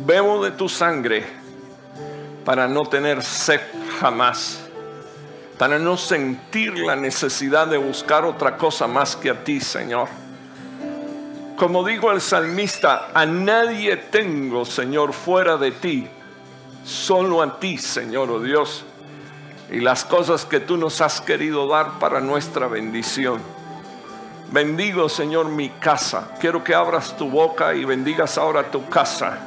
Bebo 0.06 0.44
de 0.44 0.52
tu 0.52 0.68
sangre 0.68 1.26
para 2.44 2.68
no 2.68 2.84
tener 2.86 3.24
sed 3.24 3.62
jamás. 4.00 4.60
Para 5.58 5.78
no 5.78 5.98
sentir 5.98 6.78
la 6.80 6.96
necesidad 6.96 7.68
de 7.68 7.78
buscar 7.78 8.26
otra 8.26 8.58
cosa 8.58 8.88
más 8.88 9.16
que 9.16 9.30
a 9.30 9.44
ti, 9.44 9.60
Señor. 9.60 10.08
Como 11.60 11.84
dijo 11.84 12.10
el 12.10 12.22
salmista, 12.22 13.10
a 13.14 13.26
nadie 13.26 13.98
tengo, 13.98 14.64
Señor, 14.64 15.12
fuera 15.12 15.58
de 15.58 15.72
ti, 15.72 16.08
solo 16.86 17.42
a 17.42 17.60
ti, 17.60 17.78
Señor, 17.78 18.32
oh 18.32 18.40
Dios, 18.40 18.86
y 19.70 19.82
las 19.82 20.06
cosas 20.06 20.46
que 20.46 20.62
tú 20.62 20.78
nos 20.78 21.02
has 21.02 21.20
querido 21.20 21.68
dar 21.68 22.00
para 22.00 22.22
nuestra 22.22 22.70
bendición. 22.70 23.42
Bendigo, 24.54 25.10
Señor, 25.10 25.50
mi 25.50 25.68
casa. 25.70 26.32
Quiero 26.40 26.64
que 26.64 26.74
abras 26.74 27.18
tu 27.18 27.30
boca 27.30 27.76
y 27.76 27.84
bendigas 27.84 28.38
ahora 28.38 28.72
tu 28.72 28.88
casa. 28.88 29.38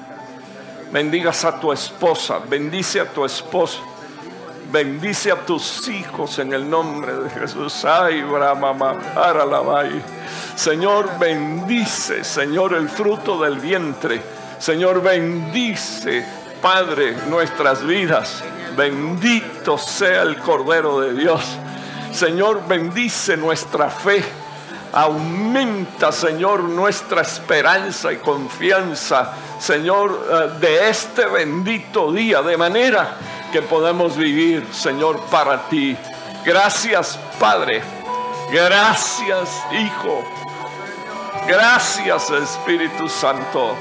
Bendigas 0.93 1.47
a 1.47 1.59
tu 1.59 1.73
esposa, 1.73 2.41
bendice 2.47 3.01
a 3.01 3.07
tu 3.11 3.25
esposo. 3.25 3.83
Bendice 4.73 5.31
a 5.31 5.36
tus 5.36 5.86
hijos 5.89 6.39
en 6.39 6.55
el 6.55 6.69
nombre 6.69 7.15
de 7.15 7.28
Jesús. 7.28 7.85
Ay, 7.85 8.23
Brahma, 8.23 8.94
Señor, 10.57 11.19
bendice, 11.19 12.24
Señor, 12.24 12.73
el 12.73 12.89
fruto 12.89 13.39
del 13.43 13.59
vientre. 13.59 14.23
Señor, 14.59 15.03
bendice, 15.03 16.27
Padre, 16.62 17.15
nuestras 17.28 17.85
vidas. 17.86 18.43
Bendito 18.74 19.77
sea 19.77 20.23
el 20.23 20.39
Cordero 20.39 21.01
de 21.01 21.12
Dios. 21.20 21.43
Señor, 22.11 22.66
bendice 22.66 23.36
nuestra 23.36 23.90
fe. 23.90 24.24
Aumenta, 24.94 26.11
Señor, 26.12 26.62
nuestra 26.62 27.20
esperanza 27.20 28.11
y 28.11 28.16
confianza, 28.16 29.32
Señor, 29.59 30.28
eh, 30.31 30.59
de 30.61 30.89
este 30.89 31.27
bendito 31.27 32.11
día, 32.11 32.40
de 32.40 32.57
manera 32.57 33.16
que 33.53 33.62
podamos 33.62 34.16
vivir, 34.16 34.66
Señor, 34.73 35.20
para 35.31 35.69
ti. 35.69 35.97
Gracias, 36.45 37.19
Padre. 37.39 37.83
Gracias, 38.51 39.62
Hijo. 39.70 40.24
Gracias 41.47 42.31
Espíritu 42.31 43.09
Santo. 43.09 43.77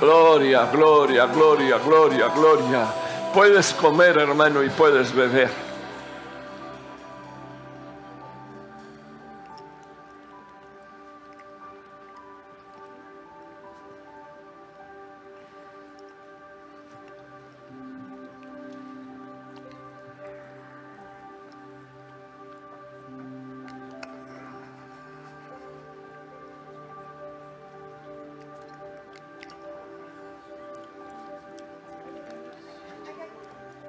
Gloria, 0.00 0.66
gloria, 0.72 1.26
gloria, 1.26 1.78
gloria, 1.78 2.28
gloria. 2.28 2.86
Puedes 3.34 3.72
comer 3.74 4.18
hermano 4.18 4.62
y 4.62 4.70
puedes 4.70 5.14
beber. 5.14 5.71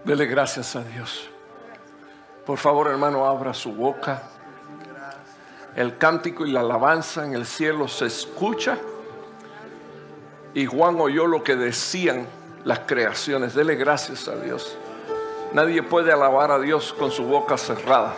Dele 0.06 0.26
gracias 0.26 0.76
a 0.76 0.84
Dios. 0.84 1.30
Por 2.46 2.58
favor, 2.58 2.88
hermano, 2.88 3.26
abra 3.26 3.54
su 3.54 3.72
boca. 3.72 4.24
El 5.76 5.98
cántico 5.98 6.46
y 6.46 6.52
la 6.52 6.60
alabanza 6.60 7.26
en 7.26 7.34
el 7.34 7.46
cielo 7.46 7.88
se 7.88 8.08
escucha. 8.08 8.78
Y 10.54 10.66
Juan 10.66 11.00
oyó 11.00 11.26
lo 11.26 11.42
que 11.44 11.56
decían 11.56 12.28
las 12.66 12.80
creaciones. 12.80 13.56
Dele 13.56 13.76
gracias 13.76 14.28
a 14.28 14.36
Dios. 14.36 14.78
Nadie 15.54 15.82
puede 15.84 16.12
alabar 16.12 16.52
a 16.52 16.60
Dios 16.60 16.94
con 16.94 17.10
su 17.10 17.24
boca 17.24 17.58
cerrada. 17.58 18.14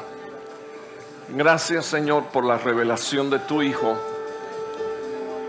Gracias 1.30 1.86
Señor 1.86 2.26
por 2.26 2.46
la 2.46 2.58
revelación 2.58 3.30
de 3.30 3.40
tu 3.40 3.62
Hijo. 3.62 3.96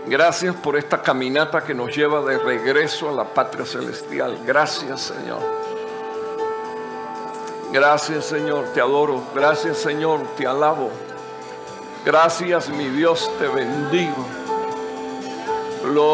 Gracias 0.07 0.55
por 0.55 0.77
esta 0.77 1.01
caminata 1.01 1.63
que 1.63 1.73
nos 1.73 1.95
lleva 1.95 2.21
de 2.21 2.37
regreso 2.37 3.09
a 3.09 3.11
la 3.11 3.25
patria 3.25 3.65
celestial. 3.65 4.37
Gracias 4.45 5.01
Señor. 5.01 5.66
Gracias 7.79 8.25
Señor, 8.25 8.65
te 8.73 8.81
adoro. 8.81 9.21
Gracias 9.35 9.77
Señor, 9.77 10.21
te 10.35 10.47
alabo. 10.47 10.89
Gracias 12.03 12.69
mi 12.69 12.89
Dios, 12.89 13.29
te 13.37 13.47
bendigo. 13.47 14.25
Gloria 15.83 16.09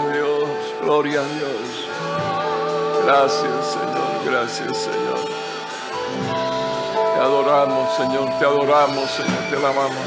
a 0.00 0.12
Dios, 0.12 0.48
gloria 0.82 1.20
a 1.20 1.24
Dios. 1.24 1.88
Gracias 3.04 3.66
Señor, 3.66 4.24
gracias 4.24 4.76
Señor. 4.76 5.18
Te 7.14 7.20
adoramos 7.20 7.96
Señor, 7.96 8.38
te 8.38 8.44
adoramos 8.44 9.10
Señor, 9.10 9.50
te 9.50 9.56
alabamos. 9.56 10.06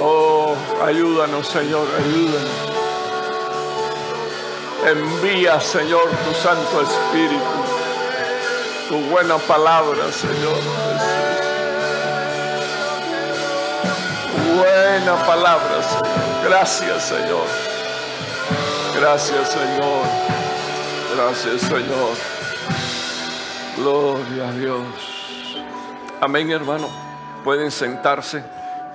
Oh, 0.00 0.56
ayúdanos 0.82 1.46
Señor, 1.46 1.86
ayúdanos. 1.98 2.69
Envía, 4.86 5.60
Señor, 5.60 6.08
tu 6.24 6.34
Santo 6.34 6.82
Espíritu, 6.82 7.44
tu 8.88 8.96
buena 9.10 9.38
palabra, 9.38 10.10
Señor 10.10 10.58
Buena 14.56 15.14
palabra, 15.26 15.82
Señor. 15.82 16.08
Gracias, 16.44 17.02
Señor. 17.04 17.46
Gracias, 18.98 19.48
Señor. 19.48 20.04
Gracias, 21.14 21.60
Señor. 21.62 22.16
Gloria 23.76 24.48
a 24.48 24.52
Dios. 24.52 24.84
Amén, 26.20 26.50
hermano. 26.50 26.88
Pueden 27.44 27.70
sentarse. 27.70 28.42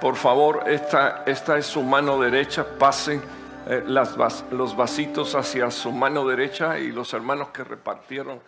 Por 0.02 0.16
favor, 0.18 0.66
esta, 0.68 1.24
esta 1.26 1.58
es 1.58 1.66
su 1.66 1.82
mano 1.82 2.20
derecha. 2.20 2.66
Pasen 2.78 3.24
eh, 3.68 3.84
los 3.86 4.76
vasitos 4.76 5.36
hacia 5.36 5.72
su 5.72 5.92
mano 5.92 6.26
derecha 6.26 6.78
y 6.80 6.92
los 6.92 7.14
hermanos 7.14 7.50
que 7.50 7.64
repartieron 7.64 8.40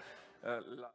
eh, 0.43 0.59
la 0.77 0.91